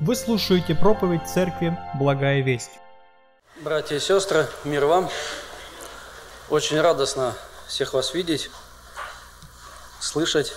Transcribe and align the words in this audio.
Вы 0.00 0.14
слушаете 0.14 0.76
проповедь 0.76 1.26
Церкви 1.26 1.76
«Благая 1.98 2.40
весть». 2.40 2.70
Братья 3.62 3.96
и 3.96 3.98
сестры, 3.98 4.46
мир 4.62 4.84
вам. 4.84 5.10
Очень 6.50 6.80
радостно 6.80 7.34
всех 7.66 7.94
вас 7.94 8.14
видеть, 8.14 8.48
слышать. 9.98 10.54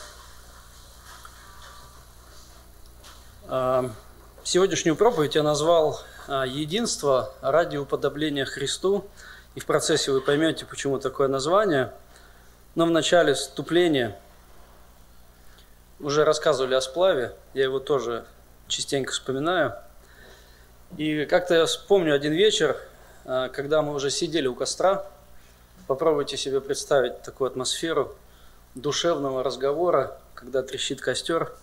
А, 3.48 3.90
сегодняшнюю 4.44 4.96
проповедь 4.96 5.34
я 5.34 5.42
назвал 5.42 6.00
а, 6.28 6.46
«Единство 6.46 7.34
ради 7.42 7.78
уподобления 7.78 8.46
Христу». 8.46 9.08
И 9.56 9.60
в 9.60 9.66
процессе 9.66 10.12
вы 10.12 10.22
поймете, 10.22 10.68
почему 10.68 11.00
такое 11.00 11.28
название. 11.28 11.92
Но 12.76 12.86
в 12.86 12.92
начале 12.92 13.34
вступления 13.34 14.16
уже 16.00 16.26
рассказывали 16.26 16.76
о 16.76 16.82
сплаве, 16.82 17.34
я 17.56 17.64
его 17.64 17.80
тоже 17.80 18.24
частенько 18.72 19.12
вспоминаю. 19.12 19.76
И 20.98 21.26
как-то 21.26 21.56
я 21.56 21.66
вспомню 21.66 22.16
один 22.16 22.34
вечер, 22.34 22.78
а, 23.26 23.50
когда 23.50 23.82
мы 23.82 23.94
уже 23.94 24.10
сидели 24.10 24.48
у 24.48 24.56
костра. 24.56 25.06
Попробуйте 25.88 26.38
себе 26.38 26.62
представить 26.62 27.22
такую 27.22 27.50
атмосферу 27.50 28.16
душевного 28.76 29.44
разговора, 29.44 30.18
когда 30.34 30.64
трещит 30.64 31.02
костер, 31.02 31.54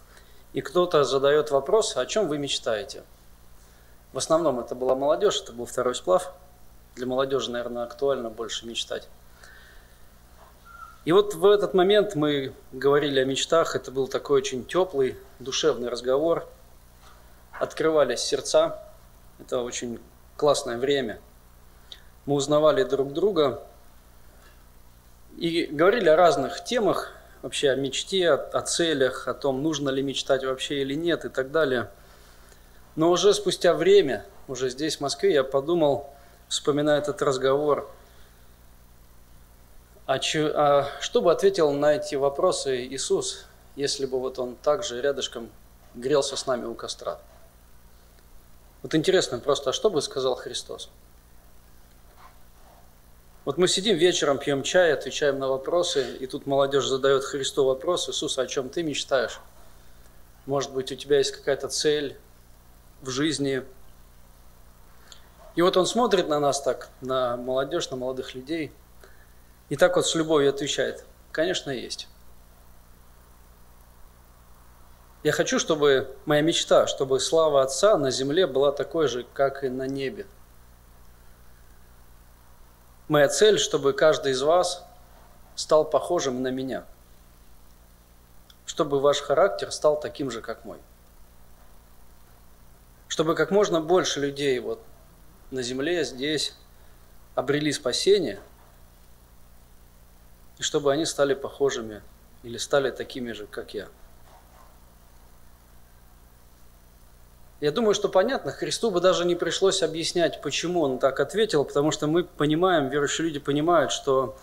и 0.53 0.61
кто-то 0.61 1.05
задает 1.05 1.51
вопрос, 1.51 1.97
о 1.97 2.05
чем 2.05 2.29
вы 2.29 2.39
мечтаете. 2.39 3.03
В 4.13 4.19
основном 4.19 4.61
это 4.61 4.75
была 4.75 4.95
молодежь, 4.95 5.41
это 5.41 5.53
был 5.53 5.67
второй 5.67 5.95
сплав. 5.95 6.33
Для 6.95 7.07
молодежи, 7.07 7.51
наверное, 7.51 7.85
актуально 7.85 8.29
больше 8.29 8.67
мечтать. 8.67 9.09
И 11.05 11.13
вот 11.13 11.35
в 11.35 11.47
этот 11.47 11.73
момент 11.73 12.15
мы 12.15 12.53
говорили 12.73 13.21
о 13.21 13.25
мечтах, 13.25 13.77
это 13.77 13.91
был 13.91 14.09
такой 14.09 14.39
очень 14.39 14.67
теплый, 14.67 15.17
душевный 15.39 15.89
разговор– 15.89 16.47
открывались 17.61 18.21
сердца. 18.21 18.83
Это 19.39 19.61
очень 19.61 19.99
классное 20.37 20.79
время. 20.79 21.21
Мы 22.27 22.35
узнавали 22.35 22.83
друг 22.83 23.13
друга 23.13 23.63
и 25.37 25.67
говорили 25.67 26.09
о 26.09 26.17
разных 26.17 26.65
темах, 26.65 27.13
вообще 27.43 27.71
о 27.71 27.77
мечте, 27.77 28.31
о 28.31 28.61
целях, 28.63 29.29
о 29.29 29.35
том, 29.35 29.63
нужно 29.63 29.91
ли 29.91 30.03
мечтать 30.03 30.45
вообще 30.45 30.83
или 30.83 30.95
нет 30.95 31.25
и 31.25 31.29
так 31.29 31.51
далее. 31.51 31.91
Но 32.97 33.11
уже 33.11 33.33
спустя 33.33 33.75
время, 33.75 34.25
уже 34.49 34.71
здесь, 34.71 34.97
в 34.97 35.01
Москве, 35.01 35.33
я 35.33 35.45
подумал, 35.45 36.13
вспоминая 36.49 36.99
этот 36.99 37.23
разговор, 37.23 37.89
а, 40.07 40.19
че, 40.19 40.51
а 40.55 40.89
что 41.01 41.21
бы 41.21 41.31
ответил 41.31 41.71
на 41.71 41.95
эти 41.95 42.15
вопросы 42.15 42.87
Иисус, 42.87 43.45
если 43.77 44.07
бы 44.07 44.19
вот 44.19 44.39
он 44.39 44.57
также 44.57 45.01
рядышком 45.01 45.51
грелся 45.95 46.35
с 46.35 46.47
нами 46.47 46.65
у 46.65 46.75
костра? 46.75 47.21
Вот 48.83 48.95
интересно 48.95 49.39
просто, 49.39 49.71
а 49.71 49.73
что 49.73 49.91
бы 49.91 50.01
сказал 50.01 50.35
Христос? 50.37 50.91
Вот 53.45 53.57
мы 53.57 53.67
сидим 53.67 53.97
вечером, 53.97 54.39
пьем 54.39 54.63
чай, 54.63 54.93
отвечаем 54.93 55.39
на 55.39 55.49
вопросы, 55.49 56.17
и 56.21 56.27
тут 56.27 56.47
молодежь 56.47 56.87
задает 56.87 57.25
Христу 57.25 57.65
вопрос, 57.65 58.09
Иисус, 58.09 58.39
о 58.39 58.47
чем 58.47 58.69
ты 58.69 58.83
мечтаешь? 58.83 59.41
Может 60.45 60.73
быть, 60.73 60.93
у 60.93 60.95
тебя 60.95 61.19
есть 61.19 61.33
какая-то 61.33 61.69
цель 61.69 62.19
в 63.01 63.09
жизни? 63.09 63.63
И 65.57 65.63
вот 65.63 65.77
он 65.77 65.87
смотрит 65.87 66.29
на 66.29 66.39
нас 66.39 66.61
так, 66.61 66.91
на 67.01 67.37
молодежь, 67.37 67.91
на 67.91 67.97
молодых 67.97 68.35
людей, 68.35 68.71
и 69.71 69.77
так 69.77 69.97
вот 69.97 70.07
с 70.07 70.15
любовью 70.15 70.51
отвечает, 70.51 71.05
конечно, 71.33 71.71
есть. 71.71 72.07
Я 75.25 75.33
хочу, 75.33 75.59
чтобы 75.59 76.17
моя 76.27 76.43
мечта, 76.43 76.87
чтобы 76.87 77.19
слава 77.19 77.63
Отца 77.63 77.97
на 77.97 78.11
земле 78.11 78.47
была 78.47 78.71
такой 78.71 79.09
же, 79.09 79.27
как 79.35 79.65
и 79.65 79.69
на 79.69 79.87
небе. 79.87 80.27
Моя 83.09 83.29
цель, 83.29 83.59
чтобы 83.59 83.95
каждый 83.95 84.33
из 84.33 84.43
вас 84.43 84.85
стал 85.57 85.85
похожим 85.85 86.43
на 86.43 86.49
меня. 86.49 86.85
Чтобы 88.65 89.01
ваш 89.01 89.21
характер 89.21 89.73
стал 89.73 89.99
таким 89.99 90.31
же, 90.31 90.41
как 90.41 90.65
мой. 90.65 90.79
Чтобы 93.09 93.35
как 93.35 93.51
можно 93.51 93.81
больше 93.81 94.21
людей 94.21 94.59
вот 94.61 94.81
на 95.51 95.63
земле, 95.63 96.05
здесь, 96.05 96.55
обрели 97.35 97.73
спасение, 97.73 98.39
и 100.59 100.63
чтобы 100.63 100.93
они 100.93 101.07
стали 101.07 101.35
похожими 101.35 102.03
или 102.45 102.59
стали 102.59 102.91
такими 102.91 103.33
же, 103.33 103.47
как 103.47 103.75
я. 103.75 103.89
Я 107.61 107.73
думаю, 107.73 107.95
что 107.95 108.09
понятно, 108.09 108.53
Христу 108.53 108.93
бы 108.93 109.01
даже 109.01 109.25
не 109.25 109.35
пришлось 109.35 109.83
объяснять, 109.83 110.41
почему 110.43 110.83
он 110.83 111.01
так 111.01 111.19
ответил, 111.19 111.65
потому 111.65 111.91
что 111.91 112.07
мы 112.07 112.23
понимаем, 112.23 112.89
верующие 112.89 113.27
люди 113.27 113.41
понимают, 113.41 113.91
что 113.91 114.37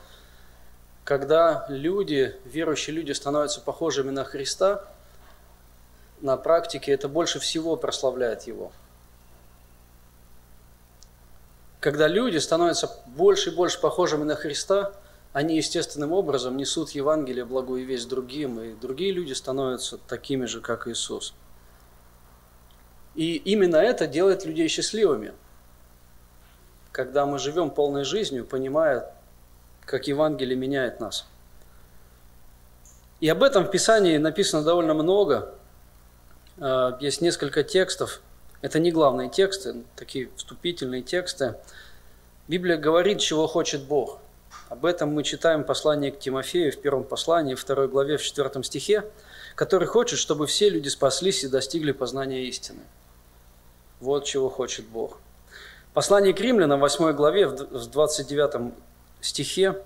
когда 1.06 1.66
люди, 1.70 2.36
верующие 2.44 2.94
люди 2.94 3.14
становятся 3.14 3.62
похожими 3.62 4.10
на 4.10 4.26
Христа, 4.26 4.84
на 6.20 6.36
практике 6.36 6.92
это 6.92 7.08
больше 7.08 7.40
всего 7.40 7.78
прославляет 7.78 8.44
Его. 8.44 8.74
Когда 11.80 12.10
люди 12.10 12.38
становятся 12.38 12.92
больше 13.06 13.52
и 13.52 13.56
больше 13.56 13.80
похожими 13.80 14.24
на 14.24 14.36
Христа, 14.36 14.92
они 15.32 15.56
естественным 15.56 16.12
образом 16.12 16.58
несут 16.58 16.92
Евангелие, 16.92 17.46
благую 17.46 17.86
весть 17.86 18.10
другим, 18.10 18.60
и 18.60 18.74
другие 18.74 19.14
люди 19.14 19.32
становятся 19.32 19.98
такими 19.98 20.46
же, 20.46 20.60
как 20.60 20.88
Иисус– 20.90 21.34
и 23.16 23.36
именно 23.38 23.78
это 23.78 24.08
делает 24.08 24.46
людей 24.46 24.68
счастливыми. 24.68 25.34
Когда 26.92 27.26
мы 27.26 27.40
живем 27.40 27.70
полной 27.70 28.04
жизнью, 28.04 28.46
понимая, 28.46 29.14
как 29.86 30.08
Евангелие 30.08 30.58
меняет 30.58 31.00
нас. 31.00 31.26
И 33.20 33.30
об 33.30 33.44
этом 33.44 33.66
в 33.66 33.72
Писании 33.72 34.18
написано 34.18 34.64
довольно 34.64 34.94
много. 34.94 35.56
А, 36.58 36.98
есть 37.00 37.22
несколько 37.22 37.64
текстов. 37.64 38.22
Это 38.62 38.80
не 38.80 38.92
главные 38.92 39.30
тексты, 39.30 39.84
такие 39.96 40.30
вступительные 40.36 41.02
тексты. 41.02 41.56
Библия 42.48 42.78
говорит, 42.78 43.20
чего 43.20 43.48
хочет 43.48 43.84
Бог. 43.84 44.20
Об 44.70 44.86
этом 44.86 45.14
мы 45.14 45.24
читаем 45.24 45.64
послание 45.64 46.12
к 46.12 46.20
Тимофею 46.20 46.72
в 46.72 46.78
первом 46.78 47.04
послании, 47.04 47.56
второй 47.56 47.88
главе, 47.88 48.18
в 48.18 48.24
четвертом 48.24 48.64
стихе, 48.64 49.06
который 49.56 49.88
хочет, 49.88 50.18
чтобы 50.18 50.48
все 50.48 50.70
люди 50.70 50.88
спаслись 50.88 51.44
и 51.44 51.48
достигли 51.48 51.92
познания 51.92 52.46
истины. 52.46 52.82
Вот 54.06 54.26
чего 54.26 54.52
хочет 54.52 54.86
Бог. 54.86 55.18
Послание 55.96 56.32
к 56.32 56.40
римлянам, 56.40 56.80
8 56.80 57.14
главе, 57.14 57.48
в 57.48 57.88
29 57.88 58.72
стихе 59.20 59.82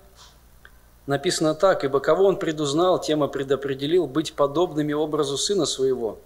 написано 1.06 1.54
так, 1.54 1.84
«Ибо 1.84 2.00
кого 2.00 2.26
он 2.26 2.38
предузнал, 2.38 3.00
тем 3.00 3.24
и 3.24 3.28
предопределил 3.28 4.06
быть 4.06 4.34
подобными 4.34 4.92
образу 4.92 5.38
сына 5.38 5.64
своего, 5.64 6.18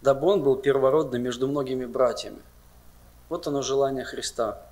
дабы 0.00 0.28
он 0.28 0.44
был 0.44 0.54
первородным 0.54 1.22
между 1.22 1.48
многими 1.48 1.86
братьями». 1.86 2.38
Вот 3.28 3.48
оно 3.48 3.62
желание 3.62 4.04
Христа. 4.04 4.62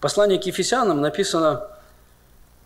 Послание 0.00 0.40
к 0.40 0.46
Ефесянам 0.46 1.00
написано 1.00 1.68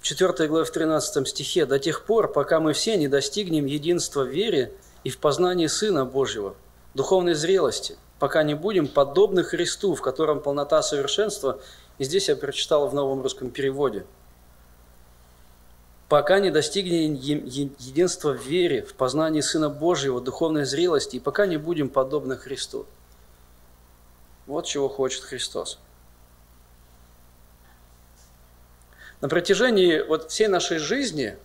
в 0.01 0.05
4 0.05 0.49
главе 0.49 0.65
в 0.65 0.71
13 0.71 1.29
стихе 1.29 1.67
«До 1.67 1.79
тех 1.79 2.07
пор, 2.07 2.33
пока 2.33 2.61
мы 2.61 2.73
все 2.73 2.97
не 2.97 3.09
достигнем 3.09 3.67
единства 3.67 4.23
в 4.23 4.29
вере 4.29 4.73
и 5.05 5.11
в 5.11 5.19
познании 5.19 5.67
Сына 5.67 6.07
Божьего, 6.07 6.55
духовной 6.95 7.35
зрелости– 7.35 7.99
пока 8.19 8.43
не 8.43 8.55
будем 8.55 8.89
подобны 8.89 9.45
Христу, 9.45 9.95
в 9.95 10.03
котором 10.03 10.41
полнота 10.41 10.83
совершенства, 10.83 11.61
и 11.99 12.05
здесь 12.05 12.29
я 12.29 12.37
прочитал 12.37 12.89
в 12.89 12.95
новом 12.95 13.23
русском 13.23 13.51
переводе, 13.51 14.05
пока 16.09 16.41
не 16.41 16.51
достигнем 16.51 17.15
единства 17.15 18.33
в 18.33 18.43
вере, 18.43 18.83
в 18.83 18.95
познании 18.95 19.41
Сына 19.41 19.69
Божьего, 19.69 20.21
духовной 20.21 20.65
зрелости, 20.65 21.17
и 21.17 21.21
пока 21.21 21.47
не 21.47 21.57
будем 21.57 21.89
подобны 21.89 22.37
Христу. 22.37 22.87
Вот 24.47 24.65
чего 24.65 24.89
хочет 24.89 25.25
Христос. 25.25 25.79
На 29.21 29.29
протяжении 29.29 30.01
вот 30.01 30.31
всей 30.31 30.47
нашей 30.47 30.79
жизни 30.79 31.37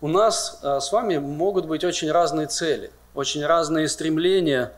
у 0.00 0.08
нас 0.08 0.58
а, 0.62 0.80
с 0.80 0.92
вами 0.92 1.18
могут 1.18 1.66
быть 1.66 1.84
очень 1.84 2.10
разные 2.10 2.48
цели, 2.48 2.90
очень 3.14 3.44
разные 3.44 3.88
стремления 3.88 4.72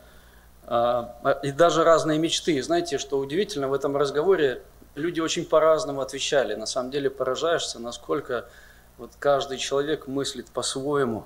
и 0.71 1.51
даже 1.51 1.83
разные 1.83 2.17
мечты. 2.17 2.61
Знаете, 2.61 2.97
что 2.97 3.17
удивительно, 3.17 3.67
в 3.67 3.73
этом 3.73 3.97
разговоре 3.97 4.63
люди 4.95 5.19
очень 5.19 5.45
по-разному 5.45 5.99
отвечали. 5.99 6.55
На 6.55 6.65
самом 6.65 6.91
деле 6.91 7.09
поражаешься, 7.09 7.77
насколько 7.79 8.45
вот 8.97 9.11
каждый 9.19 9.57
человек 9.57 10.07
мыслит 10.07 10.47
по-своему. 10.47 11.25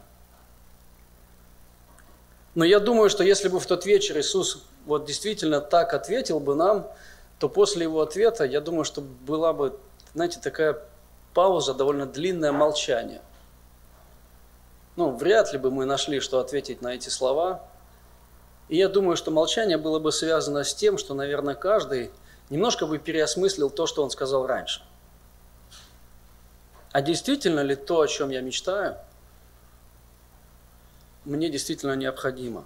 Но 2.56 2.66
я 2.66 2.80
думаю, 2.80 3.10
что 3.10 3.24
если 3.24 3.48
бы 3.48 3.60
в 3.60 3.68
тот 3.68 3.86
вечер 3.86 4.18
Иисус 4.18 4.64
вот 4.88 5.06
действительно 5.06 5.62
так 5.62 5.94
ответил 5.94 6.40
бы 6.40 6.56
нам, 6.56 6.88
то 7.38 7.48
после 7.48 7.84
его 7.84 8.02
ответа, 8.02 8.46
я 8.46 8.62
думаю, 8.62 8.84
что 8.84 9.02
была 9.02 9.54
бы, 9.54 9.78
знаете, 10.16 10.40
такая 10.42 10.80
пауза, 11.36 11.76
довольно 11.76 12.08
длинное 12.08 12.52
молчание. 12.52 13.22
Ну, 14.96 15.12
вряд 15.12 15.54
ли 15.54 15.60
бы 15.60 15.70
мы 15.70 15.86
нашли, 15.86 16.20
что 16.20 16.40
ответить 16.40 16.82
на 16.82 16.96
эти 16.96 17.10
слова– 17.10 17.62
И 18.68 18.78
я 18.78 18.90
думаю, 18.90 19.16
что 19.16 19.32
молчание 19.32 19.78
было 19.78 20.00
бы 20.00 20.12
связано 20.12 20.64
с 20.64 20.74
тем, 20.74 20.98
что, 20.98 21.14
наверное, 21.14 21.56
каждый 21.56 22.12
немножко 22.50 22.86
бы 22.86 22.98
переосмыслил 22.98 23.70
то, 23.70 23.86
что 23.86 24.04
он 24.04 24.10
сказал 24.10 24.48
раньше. 24.48 24.82
А 26.92 27.02
действительно 27.02 27.60
ли 27.60 27.76
то, 27.76 28.02
о 28.02 28.08
чем 28.08 28.30
я 28.30 28.42
мечтаю, 28.42 28.98
мне 31.26 31.50
действительно 31.50 31.96
необходимо? 31.96 32.66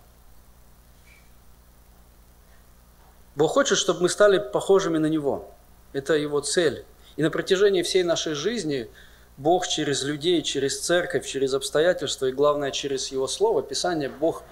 Бог 3.35 3.51
хочет, 3.53 3.77
чтобы 3.77 4.01
мы 4.01 4.09
стали 4.09 4.37
похожими 4.37 4.97
на 4.97 5.07
Него. 5.07 5.49
Это 5.93 6.13
Его 6.13 6.41
цель. 6.41 6.85
И 7.15 7.23
на 7.23 7.31
протяжении 7.31 7.83
всей 7.83 8.03
нашей 8.03 8.33
жизни 8.33 8.89
Бог 9.37 9.67
через 9.67 10.03
людей, 10.03 10.41
через 10.43 10.79
церковь, 10.79 11.25
через 11.25 11.53
обстоятельства 11.53 12.25
и, 12.25 12.31
главное, 12.31 12.71
через 12.71 13.07
Его 13.11 13.27
Слово, 13.27 13.63
Писание, 13.63 14.09
Бог 14.09 14.43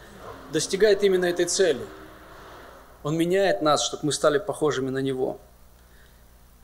достигает 0.51 1.03
именно 1.03 1.25
этой 1.25 1.45
цели. 1.45 1.81
Он 3.03 3.17
меняет 3.17 3.61
нас, 3.61 3.83
чтобы 3.83 4.07
мы 4.07 4.11
стали 4.11 4.38
похожими 4.38 4.89
на 4.89 4.99
Него. 4.99 5.39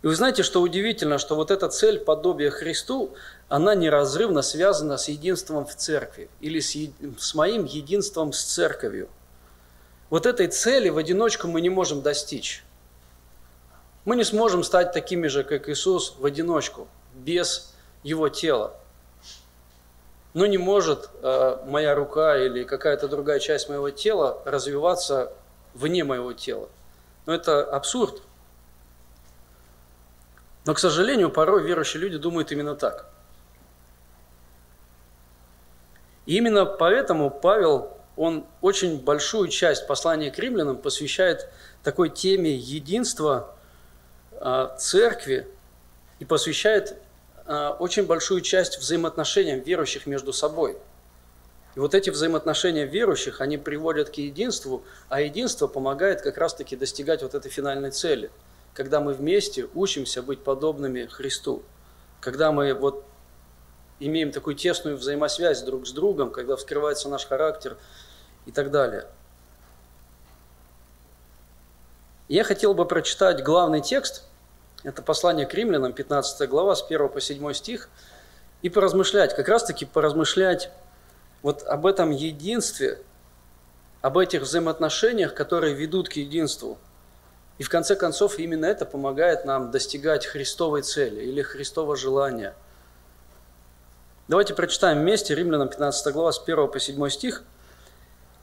И 0.02 0.08
вы 0.08 0.16
знаете, 0.16 0.44
что 0.44 0.62
удивительно, 0.62 1.18
что 1.18 1.36
вот 1.36 1.50
эта 1.50 1.70
цель 1.70 1.98
подобия 1.98 2.52
Христу, 2.52 3.14
она 3.48 3.74
неразрывно 3.74 4.42
связана 4.42 4.98
с 4.98 5.08
единством 5.08 5.66
в 5.66 5.76
церкви 5.76 6.30
или 6.42 6.60
с, 6.60 6.76
с 7.18 7.34
моим 7.34 7.64
единством 7.64 8.34
с 8.34 8.44
церковью. 8.44 9.08
Вот 10.10 10.26
этой 10.26 10.48
цели 10.48 10.90
в 10.90 10.98
одиночку 10.98 11.48
мы 11.48 11.62
не 11.62 11.70
можем 11.70 12.02
достичь. 12.02 12.66
Мы 14.04 14.18
не 14.18 14.26
сможем 14.26 14.64
стать 14.64 14.92
такими 14.92 15.28
же, 15.28 15.46
как 15.46 15.70
Иисус, 15.70 16.16
в 16.20 16.26
одиночку, 16.26 16.90
без 17.16 17.74
его 18.04 18.28
тело. 18.28 18.76
Но 20.34 20.46
не 20.48 20.58
может 20.58 21.10
э, 21.22 21.58
моя 21.66 21.94
рука 21.94 22.38
или 22.38 22.64
какая-то 22.64 23.08
другая 23.08 23.40
часть 23.40 23.70
моего 23.70 23.92
тела 23.92 24.42
развиваться 24.46 25.34
вне 25.74 26.04
моего 26.04 26.34
тела. 26.34 26.70
Но 27.26 27.34
это 27.34 27.64
абсурд. 27.64 28.22
Но, 30.66 30.74
к 30.74 30.80
сожалению, 30.80 31.30
порой 31.30 31.64
верующие 31.64 32.02
люди 32.02 32.18
думают 32.18 32.52
именно 32.52 32.76
так. 32.76 33.10
И 36.26 36.38
именно 36.38 36.66
поэтому 36.66 37.30
Павел, 37.30 37.98
он 38.16 38.46
очень 38.62 39.00
большую 39.00 39.50
часть 39.50 39.88
послания 39.88 40.32
к 40.32 40.40
римлянам 40.40 40.78
посвящает 40.78 41.50
такой 41.84 42.10
теме 42.10 42.56
единства 42.56 43.56
э, 44.32 44.70
церкви 44.78 45.48
и 46.20 46.26
посвящает 46.26 46.98
очень 47.46 48.06
большую 48.06 48.42
часть 48.42 48.80
взаимоотношениям 48.80 49.60
верующих 49.60 50.06
между 50.06 50.32
собой. 50.32 50.78
И 51.76 51.80
вот 51.80 51.96
эти 51.96 52.10
взаимоотношения 52.10 52.86
верующих, 52.86 53.42
они 53.42 53.58
приводят 53.58 54.10
к 54.10 54.14
единству, 54.16 54.84
а 55.10 55.22
единство 55.22 55.68
помогает 55.68 56.22
как 56.22 56.38
раз-таки 56.38 56.76
достигать 56.76 57.24
вот 57.24 57.34
этой 57.34 57.50
финальной 57.50 57.92
цели, 57.92 58.30
когда 58.74 59.00
мы 59.00 59.14
вместе 59.14 59.68
учимся 59.74 60.22
быть 60.22 60.44
подобными 60.44 61.06
Христу, 61.08 61.64
когда 62.22 62.52
мы 62.52 62.74
вот 62.74 63.04
имеем 64.00 64.32
такую 64.32 64.56
тесную 64.56 64.98
взаимосвязь 64.98 65.62
друг 65.64 65.88
с 65.88 65.92
другом, 65.92 66.32
когда 66.32 66.56
вскрывается 66.56 67.10
наш 67.10 67.26
характер 67.26 67.78
и 68.46 68.52
так 68.52 68.70
далее. 68.70 69.08
Я 72.28 72.44
хотел 72.44 72.74
бы 72.74 72.86
прочитать 72.86 73.44
главный 73.44 73.82
текст– 73.82 74.24
это 74.84 75.02
послание 75.02 75.46
к 75.46 75.54
римлянам, 75.54 75.94
15 75.94 76.50
глава, 76.50 76.76
с 76.76 76.84
1 76.84 77.10
по 77.10 77.22
7 77.22 77.54
стих, 77.54 77.90
и 78.62 78.70
поразмышлять, 78.70 79.36
как 79.36 79.48
раз-таки 79.48 79.86
поразмышлять 79.86 80.70
вот 81.42 81.64
об 81.64 81.86
этом 81.86 82.12
единстве, 82.12 83.00
об 84.02 84.18
этих 84.18 84.42
взаимоотношениях, 84.42 85.34
которые 85.34 85.74
ведут 85.74 86.10
к 86.10 86.14
единству. 86.14 86.78
И 87.58 87.64
в 87.64 87.70
конце 87.70 87.96
концов 87.96 88.40
именно 88.40 88.66
это 88.66 88.86
помогает 88.86 89.46
нам 89.46 89.72
достигать 89.72 90.26
Христовой 90.26 90.82
цели 90.82 91.24
или 91.24 91.42
Христового 91.42 91.96
желания. 91.96 92.54
Давайте 94.28 94.54
прочитаем 94.54 95.00
вместе 95.00 95.36
Римлянам 95.36 95.70
15 95.70 96.14
глава 96.14 96.32
с 96.32 96.42
1 96.42 96.68
по 96.70 96.80
7 96.80 97.10
стих. 97.10 97.44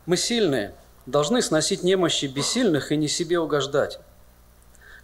«Мы 0.07 0.17
сильные, 0.17 0.75
должны 1.07 1.43
сносить 1.43 1.83
немощи 1.83 2.27
бессильных 2.27 2.93
и 2.93 2.97
не 2.97 3.09
себе 3.09 3.39
угождать. 3.39 3.99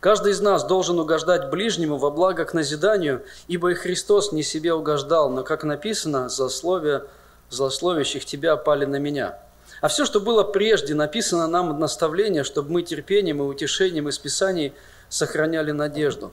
Каждый 0.06 0.30
из 0.34 0.40
нас 0.40 0.62
должен 0.62 1.00
угождать 1.00 1.50
ближнему 1.50 1.96
во 1.96 2.12
благо 2.12 2.44
к 2.44 2.54
назиданию, 2.54 3.24
ибо 3.48 3.72
и 3.72 3.74
Христос 3.74 4.30
не 4.30 4.44
себе 4.44 4.72
угождал, 4.72 5.30
но, 5.30 5.42
как 5.42 5.64
написано, 5.64 6.28
злословие 6.28 7.06
злословящих 7.50 8.24
тебя 8.24 8.56
пали 8.56 8.84
на 8.84 9.00
меня. 9.00 9.36
А 9.80 9.88
все, 9.88 10.04
что 10.04 10.20
было 10.20 10.44
прежде, 10.44 10.94
написано 10.94 11.48
нам 11.48 11.76
наставление, 11.80 12.44
чтобы 12.44 12.70
мы 12.70 12.82
терпением 12.82 13.42
и 13.42 13.46
утешением 13.46 14.08
из 14.08 14.16
Писаний 14.16 14.74
сохраняли 15.08 15.72
надежду. 15.72 16.32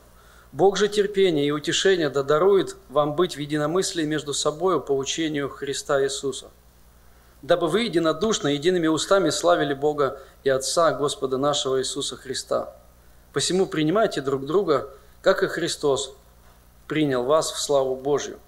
Бог 0.51 0.77
же 0.77 0.87
терпения 0.87 1.47
и 1.47 1.49
утешения 1.49 2.11
да 2.11 2.21
дарует 2.21 2.75
вам 2.89 3.15
быть 3.15 3.37
в 3.37 3.39
единомыслии 3.39 4.03
между 4.03 4.35
собою 4.35 4.81
по 4.81 4.91
учению 4.91 5.49
Христа 5.49 5.99
Иисуса. 6.03 6.51
Дабы 7.41 7.67
вы 7.67 7.85
единодушно, 7.85 8.49
едиными 8.49 8.85
устами 8.85 9.31
славили 9.31 9.73
Бога 9.73 10.19
и 10.43 10.49
Отца 10.49 10.91
Господа 10.91 11.39
нашего 11.39 11.79
Иисуса 11.79 12.17
Христа. 12.17 12.75
Посему 13.33 13.65
принимайте 13.65 14.21
друг 14.21 14.45
друга, 14.45 14.91
как 15.23 15.41
и 15.41 15.47
Христос 15.47 16.15
принял 16.87 17.23
вас 17.23 17.51
в 17.51 17.59
славу 17.59 17.95
Божью. 17.95 18.39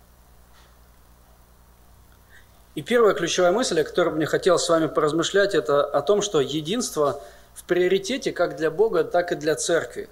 И 2.75 2.83
первая 2.83 3.15
ключевая 3.15 3.51
мысль, 3.51 3.81
о 3.81 3.83
которой 3.83 4.13
мне 4.13 4.27
хотелось 4.27 4.63
с 4.63 4.69
вами 4.69 4.85
поразмышлять, 4.85 5.55
это 5.55 5.83
о 5.83 6.01
том, 6.01 6.21
что 6.21 6.39
единство 6.39 7.21
в 7.55 7.63
приоритете 7.63 8.31
как 8.31 8.57
для 8.57 8.69
Бога, 8.69 9.03
так 9.03 9.31
и 9.31 9.35
для 9.35 9.55
церкви. 9.55 10.07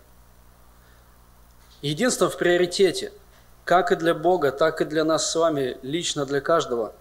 Единство 1.81 2.29
в 2.29 2.37
приоритете, 2.37 3.11
как 3.65 3.91
и 3.91 3.95
для 3.95 4.15
Бога, 4.15 4.51
так 4.51 4.81
и 4.81 4.85
для 4.85 5.03
нас 5.03 5.29
с 5.29 5.35
вами, 5.35 5.77
лично 5.83 6.25
для 6.25 6.41
каждого. 6.41 6.93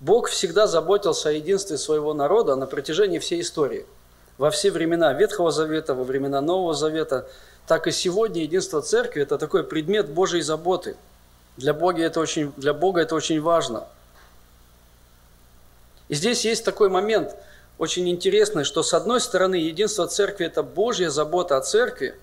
Бог 0.00 0.28
всегда 0.28 0.66
заботился 0.66 1.30
о 1.30 1.32
единстве 1.32 1.78
своего 1.78 2.12
народа 2.12 2.56
на 2.56 2.66
протяжении 2.66 3.20
всей 3.20 3.40
истории– 3.40 3.86
во 4.38 4.50
все 4.50 4.70
времена 4.70 5.12
Ветхого 5.12 5.50
Завета, 5.50 5.94
во 5.94 6.04
времена 6.04 6.40
Нового 6.40 6.74
Завета, 6.74 7.26
так 7.66 7.86
и 7.86 7.90
сегодня 7.90 8.42
единство 8.42 8.82
церкви– 8.82 9.22
это 9.22 9.38
такой 9.38 9.64
предмет 9.64 10.08
Божьей 10.08 10.42
заботы. 10.42 10.96
Для 11.56 11.72
Бога 11.72 12.02
это 12.02 12.20
очень, 12.20 12.52
для 12.56 12.74
Бога 12.74 13.00
это 13.00 13.14
очень 13.14 13.40
важно. 13.40 13.84
И 16.08 16.14
здесь 16.14 16.44
есть 16.44 16.64
такой 16.64 16.90
момент 16.90 17.34
очень 17.78 18.08
интересный, 18.08 18.64
что 18.64 18.82
с 18.82 18.94
одной 18.94 19.20
стороны 19.20 19.56
единство 19.56 20.06
церкви– 20.06 20.46
это 20.46 20.62
Божья 20.62 21.10
забота 21.10 21.56
о 21.56 21.62
церкви, 21.62 22.14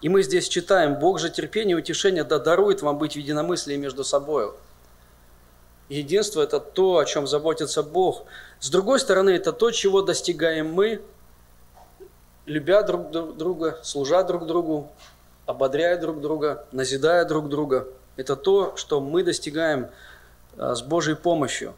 и 0.00 0.08
мы 0.08 0.22
здесь 0.22 0.48
читаем, 0.48 0.98
Бог 0.98 1.18
же 1.18 1.30
терпение 1.30 1.76
и 1.76 1.80
утешение 1.80 2.24
да 2.24 2.38
дарует 2.38 2.82
вам 2.82 2.98
быть 2.98 3.14
в 3.14 3.16
единомыслии 3.16 3.76
между 3.76 4.04
собой. 4.04 4.52
Единство– 5.88 6.40
это 6.42 6.60
то, 6.60 6.98
о 6.98 7.04
чем 7.04 7.26
заботится 7.26 7.82
Бог. 7.82 8.24
С 8.60 8.70
другой 8.70 9.00
стороны, 9.00 9.30
это 9.30 9.52
то, 9.52 9.70
чего 9.70 10.02
достигаем 10.02 10.70
мы– 10.70 11.00
любя 12.46 12.82
друг 12.82 13.10
друга, 13.10 13.78
служа 13.82 14.22
друг 14.22 14.46
другу, 14.46 14.90
ободряя 15.46 15.98
друг 15.98 16.20
друга, 16.20 16.66
назидая 16.72 17.24
друг 17.24 17.48
друга. 17.48 17.88
Это 18.16 18.36
то, 18.36 18.76
что 18.76 19.00
мы 19.00 19.22
достигаем 19.22 19.90
а, 20.56 20.74
с 20.74 20.82
Божьей 20.82 21.16
помощью. 21.16 21.74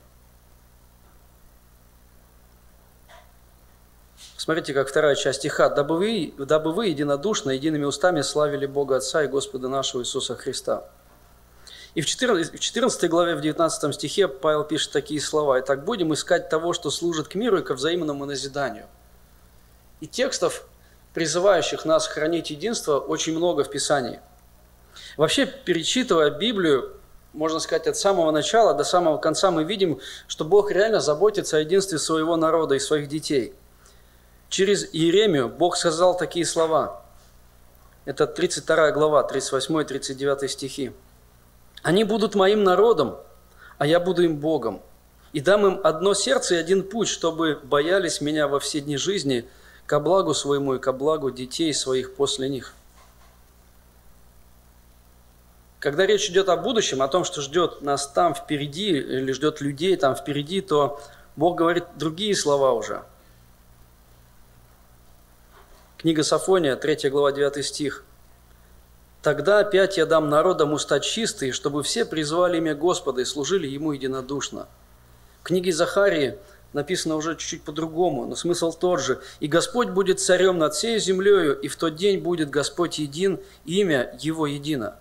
Смотрите, 4.36 4.74
как 4.74 4.88
вторая 4.88 5.16
часть 5.16 5.40
стиха. 5.40 5.68
«Дабы 5.68 5.96
вы, 5.96 6.34
дабы 6.38 6.72
вы 6.72 6.88
единодушно, 6.88 7.50
едиными 7.50 7.84
устами 7.84 8.20
славили 8.20 8.66
Бога 8.66 8.96
Отца 8.96 9.24
и 9.24 9.26
Господа 9.26 9.68
нашего 9.68 10.02
Иисуса 10.02 10.36
Христа». 10.36 10.84
И 11.94 12.02
в 12.02 12.06
14, 12.06 12.52
в 12.52 12.58
14 12.58 13.10
главе, 13.10 13.34
в 13.34 13.40
19 13.40 13.94
стихе 13.94 14.28
Павел 14.28 14.62
пишет 14.62 14.92
такие 14.92 15.20
слова. 15.20 15.58
«Итак, 15.60 15.84
будем 15.84 16.12
искать 16.12 16.48
того, 16.48 16.74
что 16.74 16.90
служит 16.90 17.26
к 17.26 17.34
миру 17.34 17.58
и 17.58 17.62
ко 17.62 17.74
взаимному 17.74 18.26
назиданию». 18.26 18.86
И 20.00 20.06
текстов, 20.06 20.66
призывающих 21.14 21.84
нас 21.84 22.06
хранить 22.06 22.50
единство, 22.50 22.98
очень 22.98 23.36
много 23.36 23.64
в 23.64 23.70
Писании. 23.70 24.20
Вообще, 25.16 25.46
перечитывая 25.46 26.30
Библию, 26.30 26.92
можно 27.32 27.58
сказать, 27.58 27.86
от 27.86 27.96
самого 27.96 28.30
начала 28.30 28.74
до 28.74 28.84
самого 28.84 29.18
конца 29.18 29.50
мы 29.50 29.64
видим, 29.64 30.00
что 30.26 30.44
Бог 30.44 30.70
реально 30.70 31.00
заботится 31.00 31.56
о 31.56 31.60
единстве 31.60 31.98
своего 31.98 32.36
народа 32.36 32.74
и 32.74 32.78
своих 32.78 33.08
детей. 33.08 33.54
Через 34.48 34.84
Иеремию 34.92 35.48
Бог 35.48 35.76
сказал 35.76 36.16
такие 36.16 36.44
слова. 36.44 37.02
Это 38.04 38.26
32 38.26 38.92
глава, 38.92 39.26
38-39 39.30 40.48
стихи. 40.48 40.92
«Они 41.82 42.04
будут 42.04 42.34
моим 42.34 42.62
народом, 42.62 43.16
а 43.78 43.86
я 43.86 44.00
буду 44.00 44.22
им 44.22 44.36
Богом, 44.36 44.82
и 45.32 45.40
дам 45.40 45.66
им 45.66 45.80
одно 45.82 46.14
сердце 46.14 46.54
и 46.54 46.58
один 46.58 46.82
путь, 46.82 47.08
чтобы 47.08 47.58
боялись 47.62 48.20
меня 48.20 48.48
во 48.48 48.60
все 48.60 48.80
дни 48.82 48.98
жизни– 48.98 49.48
ко 49.86 50.00
благу 50.00 50.34
своему 50.34 50.74
и 50.74 50.78
ко 50.78 50.92
благу 50.92 51.30
детей 51.30 51.72
своих 51.72 52.14
после 52.14 52.48
них. 52.48 52.74
Когда 55.78 56.06
речь 56.06 56.28
идет 56.28 56.48
о 56.48 56.56
будущем, 56.56 57.02
о 57.02 57.08
том, 57.08 57.24
что 57.24 57.40
ждет 57.40 57.82
нас 57.82 58.08
там 58.08 58.34
впереди, 58.34 58.90
или 58.90 59.30
ждет 59.32 59.60
людей 59.60 59.96
там 59.96 60.16
впереди, 60.16 60.60
то 60.60 61.00
Бог 61.36 61.56
говорит 61.56 61.84
другие 61.96 62.34
слова 62.34 62.72
уже. 62.72 63.04
Книга 65.98 66.24
Сафония, 66.24 66.76
3 66.76 67.10
глава, 67.10 67.32
9 67.32 67.64
стих. 67.64 68.04
«Тогда 69.22 69.60
опять 69.60 69.96
я 69.96 70.06
дам 70.06 70.28
народам 70.28 70.72
уста 70.72 71.00
чистые, 71.00 71.52
чтобы 71.52 71.82
все 71.82 72.04
призвали 72.04 72.58
имя 72.58 72.74
Господа 72.74 73.22
и 73.22 73.24
служили 73.24 73.66
Ему 73.66 73.92
единодушно». 73.92 74.68
В 75.40 75.44
книге 75.44 75.72
Захарии 75.72 76.38
написано 76.76 77.16
уже 77.16 77.36
чуть-чуть 77.36 77.62
по-другому, 77.62 78.26
но 78.26 78.36
смысл 78.36 78.70
тот 78.70 79.00
же. 79.00 79.20
«И 79.40 79.48
Господь 79.48 79.88
будет 79.88 80.20
царем 80.20 80.58
над 80.58 80.74
всей 80.74 81.00
землею, 81.00 81.58
и 81.58 81.68
в 81.68 81.76
тот 81.76 81.96
день 81.96 82.20
будет 82.20 82.50
Господь 82.50 82.98
един, 82.98 83.40
имя 83.64 84.14
Его 84.20 84.46
едино». 84.46 84.96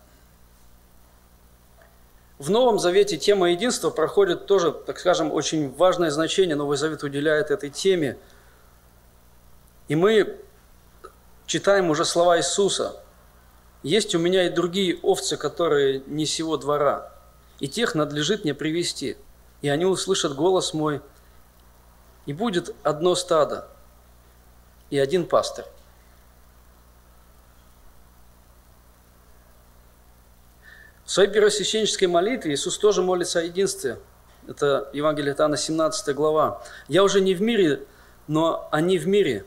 В 2.40 2.50
Новом 2.50 2.80
Завете 2.80 3.18
тема 3.18 3.52
единства 3.52 3.90
проходит 3.90 4.46
тоже, 4.46 4.72
так 4.72 5.00
скажем, 5.00 5.32
очень 5.34 5.70
важное 5.76 6.12
значение. 6.12 6.56
Новый 6.56 6.78
Завет 6.78 7.04
уделяет 7.04 7.52
этой 7.52 7.70
теме. 7.70 8.18
И 9.90 9.96
мы 9.96 10.38
читаем 11.46 11.90
уже 11.90 12.06
слова 12.06 12.38
Иисуса. 12.38 13.02
«Есть 13.84 14.16
у 14.16 14.20
меня 14.20 14.48
и 14.48 14.50
другие 14.50 14.98
овцы, 15.02 15.36
которые 15.36 16.04
не 16.08 16.26
сего 16.26 16.56
двора, 16.58 17.12
и 17.60 17.68
тех 17.68 17.96
надлежит 17.96 18.44
мне 18.46 18.54
привести, 18.54 19.18
и 19.62 19.68
они 19.70 19.86
услышат 19.86 20.36
голос 20.36 20.74
мой, 20.74 21.02
и 22.26 22.34
будет 22.34 22.76
одно 22.84 23.16
стадо 23.16 23.68
и 24.90 24.98
один 24.98 25.26
пастырь. 25.26 25.66
В 31.06 31.12
своей 31.12 31.30
первосвященнической 31.30 32.08
молитве 32.08 32.54
Иисус 32.54 32.80
тоже 32.80 33.04
молится 33.04 33.40
о 33.40 33.44
единстве. 33.44 34.00
Это 34.48 34.90
Евангелие 34.92 35.34
от 35.34 35.40
Иоанна, 35.40 35.58
17 35.58 36.16
глава. 36.16 36.64
«Я 36.88 37.04
уже 37.04 37.22
не 37.22 37.36
в 37.36 37.42
мире, 37.42 37.84
но 38.28 38.68
они 38.72 38.98
в 38.98 39.08
мире, 39.08 39.46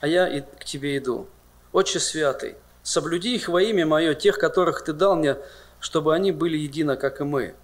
а 0.00 0.06
я 0.06 0.28
и 0.28 0.42
к 0.42 0.64
Тебе 0.64 0.98
иду. 0.98 1.28
Отче 1.72 1.98
Святый, 1.98 2.56
соблюди 2.82 3.34
их 3.34 3.48
во 3.48 3.62
имя 3.62 3.86
Мое, 3.86 4.14
тех, 4.14 4.38
которых 4.38 4.84
Ты 4.84 4.92
дал 4.92 5.16
мне, 5.16 5.36
чтобы 5.80 6.14
они 6.14 6.30
были 6.30 6.58
едино, 6.58 6.96
как 6.96 7.20
и 7.20 7.24
мы». 7.24 7.54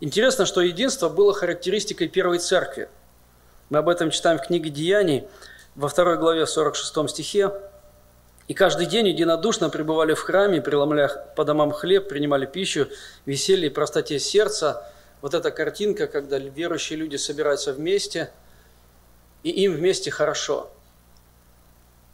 Интересно, 0.00 0.44
что 0.44 0.60
единство 0.60 1.08
было 1.08 1.32
характеристикой 1.32 2.08
первой 2.08 2.38
церкви. 2.38 2.88
Мы 3.70 3.78
об 3.78 3.88
этом 3.88 4.10
читаем 4.10 4.38
в 4.38 4.42
книге 4.42 4.70
Деяний, 4.70 5.24
во 5.74 5.88
второй 5.88 6.18
главе, 6.18 6.46
46 6.46 7.10
стихе. 7.10 7.52
И 8.46 8.54
каждый 8.54 8.86
день 8.86 9.08
единодушно 9.08 9.70
пребывали 9.70 10.14
в 10.14 10.20
храме, 10.20 10.60
преломляя 10.60 11.08
по 11.34 11.44
домам 11.44 11.72
хлеб, 11.72 12.08
принимали 12.08 12.46
пищу, 12.46 12.88
веселье 13.24 13.66
и 13.66 13.70
простоте 13.70 14.18
сердца. 14.18 14.86
Вот 15.22 15.34
эта 15.34 15.50
картинка, 15.50 16.06
когда 16.06 16.38
верующие 16.38 16.98
люди 16.98 17.16
собираются 17.16 17.72
вместе, 17.72 18.30
и 19.42 19.50
им 19.50 19.74
вместе 19.74 20.10
хорошо. 20.10 20.70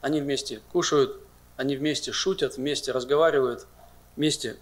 Они 0.00 0.20
вместе 0.20 0.60
кушают, 0.72 1.20
они 1.56 1.76
вместе 1.76 2.12
шутят, 2.12 2.56
вместе 2.56 2.92
разговаривают, 2.92 3.66
вместе 4.16 4.56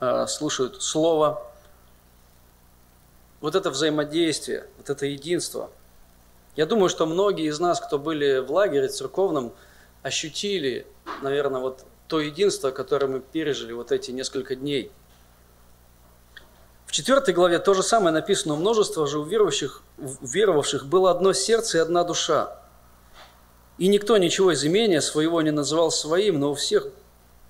э, 0.00 0.26
слушают 0.26 0.82
Слово. 0.82 1.49
Вот 3.40 3.54
это 3.54 3.70
взаимодействие, 3.70 4.66
вот 4.76 4.90
это 4.90 5.06
единство. 5.06 5.70
Я 6.56 6.66
думаю, 6.66 6.88
что 6.88 7.06
многие 7.06 7.46
из 7.46 7.58
нас, 7.58 7.80
кто 7.80 7.98
были 7.98 8.38
в 8.38 8.50
лагере 8.50 8.88
церковном, 8.88 9.52
ощутили, 10.02 10.86
наверное, 11.22 11.60
вот 11.60 11.84
то 12.06 12.20
единство, 12.20 12.70
которое 12.70 13.06
мы 13.06 13.20
пережили 13.20 13.72
вот 13.72 13.92
эти 13.92 14.10
несколько 14.10 14.56
дней. 14.56 14.90
В 16.86 16.92
четвертой 16.92 17.32
главе 17.32 17.60
то 17.60 17.72
же 17.72 17.84
самое 17.84 18.12
написано, 18.12 18.56
множество 18.56 19.06
же 19.06 19.20
уверовавших, 19.20 19.82
уверовавших 19.96 20.86
было 20.86 21.12
одно 21.12 21.32
сердце 21.32 21.78
и 21.78 21.80
одна 21.80 22.02
душа. 22.02 22.58
И 23.78 23.86
никто 23.86 24.16
ничего 24.16 24.52
из 24.52 24.64
имения 24.64 25.00
своего 25.00 25.40
не 25.40 25.52
называл 25.52 25.92
своим, 25.92 26.40
но 26.40 26.50
у 26.50 26.54
всех 26.54 26.88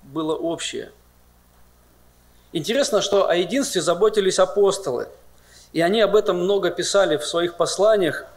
было 0.03 0.35
общее. 0.35 0.91
Интересно, 2.53 3.01
что 3.01 3.27
о 3.27 3.35
единстве 3.35 3.81
заботились 3.81 4.37
апостолы. 4.37 5.07
И 5.73 5.81
они 5.81 6.01
об 6.01 6.15
этом 6.15 6.37
много 6.37 6.71
писали 6.71 7.17
в 7.17 7.25
своих 7.25 7.57
посланиях– 7.57 8.25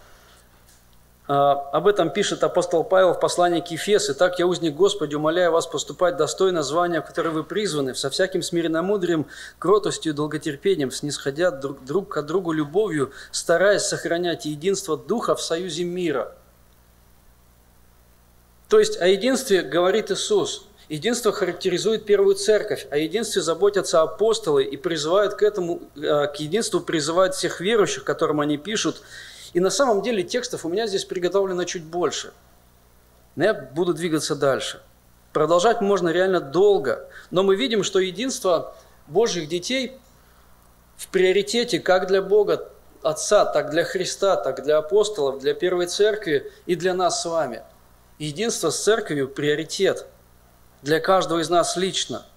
а, 1.27 1.53
об 1.73 1.87
этом 1.87 2.11
пишет 2.11 2.45
апостол 2.45 2.85
Павел 2.85 3.15
в 3.15 3.21
послании 3.21 3.61
к 3.61 3.69
Ефес. 3.69 4.11
«Итак, 4.11 4.39
я 4.39 4.47
узник 4.47 4.75
Господи, 4.75 5.15
умоляю 5.15 5.53
вас 5.53 5.67
поступать 5.67 6.17
достойно 6.19 6.63
звания, 6.63 7.01
в 7.01 7.07
которое 7.07 7.31
вы 7.31 7.45
призваны, 7.45 7.95
со 7.95 8.11
всяким 8.11 8.43
смиренномудрием, 8.43 9.27
кротостью 9.59 10.13
и 10.13 10.15
долготерпением, 10.15 10.91
снисходя 10.91 11.51
друг, 11.51 11.83
друг 11.85 12.11
к 12.11 12.23
другу 12.23 12.53
любовью, 12.53 13.13
стараясь 13.31 13.83
сохранять 13.83 14.45
единство 14.45 14.99
Духа 14.99 15.35
в 15.35 15.41
союзе 15.43 15.85
мира». 15.85 16.37
То 18.69 18.79
есть 18.79 19.01
о 19.01 19.07
единстве 19.07 19.63
говорит 19.63 20.11
Иисус. 20.11 20.67
Единство 20.95 21.33
характеризует 21.33 22.07
первую 22.07 22.37
церковь, 22.37 22.87
о 22.89 22.97
единстве 22.97 23.43
заботятся 23.43 24.03
апостолы 24.03 24.63
и 24.63 24.77
призывают 24.77 25.35
к 25.35 25.43
этому, 25.43 25.83
э, 25.97 26.29
к 26.29 26.37
единству 26.37 26.79
призывают 26.79 27.35
всех 27.35 27.61
верующих, 27.61 28.05
которым 28.05 28.39
они 28.39 28.59
пишут, 28.59 29.03
и 29.55 29.59
на 29.59 29.71
самом 29.71 30.03
деле 30.03 30.23
текстов 30.23 30.65
у 30.65 30.69
меня 30.69 30.87
здесь 30.87 31.05
приготовлено 31.05 31.65
чуть 31.65 31.83
больше. 31.83 32.33
Но 33.35 33.43
я 33.43 33.55
буду 33.55 33.93
двигаться 33.93 34.37
дальше. 34.37 34.83
Продолжать 35.33 35.81
можно 35.81 36.11
реально 36.11 36.41
долго, 36.41 37.09
но 37.33 37.43
мы 37.43 37.57
видим, 37.57 37.83
что 37.83 37.99
единство 37.99 38.77
Божьих 39.09 39.49
детей 39.49 39.99
в 40.97 41.09
приоритете 41.09 41.81
как 41.81 42.07
для 42.07 42.23
Бога 42.23 42.69
Отца, 43.03 43.45
так 43.47 43.71
для 43.71 43.83
Христа, 43.83 44.37
так 44.37 44.63
для 44.63 44.79
апостолов, 44.79 45.41
для 45.41 45.55
Первой 45.55 45.87
Церкви 45.87 46.53
и 46.67 46.77
для 46.77 46.95
нас 46.95 47.21
с 47.21 47.25
вами. 47.25 47.63
Единство 48.21 48.71
с 48.71 48.81
Церковью– 48.81 49.27
приоритет 49.35 50.07
для 50.85 51.01
каждого 51.01 51.41
из 51.41 51.51
нас 51.51 51.77
лично– 51.77 52.25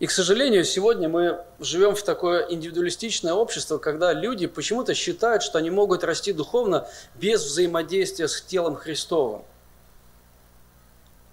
и, 0.00 0.06
к 0.06 0.10
сожалению, 0.10 0.64
сегодня 0.64 1.10
мы 1.10 1.44
живем 1.60 1.94
в 1.94 2.02
такое 2.02 2.46
индивидуалистичное 2.48 3.34
общество, 3.34 3.76
когда 3.76 4.14
люди 4.14 4.46
почему-то 4.46 4.94
считают, 4.94 5.42
что 5.42 5.58
они 5.58 5.70
могут 5.70 6.04
расти 6.04 6.32
духовно 6.32 6.88
без 7.16 7.44
взаимодействия 7.44 8.26
с 8.26 8.40
телом 8.40 8.76
Христовым. 8.76 9.42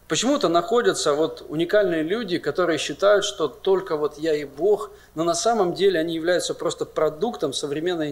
Почему-то 0.09 0.49
находятся 0.49 1.13
вот 1.13 1.45
уникальные 1.47 2.03
люди, 2.03 2.39
которые 2.39 2.77
считают, 2.77 3.23
что 3.23 3.47
только 3.47 3.95
вот 3.95 4.17
я 4.17 4.35
и 4.35 4.43
Бог, 4.43 4.91
но 5.15 5.23
на 5.23 5.33
самом 5.33 5.73
деле 5.73 6.01
они 6.01 6.13
являются 6.13 6.53
просто 6.53 6.85
продуктом 6.85 7.53
современной 7.53 8.09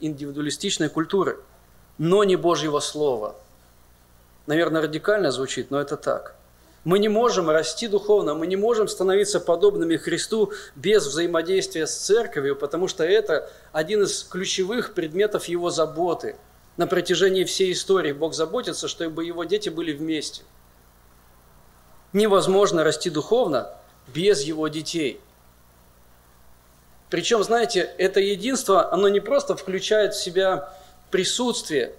индивидуалистичной 0.00 0.88
культуры, 0.88 1.38
но 1.98 2.24
не 2.24 2.36
Божьего 2.36 2.80
Слова. 2.80 3.36
Наверное, 4.46 4.82
радикально 4.82 5.30
звучит, 5.30 5.70
но 5.70 5.80
это 5.80 5.96
так– 5.96 6.34
мы 6.84 6.98
не 6.98 7.08
можем 7.08 7.48
расти 7.48 7.86
духовно, 7.86 8.34
мы 8.34 8.46
не 8.48 8.56
можем 8.56 8.88
становиться 8.88 9.38
подобными 9.38 9.96
Христу 9.96 10.52
без 10.74 11.06
взаимодействия 11.06 11.86
с 11.86 11.94
церковью, 11.94 12.56
потому 12.56 12.88
что 12.88 13.04
это 13.04 13.48
один 13.70 14.02
из 14.02 14.24
ключевых 14.24 14.94
предметов 14.94 15.44
его 15.44 15.70
заботы. 15.70 16.36
На 16.76 16.88
протяжении 16.88 17.44
всей 17.44 17.72
истории 17.72 18.12
Бог 18.12 18.34
заботится, 18.34 18.88
чтобы 18.88 19.24
его 19.24 19.44
дети 19.44 19.68
были 19.68 19.92
вместе. 19.92 20.42
Невозможно 22.12 22.82
расти 22.82 23.10
духовно 23.10 23.72
без 24.08 24.42
его 24.42 24.66
детей. 24.66 25.20
Причем, 27.10 27.44
знаете, 27.44 27.94
это 27.98 28.18
единство, 28.18 28.92
оно 28.92 29.08
не 29.08 29.20
просто 29.20 29.54
включает 29.54 30.14
в 30.14 30.22
себя 30.22 30.74
присутствие 31.10 31.94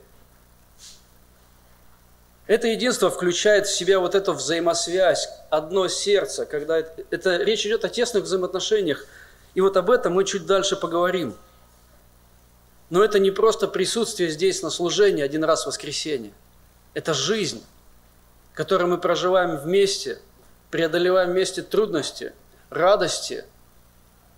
это 2.45 2.67
единство 2.67 3.09
включает 3.09 3.67
в 3.67 3.75
себя 3.75 3.99
вот 3.99 4.15
эту 4.15 4.33
взаимосвязь, 4.33 5.29
одно 5.49 5.87
сердце, 5.87 6.45
когда 6.45 6.79
это, 6.79 7.03
это 7.09 7.37
речь 7.37 7.65
идет 7.65 7.85
о 7.85 7.89
тесных 7.89 8.23
взаимоотношениях. 8.23 9.05
И 9.53 9.61
вот 9.61 9.77
об 9.77 9.89
этом 9.89 10.13
мы 10.13 10.25
чуть 10.25 10.45
дальше 10.45 10.75
поговорим. 10.75 11.35
Но 12.89 13.03
это 13.03 13.19
не 13.19 13.31
просто 13.31 13.67
присутствие 13.67 14.29
здесь 14.29 14.61
на 14.61 14.69
служении 14.69 15.23
один 15.23 15.43
раз 15.43 15.63
в 15.63 15.67
воскресенье. 15.67 16.33
Это 16.93 17.13
жизнь, 17.13 17.63
которую 18.53 18.89
мы 18.89 18.97
проживаем 18.97 19.55
вместе, 19.57 20.19
преодолеваем 20.69 21.31
вместе 21.31 21.61
трудности, 21.61 22.33
радости. 22.69 23.45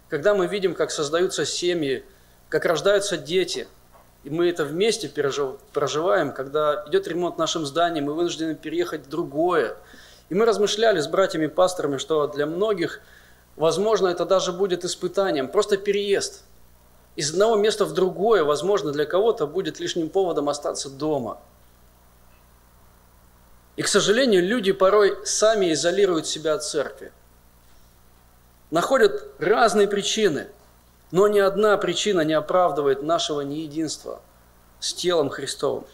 Когда 0.09 0.35
мы 0.35 0.45
видим, 0.45 0.75
как 0.75 0.91
создаются 0.91 1.43
семьи, 1.43 2.05
как 2.49 2.65
рождаются 2.65 3.17
дети– 3.17 3.67
и 4.25 4.29
мы 4.31 4.49
это 4.49 4.65
вместе 4.65 5.07
проживаем, 5.71 6.33
когда 6.33 6.83
идет 6.87 7.07
ремонт 7.07 7.35
в 7.35 7.37
нашем 7.37 7.63
здании, 7.63 8.01
мы 8.01 8.15
вынуждены 8.15 8.55
переехать 8.55 9.05
в 9.05 9.09
другое. 9.09 9.77
И 10.29 10.33
мы 10.33 10.45
размышляли 10.45 10.99
с 10.99 11.07
братьями-пасторами, 11.07 11.97
что 11.97 12.25
для 12.25 12.47
многих, 12.47 13.01
возможно, 13.55 14.07
это 14.07 14.25
даже 14.25 14.51
будет 14.51 14.83
испытанием, 14.83 15.47
просто 15.47 15.77
переезд. 15.77 16.43
Из 17.15 17.31
одного 17.33 17.55
места 17.55 17.85
в 17.85 17.93
другое, 17.93 18.43
возможно, 18.43 18.91
для 18.91 19.05
кого-то 19.05 19.45
будет 19.45 19.79
лишним 19.79 20.09
поводом 20.09 20.49
остаться 20.49 20.89
дома. 20.89 21.39
И, 23.75 23.83
к 23.83 23.87
сожалению, 23.87 24.41
люди 24.41 24.71
порой 24.71 25.23
сами 25.23 25.71
изолируют 25.71 26.25
себя 26.25 26.55
от 26.55 26.63
церкви. 26.63 27.11
Находят 28.71 29.29
разные 29.37 29.87
причины– 29.87 30.47
но 31.11 31.27
ни 31.27 31.39
одна 31.39 31.77
причина 31.77 32.21
не 32.21 32.33
оправдывает 32.33 33.03
нашего 33.03 33.41
неединства 33.41 34.21
с 34.79 34.93
телом 34.93 35.29
Христовым. 35.29 35.85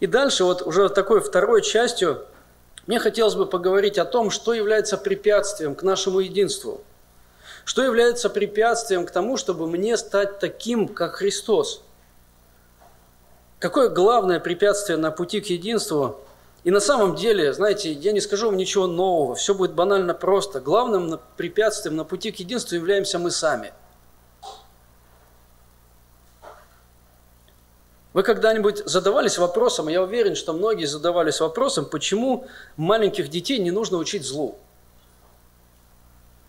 И 0.00 0.06
дальше 0.06 0.44
вот 0.44 0.62
уже 0.62 0.88
такой 0.88 1.20
второй 1.20 1.62
частью 1.62 2.26
мне 2.86 2.98
хотелось 2.98 3.34
бы 3.34 3.46
поговорить 3.46 3.98
о 3.98 4.04
том, 4.04 4.30
что 4.30 4.52
является 4.52 4.98
препятствием 4.98 5.74
к 5.74 5.82
нашему 5.82 6.20
единству. 6.20 6.82
Что 7.64 7.82
является 7.82 8.28
препятствием 8.28 9.06
к 9.06 9.10
тому, 9.10 9.38
чтобы 9.38 9.66
мне 9.66 9.96
стать 9.96 10.38
таким, 10.38 10.86
как 10.86 11.14
Христос? 11.14 11.82
Какое 13.58 13.88
главное 13.88 14.40
препятствие 14.40 14.98
на 14.98 15.10
пути 15.10 15.40
к 15.40 15.46
единству? 15.46 16.20
И 16.64 16.70
на 16.70 16.80
самом 16.80 17.14
деле, 17.14 17.52
знаете, 17.52 17.92
я 17.92 18.12
не 18.12 18.20
скажу 18.20 18.46
вам 18.46 18.56
ничего 18.56 18.86
нового, 18.86 19.34
все 19.34 19.54
будет 19.54 19.74
банально 19.74 20.14
просто. 20.14 20.60
Главным 20.60 21.20
препятствием 21.36 21.96
на 21.96 22.04
пути 22.04 22.32
к 22.32 22.36
единству 22.36 22.74
являемся 22.74 23.18
мы 23.18 23.30
сами– 23.30 23.72
Вы 28.14 28.22
когда-нибудь 28.22 28.86
задавались 28.86 29.38
вопросом, 29.38 29.88
я 29.88 30.00
уверен, 30.00 30.36
что 30.36 30.52
многие 30.52 30.84
задавались 30.84 31.40
вопросом, 31.40 31.84
почему 31.84 32.46
маленьких 32.76 33.28
детей 33.28 33.58
не 33.58 33.72
нужно 33.72 33.98
учить 33.98 34.24
злу? 34.24 34.56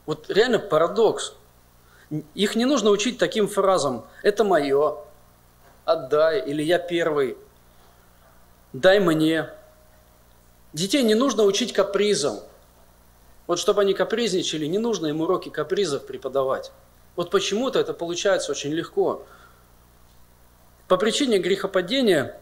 Вот 0.05 0.29
реально 0.29 0.59
парадокс. 0.59 1.33
Их 2.35 2.55
не 2.55 2.65
нужно 2.65 2.91
учить 2.91 3.17
таким 3.17 3.47
фразам 3.47 4.05
«это 4.21 4.43
мое», 4.43 4.97
«отдай» 5.85 6.39
или 6.47 6.61
«я 6.61 6.77
первый», 6.77 7.35
«дай 8.71 8.99
мне». 8.99 9.49
Детей 10.75 11.03
не 11.03 11.15
нужно 11.15 11.43
учить 11.43 11.71
капризам. 11.71 12.41
Вот 13.47 13.59
чтобы 13.59 13.79
они 13.79 13.93
капризничали, 13.93 14.65
не 14.65 14.77
нужно 14.77 15.07
им 15.07 15.21
уроки 15.21 15.47
капризов 15.47 16.05
преподавать. 16.05 16.73
Вот 17.15 17.29
почему-то 17.29 17.79
это 17.79 17.93
получается 17.93 18.51
очень 18.51 18.73
легко. 18.73 19.25
По 20.89 20.97
причине 20.97 21.37
грехопадения 21.37 22.37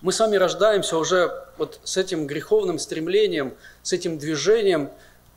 мы 0.00 0.12
сами 0.12 0.36
рождаемся 0.36 0.96
уже 0.96 1.48
вот 1.58 1.80
с 1.84 1.98
этим 1.98 2.26
греховным 2.26 2.78
стремлением, 2.78 3.54
с 3.82 3.92
этим 3.92 4.16
движением 4.16 4.90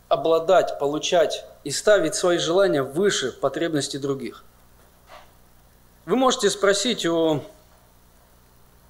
обладать, 0.07 0.79
получать 0.79 1.45
и 1.65 1.71
ставить 1.71 2.15
свои 2.15 2.37
желания 2.37 2.83
выше 2.83 3.33
потребностей 3.33 3.97
других. 3.97 4.45
Вы 6.05 6.15
можете 6.15 6.49
спросить 6.49 7.05
у 7.05 7.43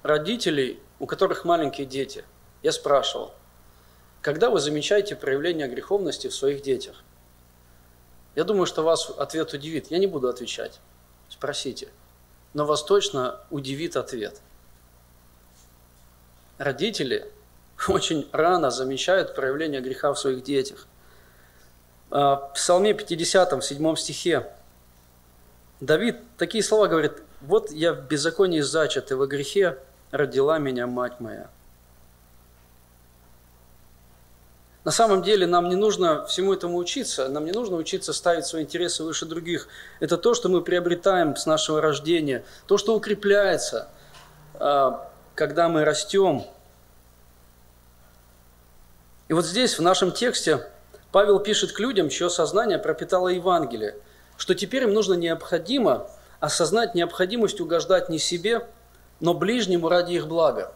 родителей, 0.04 0.78
у 1.00 1.06
которых 1.06 1.44
маленькие 1.44 1.88
дети. 1.88 2.24
Я 2.64 2.72
спрашивал, 2.72 3.32
когда 4.20 4.50
вы 4.50 4.58
замечаете 4.58 5.14
проявление 5.14 5.68
греховности 5.68 6.26
в 6.26 6.34
своих 6.34 6.62
детях? 6.62 7.04
Я 8.34 8.42
думаю, 8.42 8.66
что 8.66 8.82
вас 8.82 9.10
ответ 9.10 9.52
удивит. 9.52 9.92
Я 9.92 9.98
не 9.98 10.08
буду 10.08 10.28
отвечать. 10.28 10.80
Спросите– 11.28 11.88
но 12.54 12.64
вас 12.64 12.84
точно 12.84 13.40
удивит 13.50 13.96
ответ. 13.96 14.40
Родители 16.56 17.30
очень 17.88 18.28
рано 18.32 18.70
замечают 18.70 19.34
проявление 19.34 19.80
греха 19.80 20.12
в 20.12 20.18
своих 20.18 20.42
детях. 20.44 20.86
А, 22.10 22.36
в 22.36 22.54
Псалме 22.54 22.94
50, 22.94 23.52
в 23.52 23.62
7 23.62 23.96
стихе 23.96 24.46
Давид 25.80 26.16
такие 26.38 26.62
слова 26.62 26.86
говорит, 26.86 27.12
«Вот 27.40 27.70
я 27.72 27.92
в 27.92 28.06
беззаконии 28.06 28.60
зачат, 28.60 29.10
и 29.10 29.14
во 29.14 29.26
грехе 29.26 29.78
родила 30.12 30.58
меня 30.58 30.86
мать 30.86 31.18
моя». 31.18 31.50
На 34.84 34.90
самом 34.90 35.22
деле 35.22 35.46
нам 35.46 35.70
не 35.70 35.76
нужно 35.76 36.26
всему 36.26 36.52
этому 36.52 36.76
учиться, 36.76 37.28
нам 37.28 37.46
не 37.46 37.52
нужно 37.52 37.76
учиться 37.76 38.12
ставить 38.12 38.44
свои 38.44 38.62
интересы 38.62 39.02
выше 39.02 39.24
других. 39.24 39.66
Это 39.98 40.18
то, 40.18 40.34
что 40.34 40.50
мы 40.50 40.60
приобретаем 40.60 41.36
с 41.36 41.46
нашего 41.46 41.80
рождения, 41.80 42.44
то, 42.66 42.76
что 42.76 42.94
укрепляется, 42.94 43.88
а, 44.54 45.10
когда 45.34 45.70
мы 45.70 45.86
растем. 45.86 46.44
И 49.28 49.32
вот 49.32 49.46
здесь, 49.46 49.78
в 49.78 49.82
нашем 49.82 50.12
тексте, 50.12 50.66
Павел 51.12 51.38
пишет 51.38 51.72
к 51.72 51.80
людям, 51.80 52.10
чье 52.10 52.28
сознание 52.28 52.78
пропитало 52.78 53.28
Евангелие, 53.28 53.96
что 54.36 54.54
теперь 54.54 54.82
им 54.82 54.92
нужно 54.92 55.14
необходимо 55.14 56.10
осознать 56.40 56.94
необходимость 56.94 57.58
угождать 57.58 58.10
не 58.10 58.18
себе, 58.18 58.68
но 59.18 59.32
ближнему 59.32 59.88
ради 59.88 60.12
их 60.12 60.26
блага. 60.26 60.74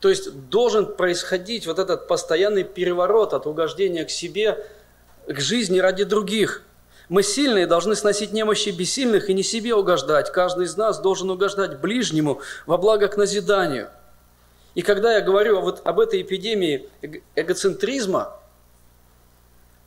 То 0.00 0.08
есть 0.08 0.48
должен 0.48 0.86
происходить 0.86 1.66
вот 1.66 1.78
этот 1.78 2.06
постоянный 2.06 2.62
переворот 2.62 3.34
от 3.34 3.46
угождения 3.46 4.04
к 4.04 4.10
себе, 4.10 4.64
к 5.26 5.40
жизни 5.40 5.78
ради 5.78 6.04
других. 6.04 6.62
Мы 7.08 7.22
сильные 7.22 7.66
должны 7.66 7.96
сносить 7.96 8.32
немощи 8.32 8.68
бессильных 8.68 9.28
и 9.28 9.34
не 9.34 9.42
себе 9.42 9.74
угождать. 9.74 10.30
Каждый 10.30 10.66
из 10.66 10.76
нас 10.76 11.00
должен 11.00 11.30
угождать 11.30 11.80
ближнему 11.80 12.40
во 12.66 12.78
благо 12.78 13.08
к 13.08 13.16
назиданию. 13.16 13.88
И 14.74 14.82
когда 14.82 15.14
я 15.14 15.20
говорю 15.20 15.60
вот 15.60 15.80
об 15.84 15.98
этой 15.98 16.22
эпидемии 16.22 16.88
эгоцентризма, 17.34 18.36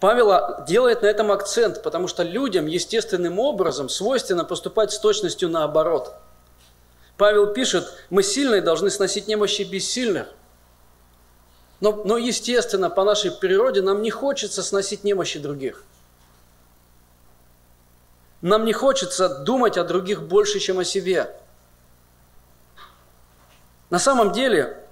Павел 0.02 0.66
делает 0.66 1.04
на 1.04 1.06
этом 1.06 1.32
акцент, 1.32 1.84
потому 1.84 2.08
что 2.08 2.24
людям 2.24 2.66
естественным 2.66 3.40
образом 3.40 3.88
свойственно 3.88 4.44
поступать 4.44 4.92
с 4.92 5.00
точностью 5.00 5.48
наоборот– 5.48 6.16
Павел 7.22 7.54
пишет, 7.54 7.88
мы 8.10 8.24
сильные 8.24 8.62
должны 8.62 8.90
сносить 8.90 9.28
немощи 9.28 9.62
бессильных. 9.62 10.28
Но, 11.80 11.92
но 12.04 12.18
естественно, 12.18 12.90
по 12.90 13.04
нашей 13.04 13.30
природе 13.30 13.84
нам 13.84 14.02
не 14.02 14.10
хочется 14.10 14.64
сносить 14.64 15.04
немощи 15.04 15.38
других. 15.38 15.84
Нам 18.42 18.66
не 18.66 18.74
хочется 18.74 19.30
думать 19.30 19.78
о 19.78 19.84
других 19.84 20.24
больше, 20.24 20.58
чем 20.58 20.80
о 20.80 20.84
себе. 20.84 21.32
На 23.92 24.00
самом 24.00 24.32
деле, 24.32 24.84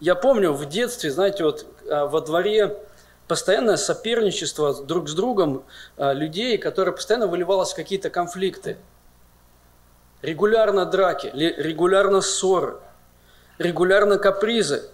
я 0.00 0.14
помню 0.14 0.54
в 0.54 0.64
детстве, 0.64 1.10
знаете, 1.10 1.44
вот 1.44 1.66
а, 1.86 2.06
во 2.06 2.22
дворе 2.22 2.78
постоянное 3.28 3.76
соперничество 3.76 4.82
друг 4.82 5.10
с 5.10 5.12
другом 5.12 5.66
а, 5.98 6.14
людей, 6.14 6.56
которое 6.56 6.92
постоянно 6.92 7.26
выливалось 7.26 7.72
в 7.72 7.76
какие-то 7.76 8.08
конфликты– 8.08 8.78
регулярно 10.24 10.86
драки, 10.86 11.30
регулярно 11.34 12.20
ссоры, 12.20 12.78
регулярно 13.58 14.18
капризы. 14.18 14.88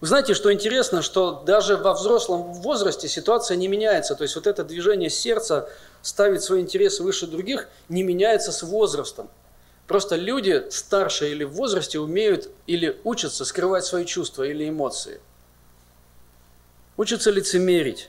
Вы 0.00 0.06
знаете, 0.06 0.32
что 0.32 0.50
интересно, 0.50 1.02
что 1.02 1.42
даже 1.44 1.76
во 1.76 1.92
взрослом 1.92 2.54
возрасте 2.54 3.06
ситуация 3.06 3.58
не 3.58 3.68
меняется. 3.68 4.14
То 4.14 4.22
есть 4.22 4.34
вот 4.34 4.46
это 4.46 4.64
движение 4.64 5.10
сердца 5.10 5.68
ставить 6.00 6.42
свои 6.42 6.62
интересы 6.62 7.02
выше 7.02 7.26
других 7.26 7.68
не 7.90 8.02
меняется 8.02 8.50
с 8.50 8.62
возрастом. 8.62 9.28
Просто 9.86 10.16
люди 10.16 10.66
старше 10.70 11.30
или 11.30 11.44
в 11.44 11.52
возрасте 11.52 11.98
умеют 11.98 12.48
или 12.66 12.98
учатся 13.04 13.44
скрывать 13.44 13.84
свои 13.84 14.06
чувства 14.06 14.44
или 14.44 14.66
эмоции. 14.66 15.20
Учатся 16.96 17.30
лицемерить. 17.30 18.08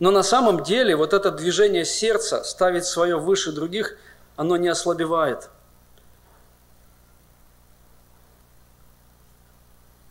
Но 0.00 0.10
на 0.10 0.24
самом 0.24 0.64
деле 0.64 0.96
вот 0.96 1.12
это 1.12 1.30
движение 1.30 1.84
сердца, 1.84 2.42
ставить 2.42 2.84
свое 2.84 3.16
выше 3.16 3.52
других– 3.52 3.96
оно 4.36 4.56
не 4.56 4.68
ослабевает. 4.68 5.50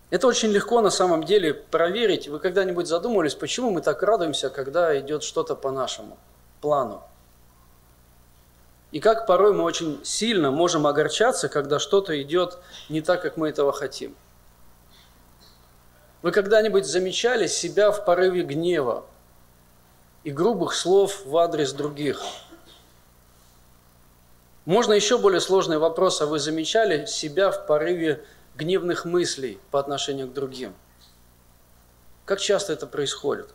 Это 0.10 0.28
очень 0.28 0.50
легко 0.50 0.82
на 0.82 0.92
самом 0.92 1.24
деле 1.24 1.54
проверить. 1.54 2.28
Вы 2.28 2.40
когда-нибудь 2.40 2.88
задумывались, 2.88 3.34
почему 3.34 3.72
мы 3.72 3.82
так 3.82 4.04
радуемся, 4.04 4.50
когда 4.50 4.98
идет 5.00 5.24
что-то 5.24 5.56
по 5.56 5.72
нашему 5.72 6.18
плану? 6.62 7.02
И 8.92 9.00
как 9.00 9.26
порой 9.26 9.54
мы 9.54 9.64
очень 9.64 10.00
сильно 10.04 10.52
можем 10.52 10.86
огорчаться, 10.86 11.50
когда 11.50 11.80
что-то 11.80 12.22
идет 12.22 12.60
не 12.90 13.02
так, 13.02 13.24
как 13.24 13.38
мы 13.38 13.50
этого 13.50 13.74
хотим. 13.74 14.16
Вы 16.22 16.32
когда-нибудь 16.32 16.86
замечали 16.86 17.48
себя 17.48 17.92
в 17.92 18.06
порыве 18.06 18.44
гнева 18.44 19.04
и 20.24 20.30
грубых 20.30 20.76
слов 20.76 21.26
в 21.26 21.36
адрес 21.38 21.74
других– 21.74 22.22
можно 24.66 24.94
еще 24.94 25.18
более 25.18 25.42
сложный 25.42 25.78
вопрос, 25.78 26.22
а 26.22 26.26
вы 26.26 26.40
замечали 26.40 27.06
себя 27.06 27.52
в 27.52 27.66
порыве 27.66 28.24
гневных 28.56 29.04
мыслей 29.04 29.60
по 29.72 29.80
отношению 29.80 30.28
к 30.28 30.34
другим? 30.34 30.74
Как 32.26 32.40
часто 32.40 32.72
это 32.72 32.88
происходит? 32.88 33.50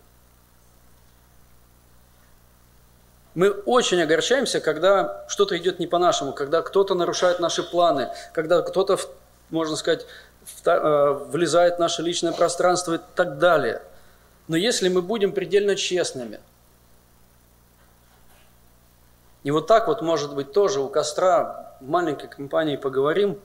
Мы 3.35 3.51
очень 3.51 4.03
огорчаемся, 4.03 4.61
когда 4.61 5.25
что-то 5.29 5.57
идет 5.57 5.79
не 5.79 5.87
по-нашему, 5.87 6.33
когда 6.33 6.61
кто-то 6.61 6.95
нарушает 6.95 7.41
наши 7.41 7.63
планы, 7.63 8.11
когда 8.35 8.61
кто-то, 8.61 8.99
можно 9.51 9.77
сказать, 9.77 10.05
э, 10.65 11.19
влезает 11.31 11.77
в 11.77 11.79
наше 11.79 12.03
личное 12.03 12.33
пространство 12.33 12.95
и 12.95 13.01
так 13.15 13.39
далее. 13.39 13.81
Но 14.49 14.57
если 14.57 14.89
мы 14.89 15.01
будем 15.01 15.33
предельно 15.33 15.75
честными– 15.75 16.41
и 19.45 19.51
вот 19.51 19.67
так 19.67 19.89
вот, 19.89 20.03
может 20.03 20.35
быть, 20.35 20.53
тоже 20.53 20.81
у 20.81 20.89
костра 20.89 21.77
в 21.81 21.89
маленькой 21.89 22.29
компании 22.29 22.77
поговорим, 22.77 23.41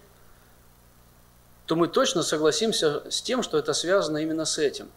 то 1.65 1.75
мы 1.75 1.87
точно 1.87 2.23
согласимся 2.23 3.09
с 3.09 3.21
тем, 3.21 3.43
что 3.43 3.57
это 3.57 3.73
связано 3.73 4.17
именно 4.17 4.45
с 4.45 4.57
этим. 4.57 4.89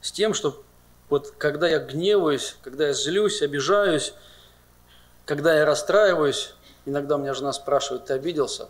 С 0.00 0.10
тем, 0.10 0.34
что 0.34 0.62
вот 1.08 1.32
когда 1.38 1.68
я 1.68 1.78
гневаюсь, 1.78 2.56
когда 2.62 2.88
я 2.88 2.92
злюсь, 2.92 3.42
обижаюсь, 3.42 4.14
когда 5.26 5.54
я 5.54 5.64
расстраиваюсь, 5.64 6.54
Иногда 6.84 7.16
меня 7.16 7.34
жена 7.34 7.52
спрашивает, 7.52 8.06
ты 8.06 8.14
обиделся? 8.14 8.68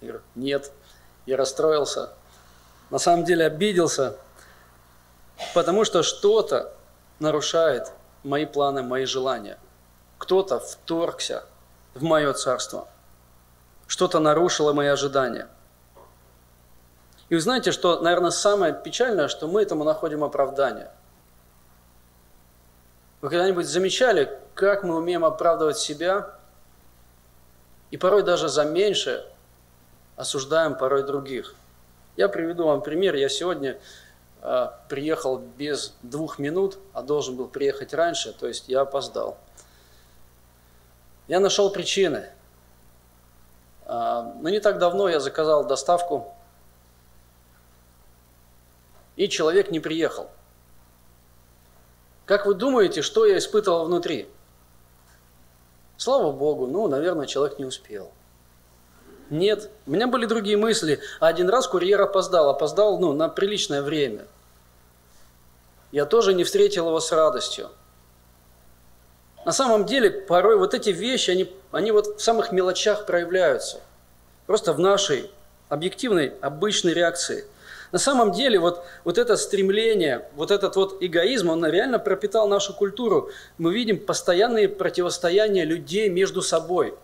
Я 0.00 0.08
говорю, 0.08 0.24
нет, 0.36 0.70
я 1.26 1.36
расстроился. 1.36 2.10
На 2.90 2.98
самом 2.98 3.24
деле 3.24 3.44
обиделся, 3.44 4.16
потому 5.52 5.84
что 5.84 6.02
что-то 6.02 6.72
нарушает 7.18 7.90
мои 8.22 8.46
планы, 8.46 8.82
мои 8.82 9.04
желания. 9.04 9.58
Кто-то 10.18 10.60
вторгся 10.60 11.44
в 11.94 12.02
мое 12.02 12.32
царство. 12.32 12.88
Что-то 13.86 14.20
нарушило 14.20 14.72
мои 14.72 14.88
ожидания. 14.88 15.48
И 17.28 17.34
вы 17.34 17.40
знаете, 17.40 17.72
что, 17.72 18.00
наверное, 18.00 18.30
самое 18.30 18.74
печальное, 18.74 19.28
что 19.28 19.46
мы 19.46 19.62
этому 19.62 19.84
находим 19.84 20.24
оправдание. 20.24 20.90
Вы 23.20 23.30
когда-нибудь 23.30 23.66
замечали, 23.66 24.38
как 24.54 24.82
мы 24.82 24.96
умеем 24.96 25.24
оправдывать 25.24 25.78
себя 25.78 26.34
и 27.90 27.96
порой 27.96 28.22
даже 28.22 28.48
за 28.48 28.64
меньше 28.64 29.26
осуждаем 30.16 30.74
порой 30.74 31.02
других? 31.02 31.54
Я 32.16 32.28
приведу 32.28 32.66
вам 32.66 32.82
пример. 32.82 33.14
Я 33.14 33.28
сегодня 33.28 33.78
приехал 34.88 35.38
без 35.38 35.94
двух 36.02 36.38
минут, 36.38 36.78
а 36.92 37.02
должен 37.02 37.36
был 37.36 37.46
приехать 37.46 37.92
раньше, 37.92 38.32
то 38.32 38.46
есть 38.46 38.68
я 38.68 38.80
опоздал. 38.80 39.36
Я 41.28 41.40
нашел 41.40 41.70
причины. 41.70 42.30
А, 43.84 44.34
но 44.40 44.48
не 44.48 44.60
так 44.60 44.78
давно 44.78 45.08
я 45.08 45.20
заказал 45.20 45.66
доставку, 45.66 46.32
и 49.16 49.28
человек 49.28 49.70
не 49.70 49.80
приехал. 49.80 50.30
Как 52.24 52.46
вы 52.46 52.54
думаете, 52.54 53.02
что 53.02 53.26
я 53.26 53.38
испытывал 53.38 53.84
внутри? 53.84 54.30
Слава 55.96 56.32
Богу, 56.32 56.66
ну, 56.66 56.88
наверное, 56.88 57.26
человек 57.26 57.58
не 57.58 57.64
успел. 57.64 58.12
Нет, 59.30 59.70
у 59.86 59.92
меня 59.92 60.08
были 60.08 60.26
другие 60.26 60.56
мысли. 60.56 61.00
Один 61.20 61.48
раз 61.48 61.68
курьер 61.68 62.00
опоздал, 62.00 62.50
опоздал 62.50 62.98
ну, 62.98 63.12
на 63.12 63.28
приличное 63.28 63.80
время. 63.80 64.26
Я 65.92 66.04
тоже 66.04 66.34
не 66.34 66.42
встретил 66.42 66.88
его 66.88 66.98
с 66.98 67.12
радостью. 67.12 67.70
На 69.44 69.52
самом 69.52 69.86
деле, 69.86 70.10
порой 70.10 70.58
вот 70.58 70.74
эти 70.74 70.90
вещи, 70.90 71.30
они, 71.30 71.54
они 71.70 71.92
вот 71.92 72.18
в 72.18 72.20
самых 72.20 72.50
мелочах 72.52 73.06
проявляются. 73.06 73.80
Просто 74.46 74.72
в 74.72 74.80
нашей 74.80 75.30
объективной, 75.68 76.32
обычной 76.40 76.92
реакции. 76.92 77.46
На 77.92 77.98
самом 77.98 78.32
деле, 78.32 78.58
вот, 78.58 78.84
вот 79.04 79.16
это 79.16 79.36
стремление, 79.36 80.28
вот 80.34 80.50
этот 80.50 80.76
вот 80.76 80.98
эгоизм, 81.00 81.50
он 81.50 81.64
реально 81.64 81.98
пропитал 82.00 82.48
нашу 82.48 82.74
культуру. 82.74 83.30
Мы 83.58 83.72
видим 83.72 83.98
постоянные 83.98 84.68
противостояния 84.68 85.64
людей 85.64 86.08
между 86.08 86.42
собой. 86.42 86.94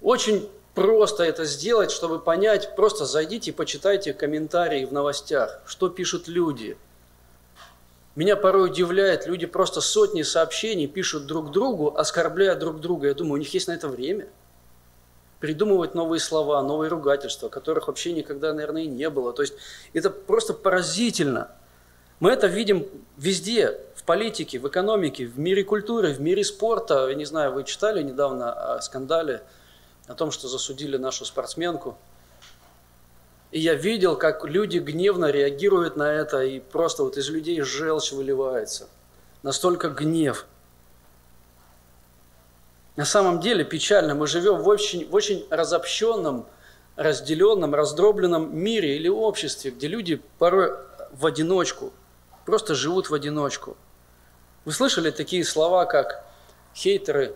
Очень 0.00 0.48
просто 0.74 1.24
это 1.24 1.44
сделать, 1.44 1.90
чтобы 1.90 2.18
понять, 2.18 2.74
просто 2.76 3.04
зайдите 3.04 3.50
и 3.50 3.54
почитайте 3.54 4.12
комментарии 4.12 4.84
в 4.84 4.92
новостях, 4.92 5.60
что 5.66 5.88
пишут 5.88 6.28
люди– 6.28 6.76
меня 8.14 8.36
порой 8.36 8.66
удивляет, 8.66 9.26
люди 9.26 9.46
просто 9.46 9.80
сотни 9.80 10.20
сообщений 10.22 10.86
пишут 10.86 11.26
друг 11.26 11.50
другу, 11.50 11.94
оскорбляя 11.96 12.54
друг 12.54 12.80
друга. 12.80 13.08
Я 13.08 13.14
думаю, 13.14 13.34
у 13.34 13.36
них 13.38 13.52
есть 13.54 13.68
на 13.68 13.72
это 13.72 13.88
время. 13.88 14.28
Придумывать 15.40 15.94
новые 15.94 16.20
слова, 16.20 16.62
новые 16.62 16.90
ругательства, 16.90 17.48
которых 17.48 17.88
вообще 17.88 18.12
никогда, 18.12 18.52
наверное, 18.52 18.82
и 18.82 18.86
не 18.86 19.08
было. 19.08 19.32
То 19.32 19.42
есть 19.42 19.54
это 19.94 20.10
просто 20.10 20.52
поразительно. 20.52 21.50
Мы 22.20 22.30
это 22.30 22.46
видим 22.48 22.86
везде, 23.16 23.78
в 23.96 24.04
политике, 24.04 24.58
в 24.58 24.68
экономике, 24.68 25.24
в 25.24 25.38
мире 25.38 25.64
культуры, 25.64 26.12
в 26.12 26.20
мире 26.20 26.44
спорта. 26.44 27.08
Я 27.08 27.14
не 27.14 27.24
знаю, 27.24 27.52
вы 27.52 27.64
читали 27.64 28.02
недавно 28.02 28.52
о 28.52 28.82
скандале, 28.82 29.42
о 30.06 30.14
том, 30.14 30.30
что 30.30 30.48
засудили 30.48 30.96
нашу 30.96 31.24
спортсменку– 31.24 31.96
и 33.52 33.60
я 33.60 33.74
видел, 33.74 34.16
как 34.16 34.46
люди 34.46 34.78
гневно 34.78 35.26
реагируют 35.26 35.94
на 35.94 36.10
это, 36.10 36.42
и 36.42 36.58
просто 36.58 37.04
вот 37.04 37.18
из 37.18 37.28
людей 37.28 37.60
желчь 37.60 38.10
выливается. 38.10 38.88
Настолько 39.42 39.90
гнев. 39.90 40.46
На 42.96 43.04
самом 43.04 43.40
деле 43.40 43.64
печально, 43.64 44.14
мы 44.14 44.26
живем 44.26 44.62
в 44.62 44.68
очень, 44.68 45.06
в 45.08 45.14
очень 45.14 45.46
разобщенном, 45.50 46.46
разделенном, 46.96 47.74
раздробленном 47.74 48.56
мире 48.56 48.96
или 48.96 49.08
обществе, 49.08 49.70
где 49.70 49.86
люди 49.86 50.22
порой 50.38 50.72
в 51.12 51.26
одиночку, 51.26 51.92
просто 52.46 52.74
живут 52.74 53.10
в 53.10 53.14
одиночку. 53.14 53.76
Вы 54.64 54.72
слышали 54.72 55.10
такие 55.10 55.44
слова, 55.44 55.84
как 55.84 56.24
хейтеры 56.74 57.34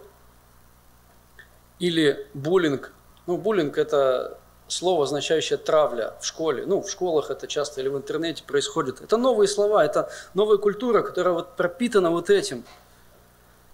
или 1.78 2.26
буллинг? 2.34 2.92
Ну, 3.26 3.36
буллинг– 3.36 3.78
это 3.78 4.38
слово, 4.68 5.04
означающее 5.04 5.58
травля 5.58 6.14
в 6.20 6.26
школе. 6.26 6.64
Ну, 6.66 6.82
в 6.82 6.90
школах 6.90 7.30
это 7.30 7.46
часто 7.46 7.80
или 7.80 7.88
в 7.88 7.96
интернете 7.96 8.42
происходит. 8.44 9.00
Это 9.00 9.16
новые 9.16 9.48
слова, 9.48 9.84
это 9.84 10.10
новая 10.34 10.58
культура, 10.58 11.02
которая 11.02 11.34
вот 11.34 11.56
пропитана 11.56 12.10
вот 12.10 12.30
этим. 12.30 12.64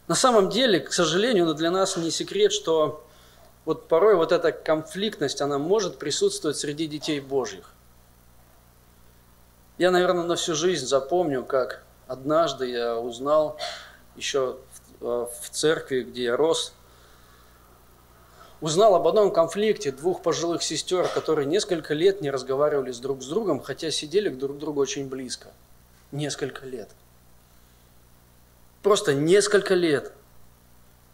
На 0.09 0.15
самом 0.15 0.51
деле, 0.51 0.81
к 0.81 0.93
сожалению, 0.93 1.47
но 1.47 1.55
для 1.55 1.71
нас 1.71 1.97
не 1.97 2.11
секрет, 2.11 2.53
что 2.53 3.07
вот 3.65 3.89
порой 3.89 4.17
вот 4.17 4.33
эта 4.33 4.53
конфликтность, 4.53 5.41
она 5.41 5.59
может 5.59 5.99
присутствовать 5.99 6.57
среди 6.57 6.87
детей 6.87 7.21
Божьих. 7.21 7.73
Я, 9.79 9.91
наверное, 9.91 10.25
на 10.25 10.37
всю 10.37 10.55
жизнь 10.55 10.87
запомню, 10.87 11.45
как 11.45 11.83
однажды 12.07 12.69
я 12.69 12.99
узнал 12.99 13.57
еще 14.17 14.59
в, 15.01 15.27
в 15.27 15.51
церкви, 15.51 16.03
где 16.03 16.25
я 16.25 16.37
рос, 16.37 16.75
узнал 18.63 18.95
об 18.95 19.07
одном 19.09 19.33
конфликте 19.33 19.91
двух 19.91 20.23
пожилых 20.23 20.63
сестер, 20.63 21.07
которые 21.09 21.47
несколько 21.47 21.93
лет 21.95 22.23
не 22.23 22.31
разговаривали 22.31 22.93
с 22.93 23.01
друг 23.01 23.23
с 23.23 23.27
другом, 23.27 23.61
хотя 23.61 23.91
сидели 23.91 24.29
друг 24.31 24.57
к 24.57 24.61
другу 24.61 24.81
очень 24.81 25.09
близко. 25.09 25.49
Несколько 26.13 26.65
лет. 26.65 26.89
Просто 28.83 29.15
несколько 29.15 29.75
лет. 29.75 30.13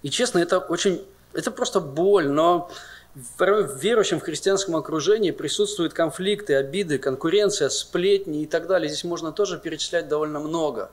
И 0.03 0.11
честно, 0.11 0.39
это 0.39 0.59
очень, 0.59 1.05
это 1.33 1.51
просто 1.51 1.81
боль, 1.81 2.29
но 2.29 2.71
в 3.15 3.77
верующем 3.79 4.21
в 4.21 4.23
христианском 4.23 4.77
окружении 4.77 5.31
присутствуют 5.31 5.95
конфликты, 5.95 6.55
обиды, 6.55 6.99
конкуренция, 6.99 7.71
сплетни 7.71 8.43
и 8.43 8.47
так 8.47 8.67
далее. 8.67 8.91
Здесь 8.91 9.05
можно 9.05 9.33
тоже 9.33 9.59
перечислять 9.59 10.07
довольно 10.07 10.39
много. 10.39 10.91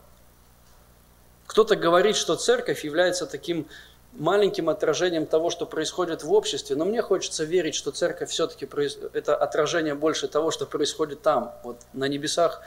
Кто-то 1.48 1.76
говорит, 1.76 2.16
что 2.16 2.36
церковь 2.36 2.86
является 2.86 3.26
таким 3.26 3.68
маленьким 4.16 4.70
отражением 4.70 5.26
того, 5.26 5.50
что 5.50 5.66
происходит 5.66 6.24
в 6.24 6.32
обществе, 6.32 6.76
но 6.76 6.86
мне 6.86 7.02
хочется 7.02 7.44
верить, 7.44 7.76
что 7.76 7.92
церковь 7.92 8.30
все-таки 8.30 8.68
это 9.14 9.36
отражение 9.36 9.94
больше 9.94 10.28
того, 10.28 10.52
что 10.52 10.66
происходит 10.66 11.22
там, 11.22 11.54
вот 11.64 11.82
на 11.94 12.08
небесах, 12.08 12.62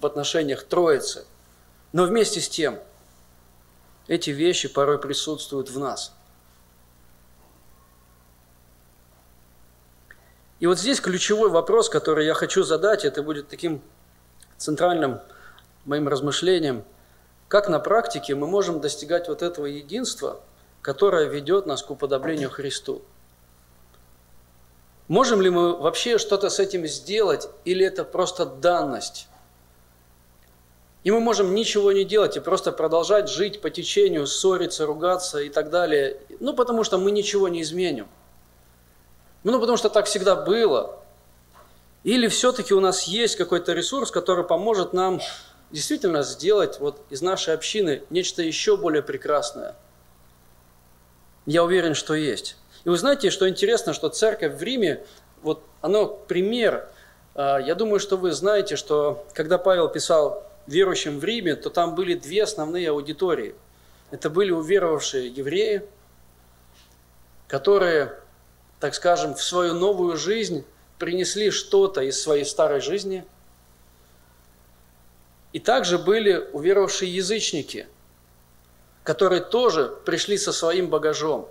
в 0.00 0.06
отношениях 0.06 0.64
Троицы. 0.64 1.24
Но 1.92 2.04
вместе 2.04 2.40
с 2.40 2.48
тем, 2.48 2.78
эти 4.06 4.30
вещи 4.30 4.68
порой 4.68 4.98
присутствуют 4.98 5.70
в 5.70 5.78
нас. 5.78 6.12
И 10.60 10.66
вот 10.66 10.78
здесь 10.78 11.00
ключевой 11.00 11.50
вопрос, 11.50 11.88
который 11.88 12.26
я 12.26 12.34
хочу 12.34 12.62
задать, 12.62 13.04
это 13.04 13.22
будет 13.22 13.48
таким 13.48 13.82
центральным 14.56 15.20
моим 15.84 16.08
размышлением, 16.08 16.84
как 17.48 17.68
на 17.68 17.80
практике 17.80 18.34
мы 18.34 18.46
можем 18.46 18.80
достигать 18.80 19.28
вот 19.28 19.42
этого 19.42 19.66
единства– 19.66 20.40
которая 20.84 21.24
ведет 21.24 21.64
нас 21.64 21.82
к 21.82 21.90
уподоблению 21.90 22.50
Христу. 22.50 23.00
Можем 25.08 25.40
ли 25.40 25.48
мы 25.48 25.74
вообще 25.74 26.18
что-то 26.18 26.50
с 26.50 26.60
этим 26.60 26.86
сделать, 26.86 27.48
или 27.64 27.86
это 27.86 28.04
просто 28.04 28.44
данность? 28.44 29.28
И 31.02 31.10
мы 31.10 31.20
можем 31.20 31.54
ничего 31.54 31.92
не 31.92 32.04
делать 32.04 32.36
и 32.36 32.40
просто 32.40 32.70
продолжать 32.70 33.30
жить 33.30 33.62
по 33.62 33.70
течению, 33.70 34.26
ссориться, 34.26 34.84
ругаться 34.84 35.40
и 35.40 35.48
так 35.48 35.70
далее. 35.70 36.18
Ну, 36.38 36.52
потому 36.52 36.84
что 36.84 36.98
мы 36.98 37.12
ничего 37.12 37.48
не 37.48 37.62
изменим. 37.62 38.06
Ну, 39.42 39.58
потому 39.58 39.78
что 39.78 39.88
так 39.88 40.04
всегда 40.04 40.36
было. 40.36 40.98
Или 42.02 42.28
все-таки 42.28 42.74
у 42.74 42.80
нас 42.80 43.04
есть 43.04 43.36
какой-то 43.36 43.72
ресурс, 43.72 44.10
который 44.10 44.44
поможет 44.44 44.92
нам 44.92 45.22
действительно 45.70 46.22
сделать 46.22 46.78
вот 46.78 47.00
из 47.08 47.22
нашей 47.22 47.54
общины 47.54 48.02
нечто 48.10 48.42
еще 48.42 48.76
более 48.76 49.02
прекрасное– 49.02 49.76
я 51.46 51.62
уверен, 51.62 51.94
что 51.94 52.14
есть. 52.14 52.56
И 52.84 52.88
вы 52.88 52.96
знаете, 52.96 53.30
что 53.30 53.48
интересно, 53.48 53.92
что 53.92 54.08
церковь 54.08 54.54
в 54.54 54.62
Риме, 54.62 55.04
вот 55.42 55.62
оно 55.80 56.06
пример. 56.06 56.88
А, 57.34 57.58
я 57.58 57.74
думаю, 57.74 58.00
что 58.00 58.16
вы 58.16 58.32
знаете, 58.32 58.76
что 58.76 59.26
когда 59.34 59.58
Павел 59.58 59.88
писал 59.88 60.50
верующим 60.66 61.18
в 61.18 61.24
Риме, 61.24 61.56
то 61.56 61.70
там 61.70 61.94
были 61.94 62.14
две 62.14 62.42
основные 62.44 62.90
аудитории. 62.90 63.54
Это 64.10 64.30
были 64.30 64.50
уверовавшие 64.50 65.28
евреи, 65.28 65.82
которые, 67.48 68.14
так 68.80 68.94
скажем, 68.94 69.34
в 69.34 69.42
свою 69.42 69.74
новую 69.74 70.16
жизнь 70.16 70.64
принесли 70.98 71.50
что-то 71.50 72.00
из 72.02 72.20
своей 72.22 72.44
старой 72.44 72.80
жизни. 72.80 73.24
И 75.52 75.58
также 75.58 75.98
были 75.98 76.48
уверовавшие 76.52 77.14
язычники– 77.14 77.86
которые 79.04 79.42
тоже 79.42 79.94
пришли 80.04 80.36
со 80.36 80.52
своим 80.52 80.88
багажом. 80.88 81.48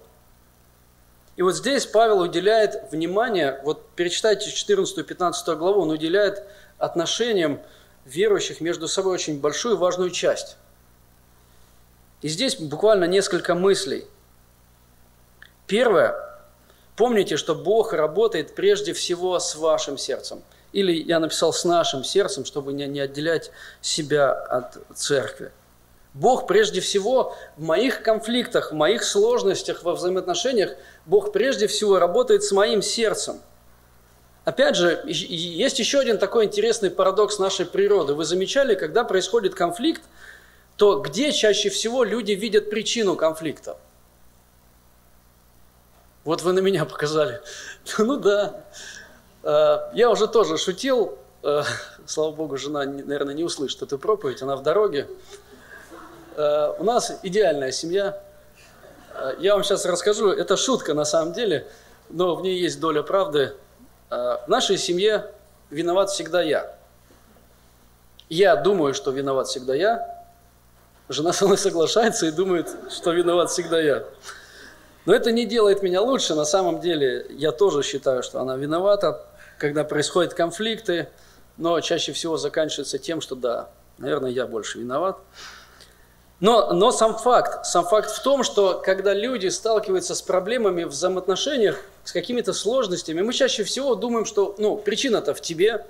И 1.36 1.42
вот 1.42 1.56
здесь 1.56 1.86
Павел 1.86 2.20
уделяет 2.20 2.92
внимание, 2.92 3.62
вот 3.64 3.88
перечитайте 3.96 4.50
14-15 4.50 5.56
главу, 5.56 5.82
он 5.82 5.92
уделяет 5.92 6.44
отношениям 6.78 7.62
верующих 8.06 8.60
между 8.60 8.88
собой 8.88 9.14
очень 9.14 9.40
большую 9.40 9.78
важную 9.78 10.12
часть. 10.12 10.58
И 12.22 12.28
здесь 12.28 12.56
буквально 12.56 13.06
несколько 13.06 13.56
мыслей. 13.56 14.06
Первое. 15.68 16.16
Помните, 16.96 17.38
что 17.38 17.56
Бог 17.56 17.94
работает 17.94 18.56
прежде 18.56 18.94
всего 18.94 19.40
с 19.40 19.56
вашим 19.56 19.98
сердцем. 19.98 20.44
Или 20.72 20.94
я 20.94 21.20
написал 21.20 21.54
с 21.54 21.66
нашим 21.66 22.04
сердцем, 22.04 22.46
чтобы 22.46 22.74
не, 22.74 23.00
отделять 23.00 23.52
себя 23.82 24.32
от 24.32 24.78
церкви. 24.96 25.52
Бог 26.14 26.46
прежде 26.46 26.80
всего 26.80 27.36
в 27.58 27.64
моих 27.64 28.04
конфликтах, 28.04 28.72
в 28.72 28.76
моих 28.76 29.04
сложностях, 29.04 29.84
во 29.84 29.94
взаимоотношениях, 29.94 30.76
Бог 31.06 31.32
прежде 31.32 31.68
всего 31.68 31.98
работает 31.98 32.44
с 32.44 32.52
моим 32.52 32.82
сердцем. 32.82 33.42
Опять 34.46 34.76
же, 34.76 35.02
есть 35.06 35.80
еще 35.80 36.00
один 36.00 36.18
такой 36.18 36.46
интересный 36.46 36.92
парадокс 36.92 37.40
нашей 37.40 37.66
природы. 37.66 38.14
Вы 38.14 38.26
замечали, 38.26 38.76
когда 38.76 39.04
происходит 39.04 39.56
конфликт, 39.56 40.04
то 40.76 41.00
где 41.00 41.32
чаще 41.32 41.70
всего 41.70 42.04
люди 42.04 42.34
видят 42.34 42.70
причину 42.70 43.16
конфликта? 43.16 43.78
Вот 46.26 46.42
вы 46.42 46.54
на 46.54 46.60
меня 46.60 46.86
показали. 46.86 47.42
Ну 47.98 48.18
да. 48.18 48.64
Э, 49.44 49.90
я 49.94 50.10
уже 50.10 50.28
тоже 50.28 50.58
шутил. 50.58 51.18
Э, 51.42 51.64
слава 52.06 52.32
богу, 52.32 52.58
жена, 52.58 52.84
наверное, 52.84 53.34
не 53.34 53.44
услышит 53.44 53.82
эту 53.82 53.98
проповедь, 53.98 54.42
она 54.42 54.58
в 54.58 54.62
дороге. 54.64 55.08
Э, 56.36 56.74
у 56.80 56.84
нас 56.84 57.20
идеальная 57.24 57.72
семья. 57.72 58.20
Э, 59.14 59.36
я 59.40 59.54
вам 59.54 59.64
сейчас 59.64 59.86
расскажу, 59.86 60.30
это 60.30 60.58
шутка 60.58 60.94
на 60.94 61.06
самом 61.06 61.34
деле, 61.34 61.68
но 62.10 62.36
в 62.36 62.42
ней 62.42 62.60
есть 62.60 62.80
доля 62.80 63.04
правды. 63.04 63.54
Э, 64.10 64.38
в 64.46 64.48
нашей 64.48 64.78
семье 64.78 65.32
виноват 65.70 66.10
всегда 66.10 66.42
я. 66.42 66.76
Я 68.30 68.56
думаю, 68.56 68.94
что 68.94 69.12
виноват 69.12 69.48
всегда 69.48 69.76
я. 69.76 70.26
Жена 71.10 71.34
со 71.34 71.46
мной 71.46 71.58
соглашается 71.58 72.26
и 72.26 72.32
думает, 72.32 72.70
что 72.90 73.12
виноват 73.12 73.52
всегда 73.52 73.80
я. 73.80 74.04
Но 75.06 75.14
это 75.14 75.32
не 75.32 75.46
делает 75.46 75.84
меня 75.84 76.02
лучше. 76.02 76.34
На 76.34 76.46
самом 76.46 76.80
деле 76.80 77.28
я 77.30 77.52
тоже 77.52 77.84
считаю, 77.84 78.24
что 78.24 78.40
она 78.40 78.56
виновата, 78.56 79.24
когда 79.60 79.84
происходят 79.84 80.34
конфликты, 80.34 81.10
но 81.58 81.80
чаще 81.82 82.14
всего 82.14 82.38
заканчивается 82.38 82.98
тем, 82.98 83.22
что 83.22 83.36
да, 83.36 83.70
наверное, 83.98 84.32
я 84.32 84.48
больше 84.48 84.80
виноват. 84.80 85.20
Но, 86.44 86.74
но 86.74 86.92
сам 86.92 87.18
факт, 87.18 87.66
сам 87.66 87.86
факт 87.86 88.12
в 88.12 88.22
том, 88.22 88.44
что 88.44 88.82
когда 88.84 89.14
люди 89.14 89.48
сталкиваются 89.48 90.14
с 90.14 90.22
проблемами 90.22 90.84
в 90.84 90.90
взаимоотношениях, 90.90 91.80
с 92.04 92.12
какими-то 92.12 92.52
сложностями, 92.52 93.22
мы 93.22 93.32
чаще 93.32 93.64
всего 93.64 93.96
думаем, 93.96 94.26
что 94.26 94.54
ну, 94.58 94.76
причина-то 94.76 95.34
в 95.34 95.40
тебе. 95.40 95.86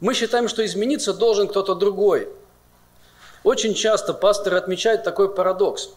Мы 0.00 0.12
считаем, 0.12 0.48
что 0.48 0.62
измениться 0.66 1.14
должен 1.14 1.48
кто-то 1.48 1.74
другой. 1.74 2.28
Очень 3.42 3.72
часто 3.72 4.12
пасторы 4.12 4.58
отмечают 4.58 5.02
такой 5.02 5.34
парадокс, 5.34 5.92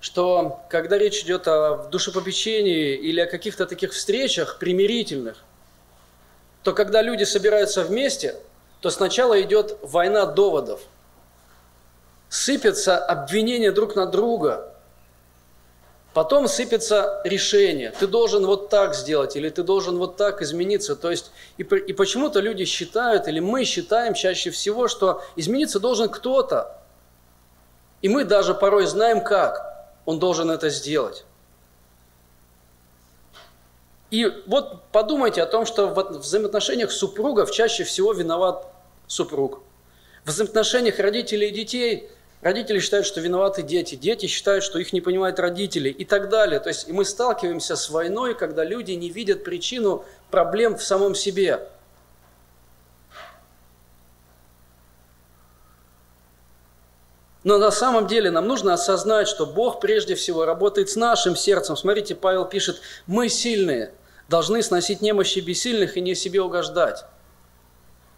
что 0.00 0.60
когда 0.70 0.96
речь 0.96 1.22
идет 1.22 1.46
о 1.46 1.88
душепопечении 1.90 2.94
или 2.94 3.20
о 3.20 3.26
каких-то 3.26 3.66
таких 3.66 3.92
встречах 3.92 4.58
примирительных, 4.58 5.36
то 6.62 6.72
когда 6.72 7.02
люди 7.02 7.24
собираются 7.24 7.84
вместе, 7.84 8.36
то 8.80 8.88
сначала 8.88 9.38
идет 9.42 9.76
война 9.82 10.24
доводов– 10.24 10.80
сыпятся 12.30 12.96
обвинения 12.96 13.72
друг 13.72 13.96
на 13.96 14.06
друга. 14.06 14.72
Потом 16.14 16.48
сыпется 16.48 17.20
решение. 17.24 17.90
Ты 17.90 18.06
должен 18.06 18.46
вот 18.46 18.68
так 18.68 18.94
сделать, 18.94 19.36
или 19.36 19.48
ты 19.50 19.62
должен 19.62 19.98
вот 19.98 20.16
так 20.16 20.40
измениться. 20.40 20.96
То 20.96 21.10
есть, 21.10 21.30
и, 21.58 21.62
и 21.62 21.92
почему-то 21.92 22.40
люди 22.40 22.64
считают, 22.64 23.28
или 23.28 23.40
мы 23.40 23.64
считаем 23.64 24.14
чаще 24.14 24.50
всего, 24.50 24.88
что 24.88 25.22
измениться 25.36 25.78
должен 25.78 26.08
кто-то. 26.08 26.78
И 28.00 28.08
мы 28.08 28.24
даже 28.24 28.54
порой 28.54 28.86
знаем, 28.86 29.22
как 29.22 29.88
он 30.06 30.18
должен 30.18 30.50
это 30.50 30.70
сделать. 30.70 31.24
И 34.10 34.26
вот 34.46 34.82
подумайте 34.90 35.42
о 35.42 35.46
том, 35.46 35.66
что 35.66 35.88
в 35.88 36.18
взаимоотношениях 36.18 36.90
супругов 36.90 37.50
чаще 37.52 37.84
всего 37.84 38.12
виноват 38.12 38.66
супруг. 39.06 39.62
В 40.24 40.30
взаимоотношениях 40.30 40.98
родителей 40.98 41.48
и 41.48 41.52
детей 41.52 42.10
Родители 42.42 42.78
считают, 42.78 43.06
что 43.06 43.20
виноваты 43.20 43.62
дети, 43.62 43.96
дети 43.96 44.24
считают, 44.24 44.64
что 44.64 44.78
их 44.78 44.94
не 44.94 45.02
понимают 45.02 45.38
родители 45.38 45.90
и 45.90 46.06
так 46.06 46.30
далее. 46.30 46.58
То 46.58 46.70
есть 46.70 46.88
мы 46.88 47.04
сталкиваемся 47.04 47.76
с 47.76 47.90
войной, 47.90 48.34
когда 48.34 48.64
люди 48.64 48.92
не 48.92 49.10
видят 49.10 49.44
причину 49.44 50.06
проблем 50.30 50.78
в 50.78 50.82
самом 50.82 51.14
себе. 51.14 51.68
Но 57.44 57.58
на 57.58 57.70
самом 57.70 58.06
деле 58.06 58.30
нам 58.30 58.46
нужно 58.46 58.72
осознать, 58.74 59.28
что 59.28 59.44
Бог 59.44 59.80
прежде 59.80 60.14
всего 60.14 60.46
работает 60.46 60.88
с 60.88 60.96
нашим 60.96 61.36
сердцем. 61.36 61.76
Смотрите, 61.76 62.14
Павел 62.14 62.46
пишет, 62.46 62.80
мы 63.06 63.28
сильные, 63.28 63.92
должны 64.28 64.62
сносить 64.62 65.02
немощи 65.02 65.40
бессильных 65.40 65.98
и 65.98 66.00
не 66.00 66.14
себе 66.14 66.40
угождать. 66.40 67.04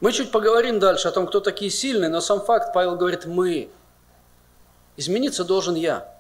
Мы 0.01 0.13
чуть 0.13 0.31
поговорим 0.31 0.79
дальше 0.79 1.09
о 1.09 1.13
том, 1.13 1.27
кто 1.27 1.41
такие 1.41 1.71
сильные, 1.71 2.09
но 2.09 2.21
сам 2.21 2.45
факт, 2.45 2.73
Павел 2.73 2.95
говорит, 2.95 3.27
мы– 3.27 3.69
Измениться 4.97 5.45
должен 5.45 5.75
я. 5.75 6.13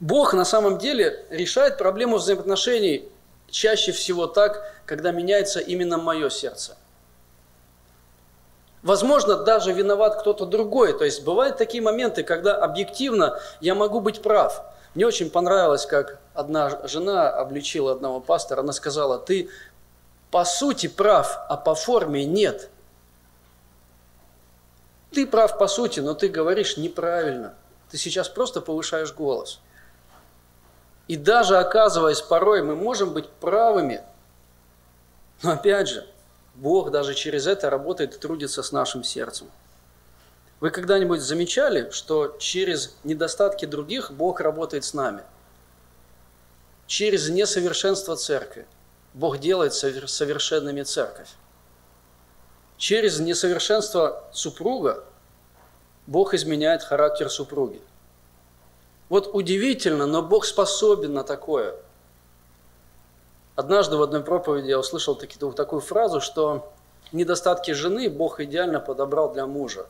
Бог 0.00 0.32
на 0.32 0.44
самом 0.44 0.78
деле 0.78 1.26
решает 1.30 1.78
проблему 1.78 2.16
взаимоотношений 2.16 3.08
чаще 3.50 3.92
всего 3.92 4.26
так, 4.26 4.62
когда 4.86 5.10
меняется 5.10 5.60
именно 5.60 5.98
мое 5.98 6.30
сердце. 6.30 6.76
Возможно, 8.82 9.36
даже 9.36 9.72
виноват 9.72 10.20
кто-то 10.20 10.46
другой. 10.46 10.96
То 10.96 11.04
есть 11.04 11.22
бывают 11.22 11.58
такие 11.58 11.82
моменты, 11.82 12.22
когда 12.22 12.56
объективно 12.56 13.38
я 13.60 13.74
могу 13.74 14.00
быть 14.00 14.22
прав. 14.22 14.62
Мне 14.94 15.06
очень 15.06 15.30
понравилось, 15.30 15.86
как 15.86 16.18
одна 16.34 16.80
жена 16.86 17.28
обличила 17.28 17.92
одного 17.92 18.20
пастора. 18.20 18.60
Она 18.60 18.72
сказала, 18.72 19.18
ты 19.18 19.50
по 20.30 20.44
сути 20.44 20.88
прав, 20.88 21.40
а 21.48 21.56
по 21.56 21.74
форме 21.74 22.24
нет. 22.24 22.70
Ты 25.12 25.26
прав 25.26 25.58
по 25.58 25.66
сути, 25.66 26.00
но 26.00 26.14
ты 26.14 26.28
говоришь 26.28 26.76
неправильно. 26.76 27.54
Ты 27.90 27.96
сейчас 27.96 28.28
просто 28.28 28.60
повышаешь 28.60 29.12
голос. 29.12 29.60
И 31.08 31.16
даже 31.16 31.58
оказываясь 31.58 32.20
порой, 32.20 32.62
мы 32.62 32.76
можем 32.76 33.12
быть 33.12 33.28
правыми, 33.28 34.02
но 35.42 35.52
опять 35.52 35.88
же, 35.88 36.06
Бог 36.54 36.90
даже 36.90 37.14
через 37.14 37.46
это 37.46 37.70
работает 37.70 38.14
и 38.14 38.18
трудится 38.18 38.62
с 38.62 38.70
нашим 38.70 39.02
сердцем. 39.02 39.50
Вы 40.60 40.70
когда-нибудь 40.70 41.20
замечали, 41.22 41.90
что 41.90 42.36
через 42.38 42.94
недостатки 43.02 43.64
других 43.64 44.12
Бог 44.12 44.40
работает 44.40 44.84
с 44.84 44.92
нами? 44.92 45.22
Через 46.86 47.30
несовершенство 47.30 48.14
церкви 48.16 48.66
Бог 49.14 49.38
делает 49.38 49.72
совершенными 49.72 50.82
церковь. 50.82 51.28
Через 52.80 53.20
несовершенство 53.20 54.24
супруга 54.32 55.04
Бог 56.06 56.32
изменяет 56.32 56.82
характер 56.82 57.28
супруги. 57.28 57.78
Вот 59.10 59.28
удивительно, 59.34 60.06
но 60.06 60.22
Бог 60.22 60.46
способен 60.46 61.12
на 61.12 61.22
такое. 61.22 61.76
Однажды 63.54 63.98
в 63.98 64.02
одной 64.02 64.24
проповеди 64.24 64.68
я 64.68 64.78
услышал 64.78 65.14
такую 65.14 65.82
фразу, 65.82 66.22
что 66.22 66.72
недостатки 67.12 67.72
жены 67.72 68.08
Бог 68.08 68.40
идеально 68.40 68.80
подобрал 68.80 69.30
для 69.34 69.44
мужа. 69.44 69.84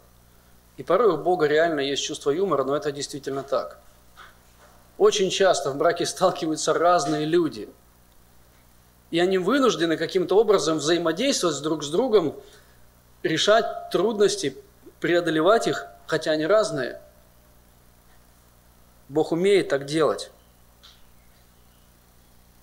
И 0.77 0.83
порой 0.83 1.13
у 1.13 1.17
Бога 1.17 1.47
реально 1.47 1.79
есть 1.79 2.03
чувство 2.03 2.33
юмора, 2.33 2.65
но 2.65 2.75
это 2.75 2.91
действительно 2.91 3.45
так. 3.45 3.79
Очень 4.99 5.31
часто 5.31 5.71
в 5.71 5.77
браке 5.77 6.07
сталкиваются 6.07 6.75
разные 6.75 7.25
люди. 7.25 7.69
И 9.13 9.21
они 9.21 9.39
вынуждены 9.39 9.97
каким-то 9.97 10.37
образом 10.37 10.79
взаимодействовать 10.79 11.63
друг 11.63 11.85
с 11.85 11.89
другом, 11.89 12.35
решать 13.23 13.91
трудности, 13.91 14.57
преодолевать 15.01 15.67
их, 15.67 15.87
хотя 16.07 16.33
они 16.33 16.47
разные. 16.47 17.01
Бог 19.09 19.33
умеет 19.33 19.69
так 19.69 19.87
делать. 19.87 20.31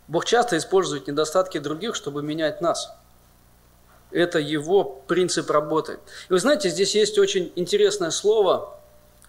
Бог 0.07 0.25
часто 0.25 0.57
использует 0.57 1.07
недостатки 1.07 1.57
других, 1.57 1.95
чтобы 1.95 2.23
менять 2.23 2.61
нас. 2.61 2.93
Это 4.11 4.39
его 4.39 4.85
принцип 4.85 5.49
работы. 5.51 5.99
И 6.29 6.33
вы 6.33 6.39
знаете, 6.39 6.69
здесь 6.69 6.95
есть 6.95 7.17
очень 7.17 7.51
интересное 7.55 8.11
слово, 8.11 8.79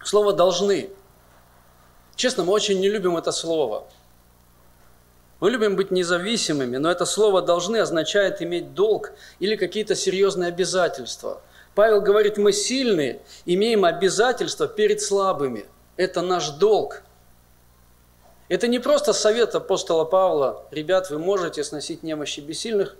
слово 0.03 0.31
«должны». 0.31 0.89
Честно, 2.15 2.43
мы 2.43 2.53
очень 2.53 2.79
не 2.79 2.89
любим 2.89 3.17
это 3.17 3.31
слово. 3.31 3.87
Мы 5.39 5.51
любим 5.51 5.75
быть 5.75 5.89
независимыми, 5.89 6.77
но 6.77 6.91
это 6.91 7.05
слово 7.05 7.41
«должны» 7.41 7.77
означает 7.77 8.41
иметь 8.41 8.73
долг 8.73 9.13
или 9.39 9.55
какие-то 9.55 9.95
серьезные 9.95 10.49
обязательства. 10.49 11.41
Павел 11.75 12.01
говорит, 12.01 12.37
мы 12.37 12.51
сильные, 12.51 13.21
имеем 13.45 13.85
обязательства 13.85 14.67
перед 14.67 15.01
слабыми. 15.01 15.65
Это 15.95 16.21
наш 16.21 16.49
долг. 16.49 17.03
Это 18.49 18.67
не 18.67 18.79
просто 18.79 19.13
совет 19.13 19.55
апостола 19.55 20.03
Павла. 20.03 20.65
Ребят, 20.71 21.09
вы 21.09 21.19
можете 21.19 21.63
сносить 21.63 22.03
немощи 22.03 22.41
бессильных. 22.41 22.97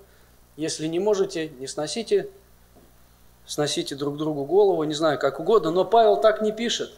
Если 0.56 0.88
не 0.88 1.00
можете, 1.00 1.50
не 1.50 1.68
сносите. 1.68 2.30
Сносите 3.46 3.96
друг 3.96 4.16
другу 4.16 4.46
голову, 4.46 4.84
не 4.84 4.94
знаю, 4.94 5.20
как 5.20 5.40
угодно. 5.40 5.72
Но 5.72 5.84
Павел 5.84 6.22
так 6.22 6.42
не 6.42 6.52
пишет. 6.52 6.94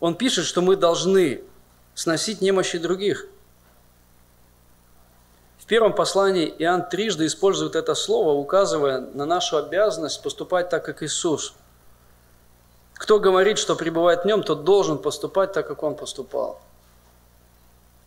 Он 0.00 0.16
пишет, 0.16 0.46
что 0.46 0.62
мы 0.62 0.74
должны 0.74 1.42
сносить 1.94 2.40
немощи 2.40 2.78
других. 2.78 3.26
В 5.58 5.66
первом 5.66 5.94
послании 5.94 6.52
Иоанн 6.58 6.88
трижды 6.88 7.26
использует 7.26 7.76
это 7.76 7.94
слово, 7.94 8.32
указывая 8.32 9.00
на 9.00 9.24
нашу 9.24 9.56
обязанность 9.56 10.22
поступать 10.22 10.68
так, 10.68 10.84
как 10.84 11.02
Иисус– 11.02 11.54
кто 13.02 13.18
говорит, 13.18 13.58
что 13.58 13.74
пребывает 13.74 14.22
в 14.22 14.26
нем, 14.26 14.44
тот 14.44 14.62
должен 14.62 14.96
поступать 14.96 15.52
так, 15.52 15.66
как 15.66 15.82
он 15.82 15.96
поступал. 15.96 16.60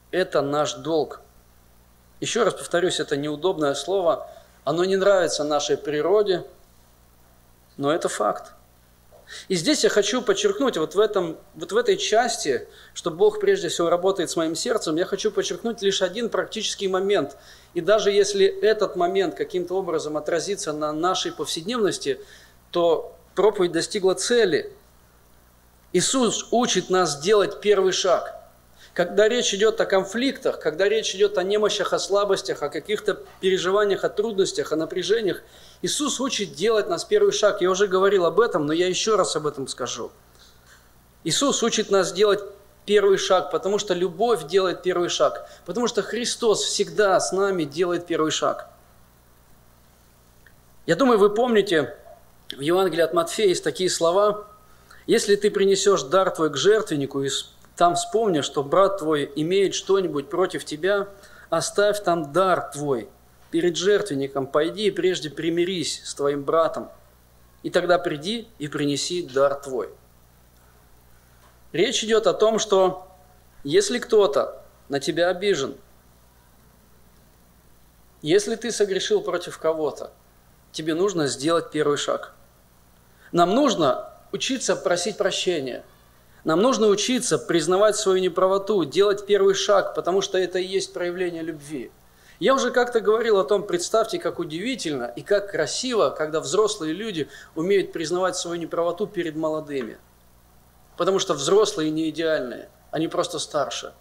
Это 0.09 0.41
наш 0.41 0.75
долг. 0.75 1.19
Еще 2.21 2.43
раз 2.43 2.53
повторюсь, 2.53 3.01
это 3.01 3.17
неудобное 3.17 3.73
слово. 3.73 4.29
Оно 4.63 4.85
не 4.85 4.95
нравится 4.95 5.43
нашей 5.43 5.75
природе, 5.75 6.45
но 7.75 7.91
это 7.91 8.07
факт. 8.07 8.53
И 9.47 9.55
здесь 9.55 9.83
я 9.83 9.89
хочу 9.89 10.21
подчеркнуть, 10.21 10.77
вот 10.77 10.95
в, 10.95 10.99
этом, 10.99 11.37
вот 11.55 11.71
в 11.71 11.77
этой 11.77 11.97
части, 11.97 12.67
что 12.93 13.11
Бог 13.11 13.39
прежде 13.39 13.69
всего 13.69 13.89
работает 13.89 14.29
с 14.29 14.35
моим 14.35 14.55
сердцем, 14.55 14.95
я 14.95 15.05
хочу 15.05 15.31
подчеркнуть 15.31 15.81
лишь 15.81 16.01
один 16.01 16.29
практический 16.29 16.87
момент. 16.87 17.37
И 17.73 17.81
даже 17.81 18.11
если 18.11 18.45
этот 18.45 18.95
момент 18.95 19.35
каким-то 19.35 19.75
образом 19.75 20.17
отразится 20.17 20.73
на 20.73 20.93
нашей 20.93 21.31
повседневности, 21.31 22.19
то 22.71 23.15
проповедь 23.35 23.71
достигла 23.71 24.13
цели– 24.13 24.71
Иисус 25.95 26.49
учит 26.51 26.89
нас 26.89 27.21
делать 27.21 27.61
первый 27.61 27.93
шаг. 27.93 28.34
Когда 28.95 29.27
речь 29.27 29.53
идет 29.53 29.81
о 29.81 29.85
конфликтах, 29.85 30.57
когда 30.57 30.87
речь 30.87 31.13
идет 31.15 31.37
о 31.37 31.43
немощах, 31.43 31.91
о 31.91 31.99
слабостях, 31.99 32.63
о 32.63 32.69
каких-то 32.69 33.19
переживаниях, 33.41 34.05
о 34.05 34.09
трудностях, 34.09 34.71
о 34.71 34.77
напряжениях, 34.77 35.41
Иисус 35.81 36.21
учит 36.21 36.53
делать 36.53 36.87
нас 36.87 37.03
первый 37.03 37.33
шаг. 37.33 37.61
Я 37.61 37.69
уже 37.69 37.87
говорил 37.87 38.25
об 38.25 38.39
этом, 38.39 38.65
но 38.65 38.71
я 38.71 38.87
еще 38.87 39.17
раз 39.17 39.35
об 39.35 39.47
этом 39.47 39.67
скажу. 39.67 40.11
Иисус 41.25 41.61
учит 41.61 41.91
нас 41.91 42.13
делать 42.13 42.39
первый 42.85 43.17
шаг, 43.17 43.51
потому 43.51 43.79
что 43.79 43.93
любовь 43.93 44.47
делает 44.47 44.81
первый 44.81 45.09
шаг, 45.09 45.45
потому 45.65 45.89
что 45.89 46.01
Христос 46.01 46.63
всегда 46.63 47.19
с 47.19 47.33
нами 47.33 47.65
делает 47.65 48.05
первый 48.05 48.31
шаг. 48.31 48.69
Я 50.85 50.95
думаю, 50.95 51.19
вы 51.19 51.31
помните, 51.31 51.97
в 52.55 52.61
Евангелии 52.61 53.01
от 53.01 53.13
Матфея 53.13 53.49
есть 53.49 53.63
такие 53.63 53.89
слова– 53.89 54.47
если 55.07 55.35
ты 55.35 55.51
принесешь 55.51 56.01
дар 56.01 56.31
твой 56.31 56.49
к 56.49 56.57
жертвеннику 56.57 57.21
и 57.21 57.29
там 57.75 57.95
вспомнишь, 57.95 58.45
что 58.45 58.63
брат 58.63 58.99
твой 58.99 59.31
имеет 59.35 59.75
что-нибудь 59.75 60.29
против 60.29 60.65
тебя, 60.65 61.07
оставь 61.49 62.01
там 62.03 62.31
дар 62.31 62.71
твой 62.71 63.09
перед 63.51 63.75
жертвенником, 63.75 64.47
пойди 64.47 64.87
и 64.87 64.91
прежде 64.91 65.29
примирись 65.29 66.01
с 66.03 66.13
твоим 66.13 66.43
братом, 66.43 66.89
и 67.63 67.69
тогда 67.69 67.97
приди 67.99 68.47
и 68.59 68.67
принеси 68.67 69.23
дар 69.23 69.55
твой. 69.55 69.89
Речь 71.71 72.03
идет 72.03 72.27
о 72.27 72.33
том, 72.33 72.59
что 72.59 73.07
если 73.63 73.99
кто-то 73.99 74.61
на 74.87 74.99
тебя 74.99 75.29
обижен, 75.29 75.75
если 78.21 78.55
ты 78.55 78.71
согрешил 78.71 79.21
против 79.21 79.57
кого-то, 79.57 80.11
тебе 80.71 80.93
нужно 80.93 81.27
сделать 81.27 81.71
первый 81.71 81.97
шаг. 81.97 82.33
Нам 83.31 83.53
нужно 83.53 84.09
учиться 84.31 84.75
просить 84.75 85.17
прощения. 85.17 85.83
Нам 86.45 86.61
нужно 86.61 86.87
учиться 86.87 87.39
признавать 87.39 87.95
свою 87.95 88.19
неправоту, 88.19 88.85
делать 88.85 89.25
первый 89.25 89.55
шаг, 89.55 89.95
потому 89.95 90.21
что 90.21 90.37
это 90.37 90.59
и 90.59 90.65
есть 90.65 90.93
проявление 90.93 91.41
любви. 91.41 91.91
Я 92.39 92.53
уже 92.53 92.69
как-то 92.69 92.99
говорил 92.99 93.39
о 93.39 93.43
том, 93.43 93.63
представьте, 93.63 94.19
как 94.19 94.37
удивительно 94.37 95.11
и 95.15 95.23
как 95.23 95.49
красиво, 95.49 96.11
когда 96.11 96.39
взрослые 96.39 96.93
люди 96.93 97.27
умеют 97.55 97.91
признавать 97.91 98.35
свою 98.35 98.61
неправоту 98.61 99.07
перед 99.07 99.35
молодыми. 99.35 99.97
Потому 100.97 101.17
что 101.17 101.33
взрослые 101.33 101.89
не 101.89 102.09
идеальные, 102.11 102.69
они 102.91 103.07
просто 103.07 103.39
старше. 103.39 103.93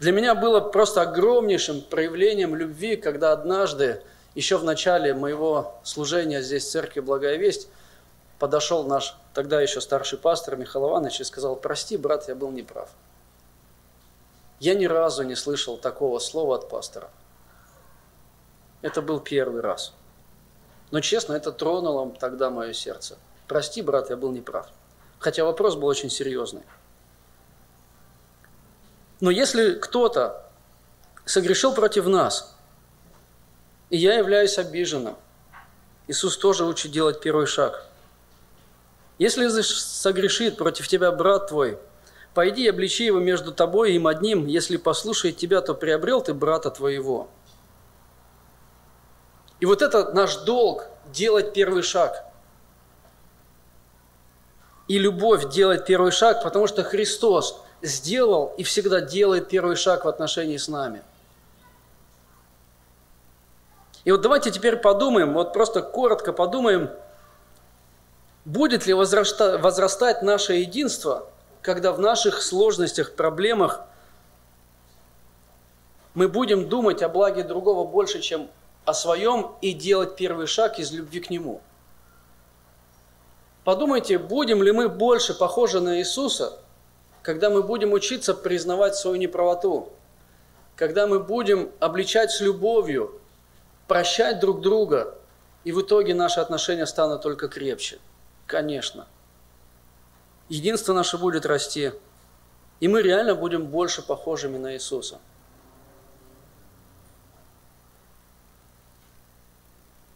Для 0.00 0.10
меня 0.10 0.34
было 0.34 0.58
просто 0.58 1.02
огромнейшим 1.02 1.82
проявлением 1.82 2.56
любви, 2.56 2.96
когда 2.96 3.30
однажды, 3.30 4.02
еще 4.34 4.56
в 4.56 4.64
начале 4.64 5.14
моего 5.14 5.78
служения 5.84 6.42
здесь 6.42 6.64
в 6.64 6.70
церкви 6.70 6.98
«Благая 6.98 7.36
весть», 7.36 7.68
подошел 8.40 8.84
наш 8.84 9.14
тогда 9.34 9.60
еще 9.60 9.80
старший 9.80 10.18
пастор 10.18 10.56
Михаил 10.56 10.88
Иванович 10.88 11.20
и 11.20 11.24
сказал, 11.24 11.54
прости, 11.56 11.96
брат, 11.96 12.26
я 12.26 12.34
был 12.34 12.50
неправ. 12.50 12.88
Я 14.58 14.74
ни 14.74 14.86
разу 14.86 15.22
не 15.22 15.36
слышал 15.36 15.76
такого 15.76 16.18
слова 16.18 16.56
от 16.56 16.68
пастора. 16.68 17.10
Это 18.80 19.02
был 19.02 19.20
первый 19.20 19.60
раз. 19.60 19.92
Но 20.90 21.00
честно, 21.00 21.34
это 21.34 21.52
тронуло 21.52 22.10
тогда 22.18 22.50
мое 22.50 22.72
сердце. 22.72 23.18
Прости, 23.46 23.82
брат, 23.82 24.08
я 24.08 24.16
был 24.16 24.32
неправ. 24.32 24.68
Хотя 25.18 25.44
вопрос 25.44 25.76
был 25.76 25.88
очень 25.88 26.10
серьезный. 26.10 26.62
Но 29.20 29.30
если 29.30 29.74
кто-то 29.74 30.50
согрешил 31.26 31.74
против 31.74 32.06
нас, 32.06 32.56
и 33.90 33.98
я 33.98 34.14
являюсь 34.14 34.58
обиженным, 34.58 35.16
Иисус 36.08 36.38
тоже 36.38 36.64
учит 36.64 36.90
делать 36.90 37.20
первый 37.20 37.44
шаг– 37.44 37.86
если 39.20 39.50
согрешит 39.50 40.56
против 40.56 40.88
тебя 40.88 41.12
брат 41.12 41.48
твой, 41.48 41.78
пойди 42.32 42.64
и 42.64 42.68
обличи 42.70 43.04
его 43.04 43.18
между 43.18 43.52
тобой 43.52 43.92
и 43.92 43.96
им 43.96 44.06
одним, 44.06 44.46
если 44.46 44.78
послушает 44.78 45.36
тебя, 45.36 45.60
то 45.60 45.74
приобрел 45.74 46.22
ты 46.22 46.32
брата 46.32 46.70
твоего. 46.70 47.28
И 49.60 49.66
вот 49.66 49.82
это 49.82 50.10
наш 50.14 50.36
долг– 50.36 50.86
делать 51.12 51.52
первый 51.52 51.82
шаг. 51.82 52.24
И 54.88 54.98
любовь 54.98 55.50
делать 55.50 55.84
первый 55.84 56.12
шаг, 56.12 56.42
потому 56.42 56.66
что 56.66 56.82
Христос 56.82 57.60
сделал 57.82 58.54
и 58.56 58.62
всегда 58.62 59.02
делает 59.02 59.50
первый 59.50 59.76
шаг 59.76 60.06
в 60.06 60.08
отношении 60.08 60.56
с 60.56 60.66
нами. 60.66 61.02
И 64.04 64.12
вот 64.12 64.22
давайте 64.22 64.50
теперь 64.50 64.76
подумаем, 64.76 65.34
вот 65.34 65.52
просто 65.52 65.82
коротко 65.82 66.32
подумаем– 66.32 66.88
Будет 68.44 68.86
ли 68.86 68.94
возрастать 68.94 70.22
наше 70.22 70.54
единство, 70.54 71.28
когда 71.60 71.92
в 71.92 72.00
наших 72.00 72.42
сложностях, 72.42 73.14
проблемах 73.14 73.82
мы 76.14 76.26
будем 76.26 76.68
думать 76.68 77.02
о 77.02 77.10
благе 77.10 77.42
другого 77.42 77.86
больше, 77.86 78.20
чем 78.20 78.48
о 78.86 78.94
своем, 78.94 79.52
и 79.60 79.72
делать 79.72 80.16
первый 80.16 80.46
шаг 80.46 80.78
из 80.78 80.90
любви 80.90 81.20
к 81.20 81.28
Нему? 81.28 81.60
Подумайте, 83.62 84.18
будем 84.18 84.62
ли 84.62 84.72
мы 84.72 84.88
больше 84.88 85.34
похожи 85.34 85.80
на 85.80 85.98
Иисуса, 85.98 86.58
когда 87.22 87.50
мы 87.50 87.62
будем 87.62 87.92
учиться 87.92 88.32
признавать 88.32 88.96
свою 88.96 89.16
неправоту, 89.16 89.92
когда 90.76 91.06
мы 91.06 91.20
будем 91.20 91.70
обличать 91.78 92.30
с 92.30 92.40
любовью, 92.40 93.20
прощать 93.86 94.40
друг 94.40 94.62
друга, 94.62 95.14
и 95.64 95.72
в 95.72 95.82
итоге 95.82 96.14
наши 96.14 96.40
отношения 96.40 96.86
станут 96.86 97.20
только 97.20 97.46
крепче– 97.48 97.98
Конечно. 98.50 99.06
Единство 100.48 100.92
наше 100.92 101.18
будет 101.18 101.46
расти, 101.46 101.92
и 102.80 102.88
мы 102.88 103.00
реально 103.00 103.36
будем 103.36 103.68
больше 103.68 104.02
похожими 104.02 104.58
на 104.58 104.74
Иисуса. 104.74 105.20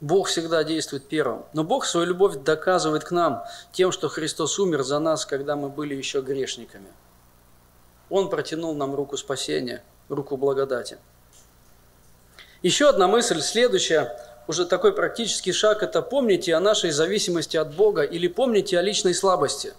Бог 0.01 0.27
всегда 0.27 0.65
действует 0.65 1.07
первым. 1.07 1.45
Но 1.53 1.63
Бог 1.63 1.85
свою 1.85 2.09
любовь 2.09 2.39
доказывает 2.39 3.05
к 3.05 3.13
нам 3.13 3.45
тем, 3.71 3.93
что 3.93 4.09
Христос 4.09 4.59
умер 4.59 4.83
за 4.83 4.99
нас, 4.99 5.25
когда 5.25 5.55
мы 5.55 5.69
были 5.69 5.95
еще 5.95 6.21
грешниками. 6.21 6.93
Он 8.11 8.29
протянул 8.29 8.75
нам 8.75 8.97
руку 8.97 9.17
спасения, 9.17 9.85
руку 10.09 10.37
благодати. 10.37 10.99
Еще 12.63 12.89
одна 12.89 13.07
мысль, 13.07 13.41
следующая 13.41 14.34
уже 14.47 14.67
такой 14.67 14.93
практический 14.93 15.53
шаг– 15.53 15.83
это 15.83 16.03
помните 16.03 16.55
о 16.55 16.61
нашей 16.61 16.91
зависимости 16.91 17.57
от 17.57 17.75
Бога 17.75 18.03
или 18.03 18.29
помните 18.29 18.79
о 18.79 18.83
личной 18.83 19.15
слабости. 19.15 19.73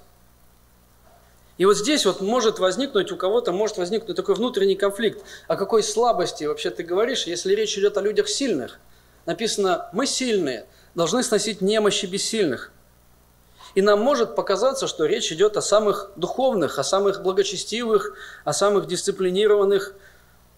И 1.58 1.66
вот 1.66 1.78
здесь 1.78 2.06
вот 2.06 2.20
может 2.20 2.60
возникнуть 2.60 3.12
у 3.12 3.18
кого-то, 3.18 3.52
может 3.52 3.78
возникнуть 3.78 4.18
такой 4.18 4.36
внутренний 4.36 4.76
конфликт. 4.76 5.24
О 5.48 5.56
какой 5.56 5.84
слабости 5.84 6.44
вообще 6.44 6.70
ты 6.70 6.84
говоришь, 6.84 7.28
если 7.28 7.54
речь 7.54 7.78
идет 7.78 7.98
о 7.98 8.02
людях 8.02 8.28
сильных? 8.28 8.80
Написано, 9.26 9.90
мы 9.94 10.06
сильные, 10.06 10.66
должны 10.96 11.24
сносить 11.24 11.62
немощи 11.62 12.08
бессильных. 12.08 12.72
И 13.74 13.82
нам 13.82 14.02
может 14.02 14.36
показаться, 14.36 14.88
что 14.88 15.06
речь 15.06 15.32
идет 15.32 15.58
о 15.58 15.62
самых 15.62 16.12
духовных, 16.16 16.80
о 16.80 16.84
самых 16.84 17.24
благочестивых, 17.24 18.16
о 18.44 18.52
самых 18.52 18.88
дисциплинированных, 18.88 19.94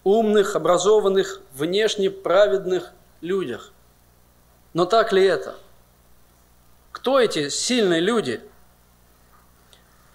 умных, 0.02 0.56
образованных, 0.56 1.40
внешне 1.52 2.10
праведных 2.10 2.90
людях– 3.20 3.72
но 4.78 4.86
так 4.86 5.12
ли 5.12 5.24
это? 5.24 5.56
Кто 6.92 7.18
эти 7.18 7.48
сильные 7.48 7.98
люди? 7.98 8.40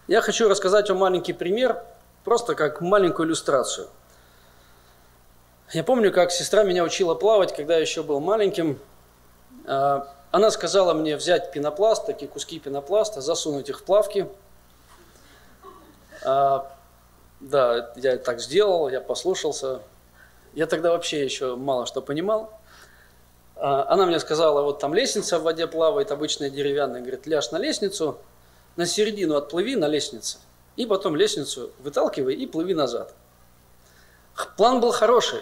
Я 0.07 0.21
хочу 0.21 0.47
рассказать 0.47 0.87
вам 0.87 0.99
маленький 0.99 1.33
пример, 1.33 1.83
просто 2.23 2.55
как 2.55 2.79
маленькую 2.79 3.27
иллюстрацию. 3.27 3.89
Я 5.73 5.83
помню, 5.83 6.13
как 6.13 6.31
сестра 6.31 6.63
меня 6.63 6.85
учила 6.85 7.13
плавать, 7.13 7.53
когда 7.53 7.73
я 7.73 7.81
еще 7.81 8.03
был 8.03 8.21
маленьким. 8.21 8.79
А, 9.67 10.07
она 10.31 10.49
сказала 10.49 10.93
мне 10.93 11.17
взять 11.17 11.51
пенопласт, 11.51 12.05
такие 12.05 12.31
куски 12.31 12.57
пенопласта, 12.57 13.19
засунуть 13.19 13.67
их 13.67 13.81
в 13.81 13.83
плавки. 13.83 14.29
А, 16.23 16.73
да, 17.41 17.91
я 17.97 18.15
так 18.15 18.39
сделал, 18.39 18.87
я 18.87 19.01
послушался. 19.01 19.81
Я 20.53 20.67
тогда 20.67 20.91
вообще 20.91 21.25
еще 21.25 21.57
мало 21.57 21.85
что 21.85 22.01
понимал. 22.01 22.62
А, 23.63 23.85
она 23.87 24.05
мне 24.05 24.19
сказала, 24.19 24.61
вот 24.61 24.79
там 24.79 24.93
лестница 24.93 25.39
в 25.39 25.43
воде 25.43 25.67
плавает, 25.67 26.11
обычная 26.11 26.49
деревянная. 26.49 26.99
Говорит, 26.99 27.25
ляжь 27.25 27.49
на 27.51 27.57
лестницу, 27.57 28.17
на 28.75 28.85
середину 28.85 29.37
отплыви 29.37 29.77
на 29.77 29.87
лестнице. 29.87 30.39
И 30.75 30.85
потом 30.85 31.15
лестницу 31.15 31.71
выталкивай 31.79 32.35
и 32.35 32.45
плыви 32.45 32.73
назад. 32.73 33.15
План 34.57 34.81
был 34.81 34.91
хороший. 34.91 35.39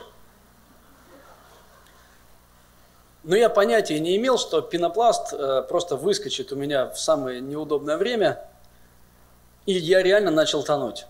Но 3.24 3.36
я 3.36 3.50
понятия 3.50 4.00
не 4.00 4.16
имел, 4.18 4.38
что 4.38 4.62
пенопласт 4.62 5.34
э, 5.34 5.64
просто 5.68 5.96
выскочит 5.96 6.52
у 6.52 6.56
меня 6.56 6.90
в 6.90 7.00
самое 7.00 7.42
неудобное 7.42 7.98
время, 7.98 8.48
и 9.66 9.74
я 9.74 10.04
реально 10.04 10.30
начал 10.30 10.62
тонуть. 10.62 11.08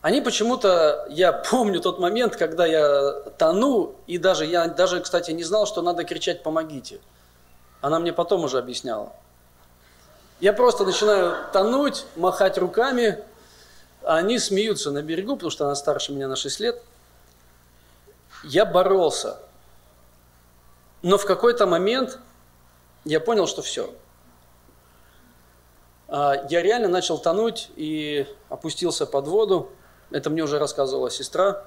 Они 0.00 0.20
почему-то, 0.20 1.06
я 1.10 1.32
помню 1.50 1.80
тот 1.80 1.98
момент, 1.98 2.36
когда 2.36 2.66
я 2.66 3.12
тону, 3.38 3.94
и 4.06 4.18
даже 4.18 4.46
я 4.46 4.68
даже, 4.68 5.00
кстати, 5.00 5.30
не 5.32 5.44
знал, 5.44 5.66
что 5.66 5.82
надо 5.82 6.04
кричать 6.04 6.42
«помогите». 6.42 7.00
Она 7.80 8.00
мне 8.00 8.12
потом 8.12 8.44
уже 8.44 8.58
объясняла. 8.58 9.12
Я 10.40 10.52
просто 10.52 10.84
начинаю 10.84 11.36
тонуть, 11.52 12.06
махать 12.16 12.58
руками, 12.58 13.24
а 14.02 14.16
они 14.16 14.38
смеются 14.38 14.90
на 14.90 15.02
берегу, 15.02 15.34
потому 15.34 15.50
что 15.50 15.66
она 15.66 15.74
старше 15.74 16.12
меня 16.12 16.28
на 16.28 16.36
6 16.36 16.60
лет. 16.60 16.82
Я 18.44 18.64
боролся. 18.64 19.38
Но 21.02 21.18
в 21.18 21.26
какой-то 21.26 21.66
момент 21.66 22.18
я 23.04 23.20
понял, 23.20 23.46
что 23.46 23.62
все. 23.62 23.92
А, 26.08 26.46
я 26.48 26.62
реально 26.62 26.88
начал 26.88 27.18
тонуть 27.18 27.70
и 27.76 28.26
опустился 28.48 29.06
под 29.06 29.26
воду. 29.28 29.70
Это 30.10 30.30
мне 30.30 30.42
уже 30.42 30.58
рассказывала 30.58 31.10
сестра. 31.10 31.64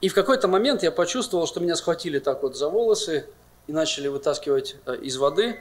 И 0.00 0.08
в 0.08 0.14
какой-то 0.14 0.48
момент 0.48 0.82
я 0.82 0.92
почувствовал, 0.92 1.46
что 1.46 1.60
меня 1.60 1.76
схватили 1.76 2.18
так 2.18 2.42
вот 2.42 2.56
за 2.56 2.68
волосы 2.68 3.26
и 3.66 3.72
начали 3.72 4.08
вытаскивать 4.08 4.76
э, 4.86 4.96
из 4.96 5.16
воды. 5.16 5.58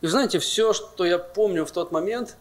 И 0.00 0.06
знаете, 0.06 0.38
все, 0.38 0.72
что 0.72 1.04
я 1.04 1.18
помню 1.18 1.66
в 1.66 1.72
тот 1.72 1.90
момент, 1.90 2.36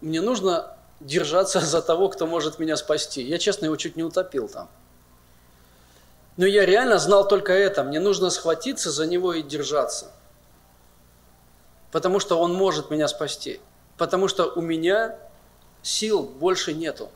мне 0.00 0.20
нужно 0.20 0.76
держаться 1.00 1.60
за 1.60 1.82
того, 1.82 2.08
кто 2.08 2.26
может 2.26 2.58
меня 2.58 2.76
спасти. 2.76 3.22
Я, 3.22 3.38
честно, 3.38 3.66
его 3.66 3.76
чуть 3.76 3.96
не 3.96 4.02
утопил 4.02 4.48
там. 4.48 4.68
Но 6.36 6.44
я 6.44 6.66
реально 6.66 6.98
знал 6.98 7.26
только 7.26 7.52
это. 7.52 7.82
Мне 7.82 8.00
нужно 8.00 8.30
схватиться 8.30 8.90
за 8.90 9.06
него 9.06 9.32
и 9.32 9.42
держаться. 9.42 10.10
Потому 11.92 12.20
что 12.20 12.38
он 12.38 12.52
может 12.52 12.90
меня 12.90 13.08
спасти. 13.08 13.60
Потому 13.96 14.28
что 14.28 14.46
у 14.46 14.60
меня 14.60 15.18
сил 15.86 16.22
больше 16.22 16.74
нету. 16.74 17.10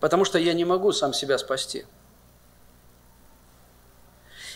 Потому 0.00 0.24
что 0.24 0.38
я 0.38 0.54
не 0.54 0.64
могу 0.64 0.92
сам 0.92 1.12
себя 1.12 1.38
спасти. 1.38 1.84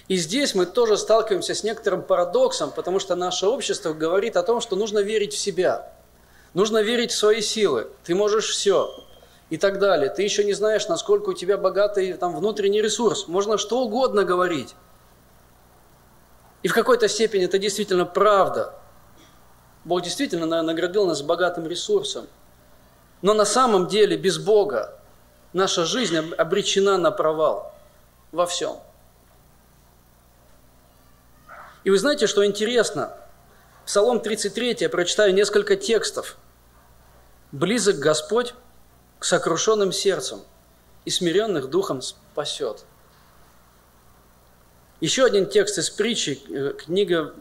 И 0.09 0.16
здесь 0.16 0.54
мы 0.54 0.64
тоже 0.64 0.96
сталкиваемся 0.96 1.54
с 1.54 1.62
некоторым 1.62 2.02
парадоксом, 2.02 2.70
потому 2.70 2.98
что 2.98 3.14
наше 3.14 3.46
общество 3.46 3.92
говорит 3.92 4.36
о 4.36 4.42
том, 4.42 4.62
что 4.62 4.74
нужно 4.74 5.00
верить 5.00 5.34
в 5.34 5.38
себя. 5.38 5.92
Нужно 6.54 6.82
верить 6.82 7.12
в 7.12 7.18
свои 7.18 7.42
силы. 7.42 7.88
Ты 8.04 8.14
можешь 8.14 8.48
все. 8.48 9.04
И 9.50 9.59
так 9.59 9.78
далее. 9.78 10.11
Ты 10.11 10.22
еще 10.22 10.44
не 10.44 10.54
знаешь, 10.54 10.88
насколько 10.88 11.30
у 11.30 11.34
тебя 11.34 11.59
богатый 11.59 12.14
там, 12.14 12.34
внутренний 12.34 12.80
ресурс. 12.80 13.28
Можно 13.28 13.59
что 13.59 13.80
угодно 13.80 14.24
говорить. 14.24 14.74
И 16.62 16.68
в 16.68 16.74
какой-то 16.74 17.09
степени 17.09 17.44
это 17.44 17.59
действительно 17.59 18.06
правда. 18.06 18.74
Бог 19.89 20.03
действительно 20.03 20.62
наградил 20.62 21.07
нас 21.07 21.22
богатым 21.22 21.66
ресурсом. 21.66 22.26
Но 23.22 23.32
на 23.32 23.47
самом 23.47 23.89
деле 23.89 24.18
без 24.18 24.36
Бога 24.36 25.01
наша 25.55 25.86
жизнь 25.86 26.14
обречена 26.14 26.99
на 26.99 27.11
провал 27.11 27.74
во 28.30 28.47
всем. 28.47 28.76
И 31.84 31.91
вы 31.91 31.99
знаете, 31.99 32.26
что 32.26 32.45
интересно? 32.45 33.16
Псалом 33.86 34.20
33, 34.20 34.76
я 34.80 34.91
прочитаю 34.91 35.32
несколько 35.32 35.74
текстов. 35.74 36.36
«Близок 37.51 37.97
Господь 37.97 38.53
к 39.18 39.24
сокрушенным 39.24 39.93
сердцем, 39.93 40.43
и 41.07 41.11
смиренных 41.11 41.70
духом 41.70 42.03
спасет». 42.03 42.84
Еще 45.01 45.24
один 45.24 45.49
текст 45.49 45.78
из 45.78 45.89
притчи, 45.89 46.43
э, 46.51 46.74
книга, 46.74 47.32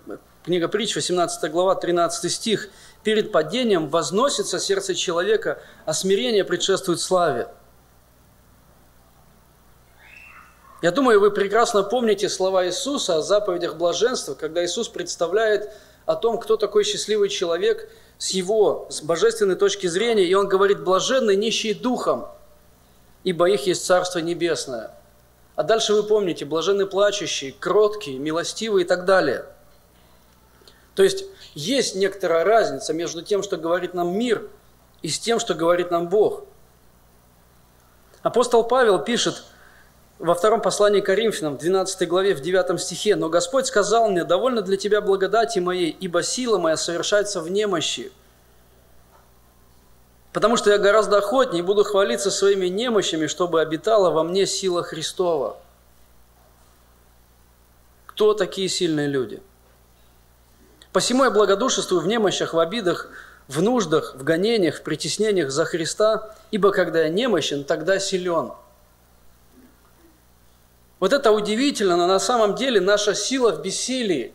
книга 0.47 0.69
притч, 0.69 0.95
18 0.95 1.51
глава, 1.51 1.75
13 1.75 2.31
стих. 2.31 2.69
«Перед 3.03 3.33
падением 3.33 3.89
возносится 3.89 4.59
сердце 4.59 4.95
человека, 4.95 5.61
а 5.85 5.93
смирение 5.93 6.45
предшествует 6.45 7.01
славе». 7.01 7.49
Я 10.81 10.91
думаю, 10.91 11.19
вы 11.19 11.31
прекрасно 11.31 11.83
помните 11.83 12.29
слова 12.29 12.65
Иисуса 12.65 13.17
о 13.17 13.21
заповедях 13.21 13.75
блаженства, 13.75 14.35
когда 14.35 14.63
Иисус 14.63 14.87
представляет 14.87 15.69
о 16.05 16.15
том, 16.15 16.39
кто 16.39 16.55
такой 16.55 16.85
счастливый 16.85 17.27
человек 17.27 17.89
с 18.17 18.29
его, 18.29 18.87
с 18.89 19.01
божественной 19.01 19.55
точки 19.55 19.87
зрения, 19.87 20.23
и 20.23 20.33
он 20.33 20.47
говорит, 20.47 20.81
блаженны 20.81 21.35
нищие 21.35 21.73
духом, 21.73 22.27
ибо 23.25 23.49
их 23.49 23.67
есть 23.67 23.85
Царство 23.85 24.19
Небесное. 24.19 24.91
А 25.55 25.63
дальше 25.63 25.93
вы 25.93 26.03
помните, 26.03 26.45
блаженны 26.45 26.85
плачущие, 26.85 27.51
кроткие, 27.51 28.19
милостивые 28.19 28.85
и 28.85 28.87
так 28.87 29.03
далее. 29.05 29.45
То 30.97 31.03
есть 31.03 31.25
есть 31.53 31.95
некоторая 31.95 32.43
разница 32.43 32.91
между 32.91 33.21
тем, 33.21 33.43
что 33.43 33.55
говорит 33.55 33.93
нам 33.93 34.17
мир, 34.17 34.49
и 35.01 35.07
с 35.07 35.19
тем, 35.19 35.39
что 35.39 35.53
говорит 35.53 35.91
нам 35.91 36.09
Бог. 36.09 36.43
Апостол 38.23 38.65
Павел 38.65 38.99
пишет– 38.99 39.43
во 40.19 40.33
втором 40.33 40.61
послании 40.61 41.01
Коринфянам, 41.01 41.57
12 41.57 42.07
главе, 42.07 42.33
в 42.33 42.41
9 42.41 42.81
стихе, 42.81 43.15
«Но 43.15 43.29
Господь 43.29 43.67
сказал 43.67 44.09
мне, 44.09 44.23
довольно 44.23 44.61
для 44.61 44.77
тебя 44.77 44.99
благодати 44.99 45.59
моей, 45.59 45.91
ибо 45.91 46.23
сила 46.23 46.57
моя 46.57 46.75
совершается 46.75 47.41
в 47.41 47.51
немощи. 47.51 48.11
Потому 50.33 50.57
что 50.57 50.71
я 50.71 50.79
гораздо 50.79 51.19
охотнее 51.19 51.63
буду 51.63 51.83
хвалиться 51.83 52.31
своими 52.31 52.67
немощами, 52.67 53.27
чтобы 53.27 53.61
обитала 53.61 54.09
во 54.09 54.23
мне 54.23 54.47
сила 54.47 54.81
Христова». 54.81 55.57
Кто 58.07 58.33
такие 58.33 58.67
сильные 58.67 59.07
люди? 59.07 59.39
Посему 60.93 61.23
я 61.23 61.31
благодушествую 61.31 62.01
в 62.01 62.07
немощах, 62.07 62.53
в 62.53 62.59
обидах, 62.59 63.09
в 63.47 63.61
нуждах, 63.61 64.15
в 64.15 64.23
гонениях, 64.23 64.77
в 64.77 64.81
притеснениях 64.83 65.51
за 65.51 65.65
Христа, 65.65 66.35
ибо 66.51 66.71
когда 66.71 67.03
я 67.03 67.09
немощен, 67.09 67.63
тогда 67.63 67.99
силен– 67.99 68.51
вот 70.99 71.13
это 71.13 71.31
удивительно, 71.31 71.95
но 71.95 72.07
на 72.07 72.19
самом 72.19 72.55
деле 72.55 72.81
наша 72.81 73.13
сила 73.13 73.51
в 73.51 73.61
бессилии. 73.61 74.33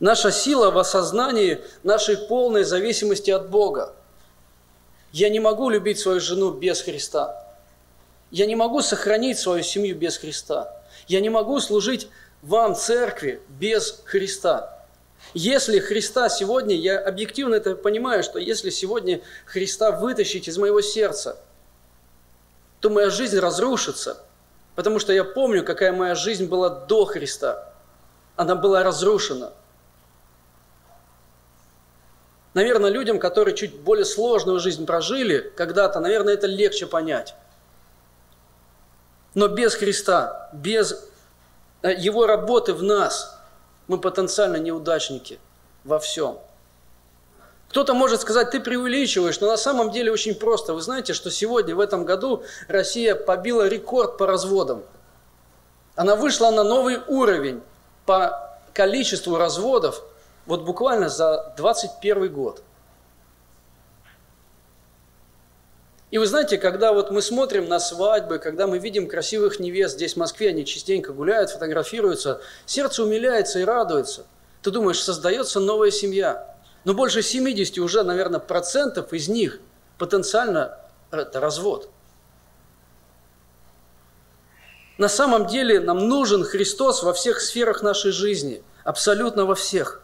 Наша 0.00 0.32
сила 0.32 0.70
в 0.72 0.78
осознании 0.78 1.60
нашей 1.84 2.16
полной 2.16 2.64
зависимости 2.64 3.30
от 3.30 3.48
Бога. 3.48 3.94
Я 5.12 5.28
не 5.28 5.38
могу 5.38 5.70
любить 5.70 6.00
свою 6.00 6.18
жену 6.18 6.50
без 6.50 6.80
Христа. 6.82 7.46
Я 8.32 8.46
не 8.46 8.56
могу 8.56 8.82
сохранить 8.82 9.38
свою 9.38 9.62
семью 9.62 9.96
без 9.96 10.16
Христа. 10.16 10.74
Я 11.06 11.20
не 11.20 11.30
могу 11.30 11.60
служить 11.60 12.08
вам, 12.40 12.74
церкви, 12.74 13.40
без 13.48 14.02
Христа. 14.04 14.81
Если 15.34 15.78
Христа 15.78 16.28
сегодня, 16.28 16.76
я 16.76 16.98
объективно 16.98 17.54
это 17.54 17.74
понимаю, 17.74 18.22
что 18.22 18.38
если 18.38 18.70
сегодня 18.70 19.22
Христа 19.46 19.92
вытащить 19.92 20.48
из 20.48 20.58
моего 20.58 20.80
сердца, 20.80 21.38
то 22.80 22.90
моя 22.90 23.10
жизнь 23.10 23.38
разрушится– 23.38 24.24
Потому 24.74 24.98
что 24.98 25.12
я 25.12 25.24
помню, 25.24 25.64
какая 25.64 25.92
моя 25.92 26.14
жизнь 26.14 26.46
была 26.46 26.70
до 26.70 27.04
Христа. 27.04 27.72
Она 28.36 28.54
была 28.54 28.82
разрушена. 28.82 29.52
Наверное, 32.54 32.90
людям, 32.90 33.18
которые 33.18 33.54
чуть 33.54 33.74
более 33.80 34.04
сложную 34.04 34.60
жизнь 34.60 34.86
прожили 34.86 35.52
когда-то, 35.56 36.00
наверное, 36.00 36.34
это 36.34 36.46
легче 36.46 36.86
понять. 36.86 37.34
Но 39.34 39.48
без 39.48 39.74
Христа, 39.74 40.50
без 40.52 41.08
э, 41.82 41.94
Его 41.94 42.26
работы 42.26 42.74
в 42.74 42.82
нас, 42.82 43.38
мы 43.88 43.98
потенциально 43.98 44.56
неудачники 44.56 45.38
во 45.84 45.98
всем– 45.98 46.38
кто-то 47.72 47.94
может 47.94 48.20
сказать, 48.20 48.50
ты 48.50 48.60
преувеличиваешь, 48.60 49.40
но 49.40 49.46
на 49.46 49.56
самом 49.56 49.90
деле 49.90 50.12
очень 50.12 50.34
просто. 50.34 50.74
Вы 50.74 50.82
знаете, 50.82 51.14
что 51.14 51.30
сегодня, 51.30 51.74
в 51.74 51.80
этом 51.80 52.04
году, 52.04 52.42
Россия 52.68 53.14
побила 53.14 53.66
рекорд 53.66 54.18
по 54.18 54.26
разводам. 54.26 54.82
Она 55.94 56.14
вышла 56.14 56.50
на 56.50 56.64
новый 56.64 57.00
уровень 57.08 57.62
по 58.04 58.58
количеству 58.74 59.38
разводов 59.38 60.02
вот 60.44 60.64
буквально 60.64 61.08
за 61.08 61.54
21 61.56 62.30
год. 62.30 62.62
И 66.12 66.18
вы 66.18 66.26
знаете, 66.26 66.58
когда 66.58 66.92
вот 66.92 67.10
мы 67.10 67.22
смотрим 67.22 67.70
на 67.70 67.80
свадьбы, 67.80 68.38
когда 68.38 68.66
мы 68.66 68.78
видим 68.78 69.08
красивых 69.08 69.58
невест 69.58 69.94
здесь 69.94 70.12
в 70.12 70.18
Москве, 70.18 70.50
они 70.50 70.66
частенько 70.66 71.14
гуляют, 71.14 71.48
фотографируются, 71.48 72.42
сердце 72.66 73.02
умиляется 73.02 73.60
и 73.60 73.64
радуется. 73.64 74.26
Ты 74.60 74.70
думаешь, 74.70 75.02
создается 75.02 75.58
новая 75.58 75.90
семья. 75.90 76.54
Но 76.84 76.92
больше 76.92 77.22
70 77.22 77.78
уже, 77.78 78.02
наверное, 78.02 78.40
процентов 78.40 79.14
из 79.14 79.28
них 79.28 79.60
потенциально 79.96 80.78
это 81.10 81.40
развод. 81.40 81.88
На 84.98 85.08
самом 85.08 85.46
деле 85.46 85.80
нам 85.80 86.10
нужен 86.10 86.44
Христос 86.44 87.02
во 87.02 87.14
всех 87.14 87.40
сферах 87.40 87.82
нашей 87.82 88.12
жизни, 88.12 88.62
абсолютно 88.84 89.46
во 89.46 89.54
всех. 89.54 90.02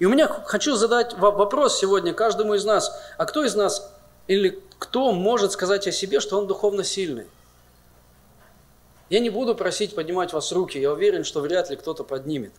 И 0.00 0.06
у 0.06 0.08
меня 0.08 0.28
хочу 0.28 0.76
задать 0.76 1.16
вопрос 1.18 1.78
сегодня 1.78 2.14
каждому 2.14 2.54
из 2.54 2.64
нас, 2.64 2.98
а 3.18 3.26
кто 3.26 3.44
из 3.44 3.54
нас 3.54 3.92
или 4.26 4.58
кто 4.78 5.12
может 5.12 5.52
сказать 5.52 5.86
о 5.86 5.92
себе, 5.92 6.20
что 6.20 6.38
он 6.38 6.46
духовно 6.46 6.82
сильный? 6.84 7.26
Я 9.10 9.20
не 9.20 9.28
буду 9.28 9.54
просить 9.54 9.94
поднимать 9.94 10.32
вас 10.32 10.52
руки, 10.52 10.78
я 10.78 10.90
уверен, 10.90 11.22
что 11.22 11.40
вряд 11.40 11.68
ли 11.68 11.76
кто-то 11.76 12.02
поднимет. 12.02 12.52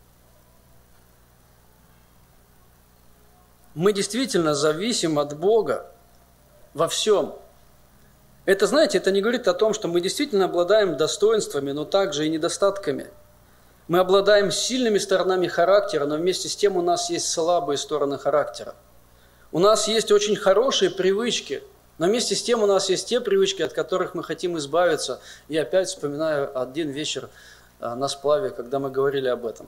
Мы 3.73 3.91
действительно 3.91 4.53
зависим 4.53 5.17
от 5.17 5.35
Бога 5.35 5.91
во 6.75 6.87
всем. 6.87 7.35
Это, 8.45 8.67
знаете, 8.67 8.99
это 8.99 9.11
не 9.11 9.21
говорит 9.21 9.47
о 9.47 9.55
том, 9.55 9.73
что 9.73 9.87
мы 9.87 9.99
действительно 9.99 10.45
обладаем 10.45 10.95
достоинствами, 10.95 11.71
но 11.71 11.85
также 11.85 12.27
и 12.27 12.29
недостатками. 12.29 13.09
Мы 13.91 13.99
обладаем 13.99 14.51
сильными 14.51 14.99
сторонами 14.99 15.47
характера, 15.47 16.05
но 16.05 16.15
вместе 16.15 16.47
с 16.47 16.55
тем 16.55 16.77
у 16.77 16.81
нас 16.81 17.09
есть 17.09 17.27
слабые 17.27 17.77
стороны 17.77 18.17
характера. 18.17 18.73
У 19.51 19.59
нас 19.59 19.89
есть 19.89 20.13
очень 20.13 20.37
хорошие 20.37 20.89
привычки, 20.89 21.61
но 21.97 22.07
вместе 22.07 22.33
с 22.35 22.41
тем 22.41 22.63
у 22.63 22.67
нас 22.67 22.89
есть 22.89 23.09
те 23.09 23.19
привычки, 23.19 23.61
от 23.61 23.73
которых 23.73 24.15
мы 24.15 24.23
хотим 24.23 24.57
избавиться. 24.57 25.19
И 25.49 25.57
опять 25.57 25.89
вспоминаю 25.89 26.57
один 26.57 26.89
вечер 26.89 27.27
а, 27.81 27.95
на 27.95 28.07
сплаве, 28.07 28.51
когда 28.51 28.79
мы 28.79 28.91
говорили 28.91 29.27
об 29.27 29.45
этом. 29.45 29.67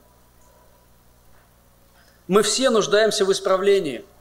Мы 2.29 2.43
все 2.43 2.69
нуждаемся 2.69 3.25
в 3.25 3.31
исправлении– 3.33 4.05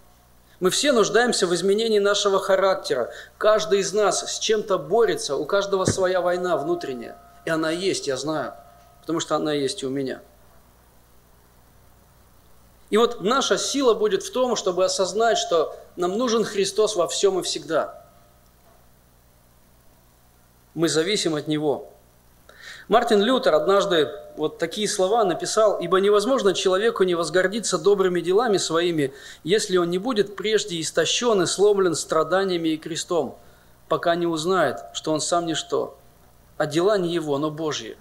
мы 0.59 0.71
все 0.71 0.93
нуждаемся 0.93 1.49
в 1.49 1.55
изменении 1.55 1.99
нашего 1.99 2.39
характера. 2.41 3.13
Каждый 3.37 3.81
из 3.81 3.93
нас 3.93 4.33
с 4.33 4.39
чем-то 4.39 4.79
борется, 4.79 5.35
у 5.35 5.45
каждого 5.45 5.85
своя 5.85 6.21
война 6.21 6.57
внутренняя. 6.57 7.17
И 7.45 7.51
она 7.51 7.73
есть, 7.73 8.07
я 8.07 8.17
знаю, 8.17 8.55
потому 9.03 9.21
что 9.21 9.37
она 9.37 9.53
есть 9.53 9.83
и 9.83 9.87
у 9.87 9.91
меня. 9.91 10.23
И 12.89 12.97
вот 12.97 13.21
наша 13.23 13.59
сила 13.59 13.95
будет 13.95 14.23
в 14.23 14.33
том, 14.33 14.55
чтобы 14.55 14.85
осознать, 14.85 15.39
что 15.39 15.77
нам 15.97 16.17
нужен 16.17 16.45
Христос 16.45 16.95
во 16.95 17.09
всем 17.09 17.39
и 17.41 17.43
всегда. 17.43 18.07
Мы 20.75 20.89
зависим 20.89 21.35
от 21.35 21.49
Него. 21.49 21.91
Мартин 22.89 23.23
Лютер 23.23 23.55
однажды 23.55 24.11
вот 24.37 24.59
такие 24.59 24.89
слова 24.89 25.25
написал, 25.25 25.79
«Ибо 25.81 26.01
невозможно 26.01 26.55
человеку 26.55 27.03
не 27.05 27.15
возгордиться 27.15 27.79
добрыми 27.79 28.21
делами 28.21 28.59
своими, 28.59 29.13
если 29.43 29.79
он 29.79 29.91
не 29.91 29.99
будет 29.99 30.37
прежде 30.37 30.81
истощен 30.81 31.43
и 31.43 31.47
сломлен 31.47 31.95
страданиями 31.95 32.71
и 32.71 32.77
крестом, 32.77 33.39
пока 33.89 34.15
не 34.15 34.27
узнает, 34.27 34.79
что 34.93 35.13
он 35.13 35.21
сам 35.21 35.47
ничто, 35.47 35.99
а 36.57 36.67
дела 36.67 36.99
не 36.99 37.13
его, 37.13 37.39
но 37.39 37.51
Божьи». 37.51 37.97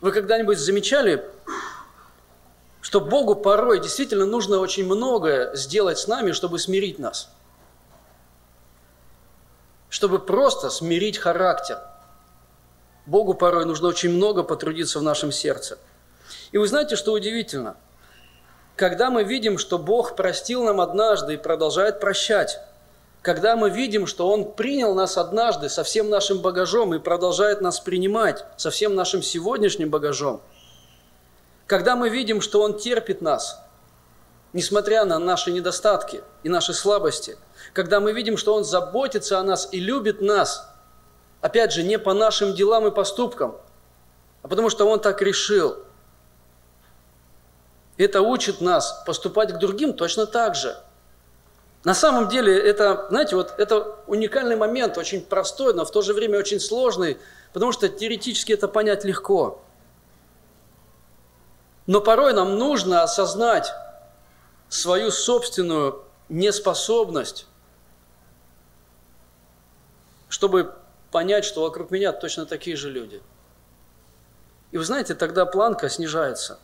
Вы 0.00 0.12
когда-нибудь 0.12 0.58
замечали, 0.58 1.24
что 2.80 3.00
Богу 3.00 3.34
порой 3.34 3.80
действительно 3.80 4.26
нужно 4.26 4.58
очень 4.58 4.84
многое 4.84 5.54
сделать 5.54 5.98
с 5.98 6.06
нами, 6.06 6.32
чтобы 6.32 6.58
смирить 6.58 6.98
нас? 6.98 7.30
Чтобы 9.88 10.18
просто 10.18 10.70
смирить 10.70 11.18
характер– 11.18 11.80
Богу 13.06 13.34
порой 13.34 13.64
нужно 13.64 13.88
очень 13.88 14.10
много 14.10 14.42
потрудиться 14.42 14.98
в 14.98 15.02
нашем 15.02 15.30
сердце. 15.30 15.78
И 16.50 16.58
вы 16.58 16.66
знаете, 16.66 16.96
что 16.96 17.12
удивительно? 17.12 17.76
Когда 18.74 19.10
мы 19.10 19.22
видим, 19.22 19.58
что 19.58 19.78
Бог 19.78 20.16
простил 20.16 20.64
нам 20.64 20.80
однажды 20.80 21.34
и 21.34 21.38
продолжает 21.38 22.00
прощать, 22.00 22.60
когда 23.26 23.56
мы 23.56 23.70
видим, 23.70 24.06
что 24.06 24.30
Он 24.30 24.52
принял 24.52 24.94
нас 24.94 25.18
однажды 25.18 25.68
со 25.68 25.82
всем 25.82 26.08
нашим 26.08 26.38
багажом 26.38 26.94
и 26.94 27.00
продолжает 27.00 27.60
нас 27.60 27.80
принимать 27.80 28.44
со 28.56 28.70
всем 28.70 28.94
нашим 28.94 29.20
сегодняшним 29.20 29.90
багажом, 29.90 30.40
когда 31.66 31.96
мы 31.96 32.08
видим, 32.08 32.40
что 32.40 32.62
Он 32.62 32.78
терпит 32.78 33.20
нас, 33.20 33.60
несмотря 34.52 35.04
на 35.04 35.18
наши 35.18 35.50
недостатки 35.50 36.22
и 36.44 36.48
наши 36.48 36.72
слабости, 36.72 37.36
когда 37.72 37.98
мы 37.98 38.12
видим, 38.12 38.36
что 38.36 38.54
Он 38.54 38.64
заботится 38.64 39.40
о 39.40 39.42
нас 39.42 39.68
и 39.72 39.80
любит 39.80 40.22
нас– 40.22 40.70
Опять 41.40 41.72
же, 41.72 41.82
не 41.82 41.98
по 41.98 42.12
нашим 42.14 42.54
делам 42.54 42.86
и 42.88 42.90
поступкам, 42.90 43.56
а 44.42 44.48
потому 44.48 44.70
что 44.70 44.88
Он 44.88 44.98
так 44.98 45.22
решил. 45.22 45.76
Это 47.98 48.20
учит 48.22 48.60
нас 48.60 49.04
поступать 49.06 49.52
к 49.52 49.58
другим 49.58 49.92
точно 49.92 50.26
так 50.26 50.56
же. 50.56 50.76
На 51.84 51.94
самом 51.94 52.28
деле, 52.28 52.58
это, 52.58 53.06
знаете, 53.10 53.36
вот 53.36 53.54
это 53.58 53.96
уникальный 54.06 54.56
момент, 54.56 54.98
очень 54.98 55.20
простой, 55.20 55.72
но 55.74 55.84
в 55.84 55.90
то 55.90 56.02
же 56.02 56.14
время 56.14 56.38
очень 56.38 56.58
сложный, 56.58 57.18
потому 57.52 57.72
что 57.72 57.88
теоретически 57.88 58.52
это 58.52 58.66
понять 58.66 59.04
легко. 59.04 59.62
Но 61.86 62.00
порой 62.00 62.32
нам 62.32 62.58
нужно 62.58 63.02
осознать 63.02 63.72
свою 64.68 65.10
собственную 65.10 66.04
неспособность, 66.28 67.46
чтобы 70.28 70.74
понять, 71.12 71.44
что 71.44 71.62
вокруг 71.62 71.90
меня 71.90 72.12
точно 72.12 72.46
такие 72.46 72.76
же 72.76 72.90
люди. 72.90 73.22
И 74.72 74.78
вы 74.78 74.84
знаете, 74.84 75.14
тогда 75.14 75.46
планка 75.46 75.88
снижается. 75.88 76.58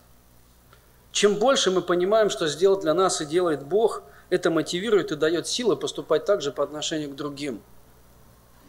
Чем 1.12 1.36
больше 1.36 1.70
мы 1.70 1.82
понимаем, 1.82 2.28
что 2.30 2.48
сделал 2.48 2.80
для 2.80 2.94
нас 2.94 3.20
и 3.20 3.26
делает 3.26 3.64
Бог, 3.64 4.02
это 4.32 4.50
мотивирует 4.50 5.12
и 5.12 5.16
дает 5.16 5.46
силы 5.46 5.76
поступать 5.76 6.24
так 6.24 6.40
же 6.40 6.52
по 6.52 6.64
отношению 6.64 7.10
к 7.10 7.16
другим. 7.16 7.60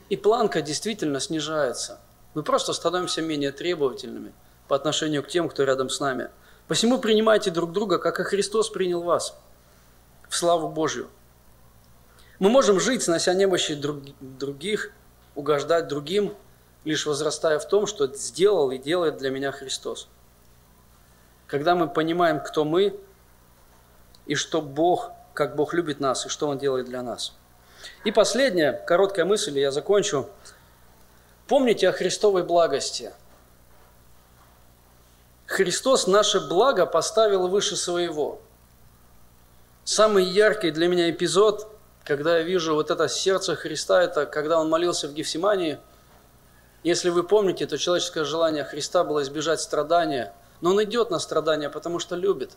И 0.10 0.18
планка 0.18 0.62
действительно 0.62 1.22
снижается. 1.22 2.02
Мы 2.34 2.44
просто 2.44 2.74
становимся 2.74 3.22
менее 3.22 3.54
требовательными 3.54 4.34
по 4.68 4.76
отношению 4.76 5.24
к 5.24 5.30
тем, 5.30 5.48
кто 5.48 5.64
рядом 5.64 5.90
с 5.90 6.02
нами. 6.02 6.30
Посему 6.68 6.98
принимайте 7.00 7.50
друг 7.50 7.72
друга, 7.72 7.98
как 7.98 8.20
и 8.20 8.24
Христос 8.24 8.70
принял 8.70 9.04
вас, 9.04 9.40
в 10.28 10.36
славу 10.36 10.68
Божью. 10.68 11.08
Мы 12.40 12.50
можем 12.50 12.82
жить, 12.82 13.02
снося 13.02 13.34
немощи 13.34 13.82
других, 14.20 14.92
угождать 15.34 15.88
другим, 15.88 16.36
лишь 16.84 17.06
возрастая 17.06 17.58
в 17.58 17.70
том, 17.70 17.88
что 17.88 18.14
сделал 18.14 18.70
и 18.72 18.78
делает 18.78 19.16
для 19.16 19.30
меня 19.30 19.54
Христос. 19.54 20.10
Когда 21.48 21.74
мы 21.74 21.88
понимаем, 21.88 22.42
кто 22.42 22.66
мы, 22.66 23.00
и 24.26 24.36
что 24.36 24.62
Бог, 24.62 25.12
как 25.34 25.56
Бог 25.56 25.74
любит 25.74 26.00
нас, 26.00 26.26
и 26.26 26.30
что 26.30 26.48
Он 26.48 26.58
делает 26.58 26.86
для 26.86 27.02
нас. 27.02 27.34
И 28.06 28.12
последняя 28.12 28.74
короткая 28.74 29.26
мысль, 29.26 29.58
и 29.58 29.62
я 29.62 29.72
закончу. 29.72 30.30
Помните 31.48 31.90
о 31.90 31.92
Христовой 31.92 32.44
благости. 32.44 33.12
Христос 35.46 36.08
наше 36.08 36.40
благо 36.40 36.86
поставил 36.86 37.48
выше 37.48 37.76
своего. 37.76 38.42
Самый 39.84 40.24
яркий 40.24 40.72
для 40.72 40.88
меня 40.88 41.10
эпизод 41.10 41.74
когда 42.04 42.40
я 42.40 42.44
вижу 42.44 42.76
вот 42.76 42.92
это 42.92 43.08
сердце 43.08 43.56
Христа, 43.56 44.02
это 44.02 44.26
когда 44.26 44.60
он 44.60 44.70
молился 44.70 45.08
в 45.08 45.14
Гефсимании. 45.14 45.80
Если 46.84 47.10
вы 47.10 47.24
помните, 47.24 47.66
то 47.66 47.78
человеческое 47.78 48.26
желание 48.26 48.66
Христа 48.66 49.06
было 49.06 49.24
избежать 49.24 49.62
страдания, 49.62 50.34
но 50.60 50.72
он 50.72 50.84
идет 50.84 51.12
на 51.12 51.20
страдания, 51.20 51.70
потому 51.70 52.00
что 52.00 52.16
любит. 52.16 52.52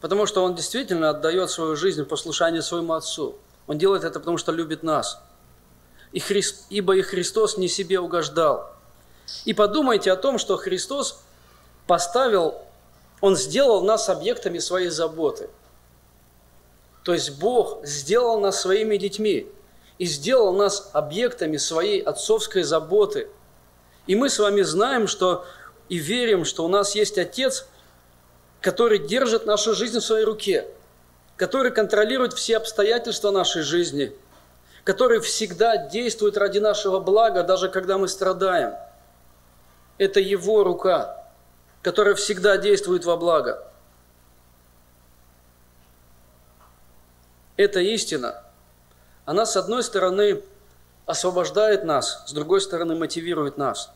Потому 0.00 0.26
что 0.26 0.44
он 0.44 0.54
действительно 0.54 1.10
отдает 1.10 1.50
свою 1.50 1.76
жизнь 1.76 2.02
в 2.02 2.06
послушание 2.06 2.62
своему 2.62 2.92
Отцу. 2.92 3.36
Он 3.66 3.78
делает 3.78 4.04
это, 4.04 4.20
потому 4.20 4.38
что 4.38 4.52
любит 4.52 4.82
нас. 4.82 5.20
И 6.12 6.20
Христ, 6.20 6.66
ибо 6.70 6.96
и 6.96 7.02
Христос 7.02 7.56
не 7.56 7.68
себе 7.68 7.98
угождал. 7.98 8.72
И 9.44 9.54
подумайте 9.54 10.12
о 10.12 10.16
том, 10.16 10.38
что 10.38 10.56
Христос 10.56 11.20
поставил, 11.86 12.54
Он 13.20 13.36
сделал 13.36 13.82
нас 13.82 14.08
объектами 14.08 14.58
своей 14.58 14.88
заботы– 14.88 15.50
то 17.06 17.14
есть 17.14 17.38
Бог 17.38 17.86
сделал 17.86 18.40
нас 18.40 18.60
своими 18.60 18.96
детьми 18.96 19.46
и 19.96 20.06
сделал 20.06 20.52
нас 20.52 20.90
объектами 20.92 21.56
своей 21.56 22.00
отцовской 22.00 22.64
заботы. 22.64 23.28
И 24.08 24.16
мы 24.16 24.28
с 24.28 24.40
вами 24.40 24.62
знаем, 24.62 25.06
что 25.06 25.44
и 25.88 25.98
верим, 25.98 26.44
что 26.44 26.64
у 26.64 26.68
нас 26.68 26.96
есть 26.96 27.16
Отец, 27.16 27.68
который 28.60 28.98
держит 28.98 29.46
нашу 29.46 29.74
жизнь 29.74 29.98
в 29.98 30.04
своей 30.04 30.24
руке, 30.24 30.66
который 31.36 31.70
контролирует 31.70 32.32
все 32.32 32.56
обстоятельства 32.56 33.30
нашей 33.30 33.62
жизни, 33.62 34.12
который 34.84 35.20
всегда 35.20 35.76
действует 35.76 36.36
ради 36.36 36.58
нашего 36.58 37.00
блага, 37.00 37.42
даже 37.42 37.68
когда 37.68 37.98
мы 37.98 38.08
страдаем. 38.08 38.74
Это 39.98 40.20
Его 40.20 40.64
рука, 40.64 41.24
которая 41.82 42.14
всегда 42.14 42.56
действует 42.56 43.04
во 43.04 43.16
благо. 43.16 43.66
Эта 47.56 47.80
истина, 47.80 48.42
она 49.24 49.46
с 49.46 49.56
одной 49.56 49.82
стороны 49.82 50.42
освобождает 51.06 51.84
нас, 51.84 52.24
с 52.26 52.32
другой 52.32 52.60
стороны 52.60 52.94
мотивирует 52.94 53.56
нас. 53.56 53.90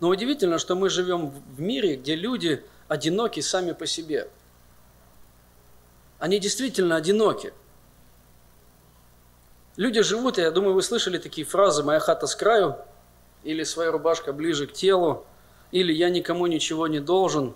Но 0.00 0.08
удивительно, 0.08 0.58
что 0.58 0.74
мы 0.74 0.88
живем 0.88 1.30
в 1.30 1.60
мире, 1.60 1.96
где 1.96 2.14
люди 2.14 2.64
одиноки 2.92 3.40
сами 3.40 3.72
по 3.72 3.86
себе. 3.86 4.28
Они 6.18 6.38
действительно 6.38 6.96
одиноки. 6.96 7.54
Люди 9.76 10.02
живут, 10.02 10.36
я 10.36 10.50
думаю, 10.50 10.74
вы 10.74 10.82
слышали 10.82 11.16
такие 11.16 11.46
фразы 11.46 11.82
«моя 11.82 12.00
хата 12.00 12.26
с 12.26 12.36
краю», 12.36 12.76
или 13.44 13.64
«своя 13.64 13.90
рубашка 13.90 14.34
ближе 14.34 14.66
к 14.66 14.74
телу», 14.74 15.24
или 15.70 15.90
«я 15.90 16.10
никому 16.10 16.46
ничего 16.46 16.86
не 16.86 17.00
должен». 17.00 17.54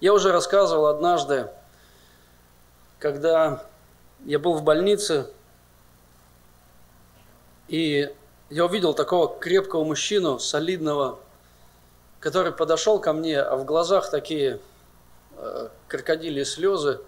Я 0.00 0.14
уже 0.14 0.30
рассказывал 0.30 0.86
однажды, 0.86 1.50
когда 3.00 3.66
я 4.24 4.38
был 4.38 4.54
в 4.54 4.62
больнице, 4.62 5.28
и 7.66 8.14
я 8.48 8.64
увидел 8.64 8.94
такого 8.94 9.40
крепкого 9.40 9.82
мужчину, 9.82 10.38
солидного, 10.38 11.18
который 12.24 12.52
подошел 12.52 12.98
ко 13.00 13.12
мне, 13.12 13.38
а 13.38 13.54
в 13.54 13.66
глазах 13.66 14.10
такие 14.10 14.58
э, 15.36 15.68
крокодили 15.88 16.42
слезы. 16.42 17.00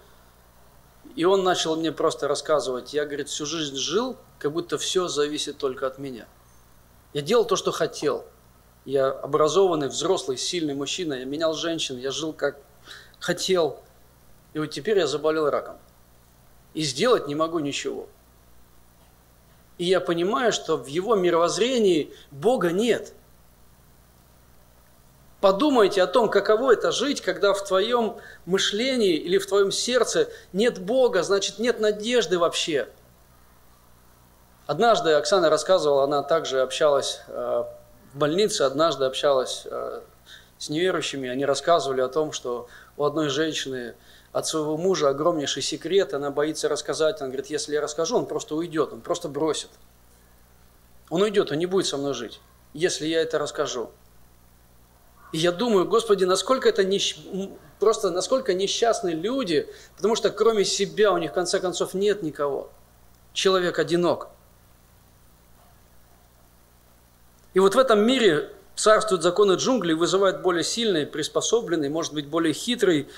И 1.14 1.24
он 1.24 1.42
начал 1.42 1.74
мне 1.74 1.90
просто 1.90 2.28
рассказывать. 2.28 2.92
Я, 2.92 3.06
говорит, 3.06 3.30
всю 3.30 3.46
жизнь 3.46 3.76
жил, 3.76 4.18
как 4.38 4.52
будто 4.52 4.76
все 4.76 5.08
зависит 5.08 5.56
только 5.56 5.86
от 5.86 5.96
меня. 5.96 6.26
Я 7.14 7.22
делал 7.22 7.46
то, 7.46 7.56
что 7.56 7.72
хотел. 7.72 8.26
Я 8.84 9.08
образованный, 9.08 9.88
взрослый, 9.88 10.36
сильный 10.36 10.74
мужчина. 10.74 11.14
Я 11.14 11.24
менял 11.24 11.54
женщин, 11.54 11.96
я 11.96 12.10
жил 12.10 12.34
как 12.34 12.58
хотел. 13.18 13.80
И 14.52 14.58
вот 14.58 14.66
теперь 14.66 14.98
я 14.98 15.06
заболел 15.06 15.48
раком. 15.48 15.78
И 16.74 16.82
сделать 16.82 17.26
не 17.26 17.34
могу 17.34 17.60
ничего. 17.60 18.06
И 19.78 19.86
я 19.86 19.98
понимаю, 19.98 20.52
что 20.52 20.76
в 20.76 20.88
его 20.88 21.14
мировоззрении 21.14 22.12
Бога 22.30 22.70
нет. 22.70 23.14
Подумайте 25.46 26.02
о 26.02 26.08
том, 26.08 26.28
каково 26.28 26.72
это 26.72 26.90
жить, 26.90 27.20
когда 27.20 27.54
в 27.54 27.62
твоем 27.62 28.16
мышлении 28.46 29.14
или 29.14 29.38
в 29.38 29.46
твоем 29.46 29.70
сердце 29.70 30.28
нет 30.52 30.80
Бога, 30.80 31.22
значит 31.22 31.60
нет 31.60 31.78
надежды 31.78 32.36
вообще. 32.36 32.88
Однажды 34.66 35.12
Оксана 35.12 35.48
рассказывала, 35.48 36.02
она 36.02 36.24
также 36.24 36.62
общалась 36.62 37.20
э, 37.28 37.62
в 38.12 38.18
больнице, 38.18 38.62
однажды 38.62 39.04
общалась 39.04 39.62
э, 39.66 40.00
с 40.58 40.68
неверующими, 40.68 41.28
они 41.28 41.44
рассказывали 41.44 42.00
о 42.00 42.08
том, 42.08 42.32
что 42.32 42.66
у 42.96 43.04
одной 43.04 43.28
женщины 43.28 43.94
от 44.32 44.48
своего 44.48 44.76
мужа 44.76 45.10
огромнейший 45.10 45.62
секрет, 45.62 46.12
она 46.12 46.32
боится 46.32 46.68
рассказать, 46.68 47.20
она 47.20 47.28
говорит, 47.28 47.46
если 47.50 47.72
я 47.72 47.80
расскажу, 47.80 48.16
он 48.16 48.26
просто 48.26 48.56
уйдет, 48.56 48.92
он 48.92 49.00
просто 49.00 49.28
бросит. 49.28 49.70
Он 51.08 51.22
уйдет, 51.22 51.52
он 51.52 51.58
не 51.58 51.66
будет 51.66 51.86
со 51.86 51.98
мной 51.98 52.14
жить, 52.14 52.40
если 52.72 53.06
я 53.06 53.22
это 53.22 53.38
расскажу. 53.38 53.92
И 55.32 55.38
я 55.38 55.52
думаю, 55.52 55.86
Господи, 55.86 56.24
насколько 56.24 56.68
это 56.68 56.84
нещ... 56.84 57.16
просто 57.78 58.10
насколько 58.10 58.54
несчастные 58.54 59.14
люди, 59.14 59.68
потому 59.96 60.16
что 60.16 60.30
кроме 60.30 60.64
себя 60.64 61.12
у 61.12 61.18
них 61.18 61.32
в 61.32 61.34
конце 61.34 61.60
концов 61.60 61.94
нет 61.94 62.22
никого. 62.22 62.70
Человек 63.32 63.78
одинок. 63.78 64.28
И 67.54 67.58
вот 67.58 67.74
в 67.74 67.78
этом 67.78 68.06
мире 68.06 68.52
царствуют 68.76 69.22
законы 69.22 69.54
джунглей, 69.54 69.94
вызывают 69.94 70.42
более 70.42 70.64
сильный, 70.64 71.06
приспособленный, 71.06 71.88
может 71.88 72.12
быть, 72.12 72.26
более 72.26 72.52
хитрый, 72.52 73.08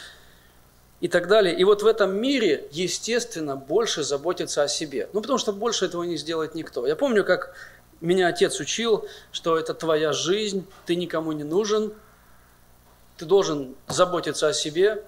и 1.00 1.08
так 1.08 1.28
далее. 1.28 1.56
И 1.56 1.64
вот 1.64 1.82
в 1.82 1.86
этом 1.86 2.20
мире, 2.20 2.68
естественно, 2.72 3.56
больше 3.56 4.02
заботиться 4.02 4.62
о 4.62 4.68
себе. 4.68 5.08
Ну, 5.12 5.20
потому 5.20 5.38
что 5.38 5.52
больше 5.52 5.84
этого 5.84 6.02
не 6.02 6.16
сделает 6.16 6.54
никто. 6.54 6.86
Я 6.86 6.96
помню, 6.96 7.24
как 7.24 7.54
меня 8.00 8.28
отец 8.28 8.60
учил, 8.60 9.06
что 9.32 9.58
это 9.58 9.74
твоя 9.74 10.12
жизнь, 10.12 10.66
ты 10.86 10.96
никому 10.96 11.32
не 11.32 11.44
нужен, 11.44 11.92
ты 13.16 13.24
должен 13.24 13.74
заботиться 13.88 14.48
о 14.48 14.52
себе, 14.52 15.04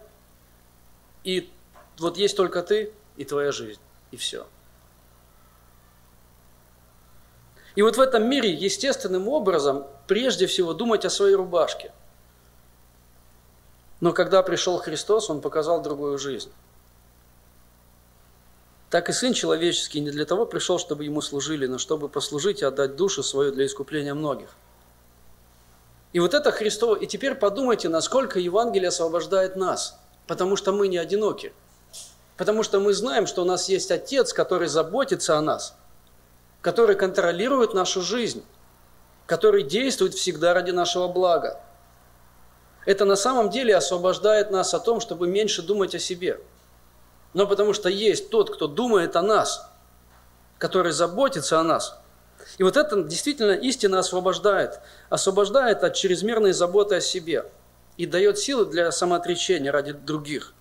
и 1.23 1.51
вот 1.99 2.17
есть 2.17 2.37
только 2.37 2.63
ты 2.63 2.93
и 3.17 3.25
твоя 3.25 3.53
жизнь, 3.53 3.81
и 4.11 4.17
все. 4.17 4.47
И 7.77 7.83
вот 7.83 7.97
в 7.97 8.01
этом 8.01 8.29
мире 8.29 8.53
естественным 8.53 9.29
образом 9.29 9.87
прежде 10.09 10.47
всего 10.47 10.75
думать 10.75 11.05
о 11.05 11.11
своей 11.11 11.35
рубашке– 11.35 11.93
но 14.01 14.13
когда 14.13 14.43
пришел 14.43 14.79
Христос, 14.79 15.31
Он 15.31 15.41
показал 15.41 15.83
другую 15.83 16.19
жизнь. 16.19 16.51
Так 18.91 19.09
и 19.09 19.13
Сын 19.13 19.33
Человеческий 19.33 20.01
не 20.01 20.11
для 20.11 20.27
того 20.27 20.47
пришел, 20.47 20.81
чтобы 20.81 21.05
Ему 21.05 21.23
служили, 21.23 21.67
но 21.67 21.79
чтобы 21.79 22.09
послужить 22.09 22.61
и 22.61 22.65
отдать 22.65 22.97
душу 22.97 23.23
свою 23.23 23.53
для 23.53 23.67
искупления 23.67 24.15
многих. 24.15 24.49
И 26.13 26.19
вот 26.19 26.35
это 26.35 26.51
Христово. 26.51 26.97
И 26.97 27.07
теперь 27.07 27.37
подумайте, 27.37 27.89
насколько 27.89 28.41
Евангелие 28.41 28.89
освобождает 28.89 29.55
нас, 29.55 29.97
потому 30.27 30.57
что 30.57 30.73
мы 30.73 30.89
не 30.89 30.99
одиноки. 30.99 31.53
Потому 32.37 32.65
что 32.65 32.81
мы 32.81 32.93
знаем, 32.93 33.29
что 33.29 33.43
у 33.43 33.45
нас 33.45 33.69
есть 33.69 33.93
Отец, 33.93 34.33
который 34.33 34.67
заботится 34.67 35.39
о 35.39 35.41
нас, 35.41 35.77
который 36.61 36.97
контролирует 36.97 37.75
нашу 37.75 38.03
жизнь, 38.03 38.45
который 39.27 39.63
действует 39.63 40.15
всегда 40.15 40.53
ради 40.53 40.73
нашего 40.73 41.07
блага. 41.07 41.61
Это 42.87 43.05
на 43.05 43.15
самом 43.15 43.51
деле 43.51 43.77
освобождает 43.77 44.51
нас 44.51 44.75
о 44.75 44.81
том, 44.81 44.99
чтобы 44.99 45.29
меньше 45.29 45.63
думать 45.63 45.95
о 45.95 46.01
себе. 46.01 46.41
Но 47.33 47.47
потому 47.47 47.73
что 47.73 47.89
есть 47.89 48.31
тот, 48.31 48.51
кто 48.51 48.67
думает 48.67 49.17
о 49.17 49.23
нас, 49.23 49.71
который 50.59 50.93
заботится 50.93 51.61
о 51.61 51.65
нас. 51.65 51.99
И 52.59 52.63
вот 52.63 52.77
это 52.77 53.03
действительно 53.03 53.53
истина 53.53 54.01
освобождает. 54.01 54.81
Освобождает 55.09 55.85
от 55.85 55.95
чрезмерной 55.95 56.53
заботы 56.53 56.97
о 56.97 57.01
себе 57.01 57.45
и 57.97 58.07
дает 58.07 58.39
силы 58.39 58.67
для 58.67 58.91
самоотречения 58.91 59.71
ради 59.71 59.93
других. 59.93 60.55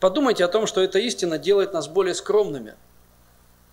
Подумайте 0.00 0.44
о 0.44 0.48
том, 0.48 0.66
что 0.66 0.80
эта 0.80 0.98
истина 0.98 1.38
делает 1.38 1.72
нас 1.72 1.88
более 1.88 2.14
скромными. 2.14 2.74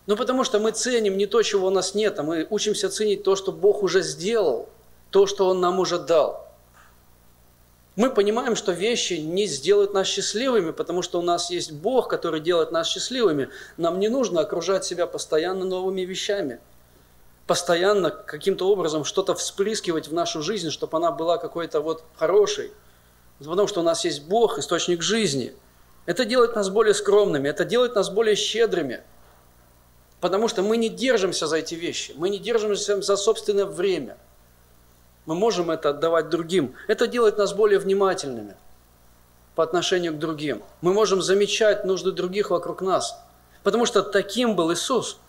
Ну, 0.05 0.15
потому 0.15 0.43
что 0.43 0.59
мы 0.59 0.71
ценим 0.71 1.17
не 1.17 1.25
то, 1.25 1.41
чего 1.41 1.67
у 1.67 1.71
нас 1.71 1.93
нет, 1.93 2.17
а 2.19 2.23
мы 2.23 2.47
учимся 2.49 2.89
ценить 2.89 3.23
то, 3.23 3.35
что 3.35 3.51
Бог 3.51 3.83
уже 3.83 4.01
сделал, 4.01 4.69
то, 5.11 5.27
что 5.27 5.49
Он 5.49 5.59
нам 5.59 5.79
уже 5.79 5.99
дал– 5.99 6.45
мы 7.97 8.11
понимаем, 8.11 8.55
что 8.55 8.73
вещи 8.73 9.13
не 9.13 9.47
сделают 9.47 9.91
нас 9.91 10.05
счастливыми, 10.05 10.69
потому 10.69 11.01
что 11.01 11.17
у 11.19 11.23
нас 11.23 11.49
есть 11.49 11.71
Бог, 11.71 12.07
который 12.07 12.39
делает 12.39 12.71
нас 12.71 12.87
счастливыми. 12.87 13.49
Нам 13.75 13.99
не 13.99 14.07
нужно 14.07 14.41
окружать 14.41 14.85
себя 14.85 15.07
постоянно 15.07 15.65
новыми 15.65 16.01
вещами. 16.01 16.59
Постоянно 17.47 18.11
каким-то 18.11 18.69
образом 18.69 19.03
что-то 19.03 19.33
вспрыскивать 19.33 20.09
в 20.09 20.13
нашу 20.13 20.43
жизнь, 20.43 20.69
чтобы 20.69 20.95
она 20.95 21.11
была 21.11 21.39
какой-то 21.39 21.81
вот 21.81 22.03
хорошей. 22.15 22.71
Потому 23.39 23.67
что 23.67 23.79
у 23.79 23.83
нас 23.83 24.05
есть 24.05 24.25
Бог, 24.25 24.59
источник 24.59 25.01
жизни. 25.01 25.55
Это 26.05 26.23
делает 26.23 26.55
нас 26.55 26.69
более 26.69 26.93
скромными, 26.93 27.49
это 27.49 27.65
делает 27.65 27.95
нас 27.95 28.11
более 28.11 28.35
щедрыми. 28.35 29.01
Потому 30.21 30.47
что 30.47 30.61
мы 30.61 30.77
не 30.77 30.89
держимся 30.89 31.47
за 31.47 31.57
эти 31.57 31.73
вещи, 31.73 32.13
мы 32.15 32.29
не 32.29 32.37
держимся 32.37 33.01
за 33.01 33.17
собственное 33.17 33.65
время– 33.65 34.17
мы 35.27 35.35
можем 35.35 35.69
это 35.69 35.89
отдавать 35.89 36.29
другим. 36.29 36.73
Это 36.87 37.05
делает 37.05 37.37
нас 37.37 37.53
более 37.53 37.79
внимательными 37.79 38.55
по 39.55 39.63
отношению 39.63 40.13
к 40.13 40.19
другим. 40.19 40.63
Мы 40.81 40.93
можем 40.93 41.21
замечать 41.21 41.83
нужды 41.83 42.13
других 42.13 42.49
вокруг 42.49 42.81
нас, 42.81 43.19
потому 43.61 43.85
что 43.85 44.01
таким 44.01 44.55
был 44.55 44.73
Иисус. 44.73 45.19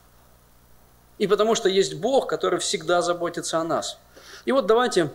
И 1.18 1.26
потому 1.26 1.57
что 1.57 1.68
есть 1.68 1.94
Бог, 1.94 2.28
который 2.28 2.61
всегда 2.61 3.03
заботится 3.03 3.59
о 3.59 3.64
нас. 3.64 3.99
И 4.44 4.53
вот 4.53 4.66
давайте 4.66 5.11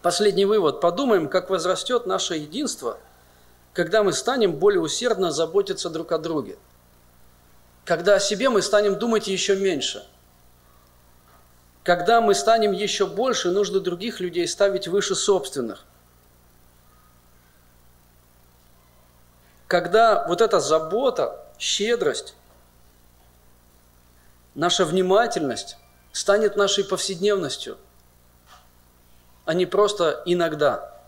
последний 0.00 0.46
вывод. 0.46 0.80
Подумаем, 0.80 1.28
как 1.28 1.50
возрастет 1.50 2.06
наше 2.06 2.36
единство, 2.36 2.98
когда 3.74 4.02
мы 4.02 4.14
станем 4.14 4.52
более 4.52 4.80
усердно 4.80 5.30
заботиться 5.30 5.90
друг 5.90 6.12
о 6.12 6.18
друге. 6.18 6.56
Когда 7.84 8.14
о 8.14 8.20
себе 8.20 8.48
мы 8.48 8.62
станем 8.62 8.98
думать 8.98 9.28
еще 9.28 9.56
меньше– 9.56 10.06
когда 11.86 12.20
мы 12.20 12.34
станем 12.34 12.72
еще 12.72 13.06
больше, 13.06 13.52
нужно 13.52 13.78
других 13.78 14.18
людей 14.18 14.48
ставить 14.48 14.88
выше 14.88 15.14
собственных. 15.14 15.84
Когда 19.68 20.26
вот 20.26 20.40
эта 20.40 20.58
забота, 20.58 21.46
щедрость, 21.60 22.34
наша 24.56 24.84
внимательность 24.84 25.76
станет 26.10 26.56
нашей 26.56 26.82
повседневностью, 26.82 27.78
а 29.44 29.54
не 29.54 29.64
просто 29.64 30.24
иногда. 30.26 31.00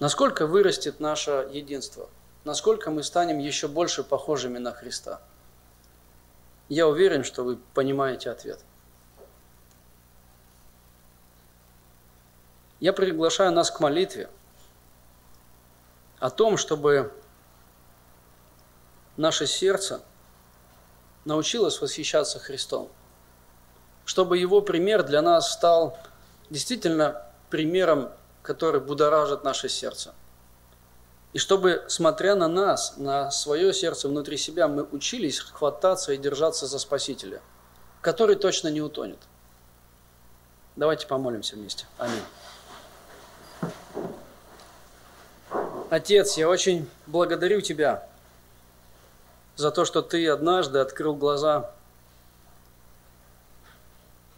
Насколько 0.00 0.46
вырастет 0.46 1.00
наше 1.00 1.48
единство? 1.50 2.10
Насколько 2.44 2.90
мы 2.90 3.02
станем 3.02 3.38
еще 3.38 3.68
больше 3.68 4.04
похожими 4.04 4.58
на 4.58 4.72
Христа? 4.72 5.22
Я 6.68 6.86
уверен, 6.86 7.24
что 7.24 7.42
вы 7.42 7.56
понимаете 7.72 8.28
ответ. 8.30 8.60
Я 12.84 12.92
приглашаю 12.92 13.50
нас 13.50 13.70
к 13.70 13.80
молитве 13.80 14.28
о 16.18 16.28
том, 16.28 16.58
чтобы 16.58 17.14
наше 19.16 19.46
сердце 19.46 20.02
научилось 21.24 21.80
восхищаться 21.80 22.38
Христом, 22.38 22.90
чтобы 24.04 24.36
Его 24.36 24.60
пример 24.60 25.02
для 25.02 25.22
нас 25.22 25.50
стал 25.50 25.96
действительно 26.50 27.22
примером, 27.48 28.12
который 28.42 28.82
будоражит 28.82 29.44
наше 29.44 29.70
сердце. 29.70 30.12
И 31.32 31.38
чтобы, 31.38 31.86
смотря 31.88 32.34
на 32.34 32.48
нас, 32.48 32.98
на 32.98 33.30
свое 33.30 33.72
сердце 33.72 34.10
внутри 34.10 34.36
себя, 34.36 34.68
мы 34.68 34.82
учились 34.82 35.40
хвататься 35.40 36.12
и 36.12 36.18
держаться 36.18 36.66
за 36.66 36.78
Спасителя, 36.78 37.40
который 38.02 38.36
точно 38.36 38.68
не 38.68 38.82
утонет. 38.82 39.20
Давайте 40.76 41.06
помолимся 41.06 41.56
вместе. 41.56 41.86
Аминь. 41.96 42.20
Отец, 45.90 46.38
я 46.38 46.48
очень 46.48 46.88
благодарю 47.06 47.60
Тебя 47.60 48.08
за 49.54 49.70
то, 49.70 49.84
что 49.84 50.00
Ты 50.00 50.26
однажды 50.28 50.78
открыл 50.78 51.14
глаза 51.14 51.70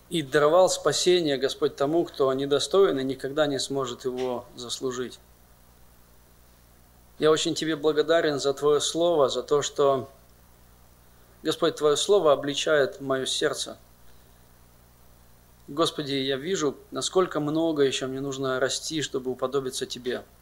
и 0.08 0.22
даровал 0.22 0.68
спасение, 0.68 1.36
Господь, 1.36 1.76
тому, 1.76 2.04
кто 2.04 2.32
недостоин 2.32 2.98
и 2.98 3.04
никогда 3.04 3.46
не 3.46 3.60
сможет 3.60 4.04
его 4.04 4.44
заслужить. 4.56 5.20
Я 7.20 7.30
очень 7.30 7.54
Тебе 7.54 7.76
благодарен 7.76 8.40
за 8.40 8.52
Твое 8.52 8.80
Слово, 8.80 9.28
за 9.28 9.44
то, 9.44 9.62
что, 9.62 10.10
Господь, 11.44 11.76
Твое 11.76 11.96
Слово 11.96 12.32
обличает 12.32 13.00
мое 13.00 13.24
сердце. 13.24 13.78
Господи, 15.68 16.14
я 16.14 16.36
вижу, 16.36 16.76
насколько 16.90 17.38
много 17.38 17.84
еще 17.84 18.06
мне 18.06 18.20
нужно 18.20 18.58
расти, 18.58 19.00
чтобы 19.00 19.30
уподобиться 19.30 19.86
Тебе– 19.86 20.24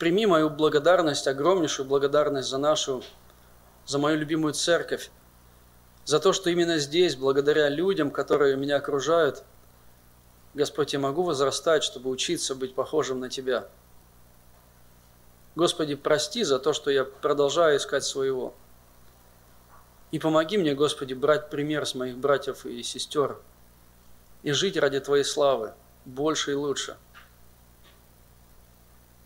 Прими 0.00 0.24
мою 0.24 0.48
благодарность, 0.48 1.28
огромнейшую 1.28 1.86
благодарность 1.86 2.48
за 2.48 2.56
нашу, 2.56 3.04
за 3.84 3.98
мою 3.98 4.16
любимую 4.16 4.54
церковь, 4.54 5.10
за 6.06 6.20
то, 6.20 6.32
что 6.32 6.48
именно 6.48 6.78
здесь, 6.78 7.16
благодаря 7.16 7.68
людям, 7.68 8.10
которые 8.10 8.56
меня 8.56 8.76
окружают, 8.76 9.44
Господь, 10.54 10.94
я 10.94 10.98
могу 10.98 11.22
возрастать, 11.22 11.84
чтобы 11.84 12.08
учиться 12.08 12.54
быть 12.54 12.74
похожим 12.74 13.20
на 13.20 13.28
Тебя. 13.28 13.68
Господи, 15.54 15.96
прости 15.96 16.44
за 16.44 16.58
то, 16.58 16.72
что 16.72 16.90
я 16.90 17.04
продолжаю 17.04 17.76
искать 17.76 18.02
своего. 18.02 18.54
И 20.12 20.18
помоги 20.18 20.56
мне, 20.56 20.74
Господи, 20.74 21.12
брать 21.12 21.50
пример 21.50 21.84
с 21.84 21.94
моих 21.94 22.16
братьев 22.16 22.64
и 22.64 22.82
сестер 22.82 23.36
и 24.42 24.52
жить 24.52 24.78
ради 24.78 24.98
Твоей 25.00 25.24
славы 25.24 25.74
больше 26.06 26.52
и 26.52 26.54
лучше– 26.54 26.96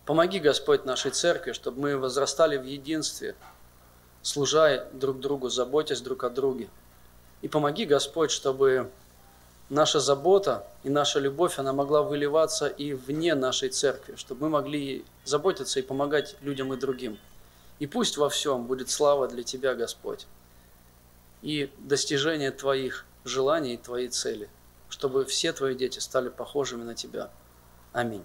Помоги, 0.07 0.39
Господь, 0.39 0.85
нашей 0.85 1.13
церкви, 1.13 1.53
чтобы 1.53 1.81
мы 1.81 1.97
возрастали 1.97 2.59
в 2.59 2.65
единстве, 2.65 3.35
служа 4.21 4.87
друг 4.93 5.21
другу, 5.21 5.49
заботясь 5.49 6.03
друг 6.03 6.25
о 6.25 6.31
друге. 6.31 6.69
И 7.41 7.49
помоги, 7.49 7.87
Господь, 7.87 8.31
чтобы 8.31 8.91
наша 9.71 10.01
забота 10.01 10.67
и 10.83 10.91
наша 10.91 11.21
любовь, 11.21 11.59
она 11.59 11.73
могла 11.73 12.03
выливаться 12.03 12.67
и 12.67 12.93
вне 12.93 13.35
нашей 13.35 13.71
церкви, 13.71 14.17
чтобы 14.17 14.43
мы 14.43 14.49
могли 14.51 15.05
заботиться 15.25 15.81
и 15.81 15.83
помогать 15.83 16.37
людям 16.43 16.75
и 16.75 16.77
другим. 16.77 17.19
И 17.79 17.87
пусть 17.87 18.19
во 18.19 18.29
всем 18.29 18.67
будет 18.67 18.91
слава 18.91 19.27
для 19.27 19.43
Тебя, 19.43 19.75
Господь, 19.75 20.27
и 21.41 21.73
достижение 21.79 22.51
Твоих 22.51 23.07
желаний 23.25 23.75
и 23.75 23.79
Твоей 23.79 24.09
цели, 24.09 24.51
чтобы 24.91 25.25
все 25.25 25.53
Твои 25.53 25.75
дети 25.75 25.99
стали 25.99 26.29
похожими 26.29 26.83
на 26.83 26.95
Тебя. 26.95 27.31
Аминь. 27.93 28.25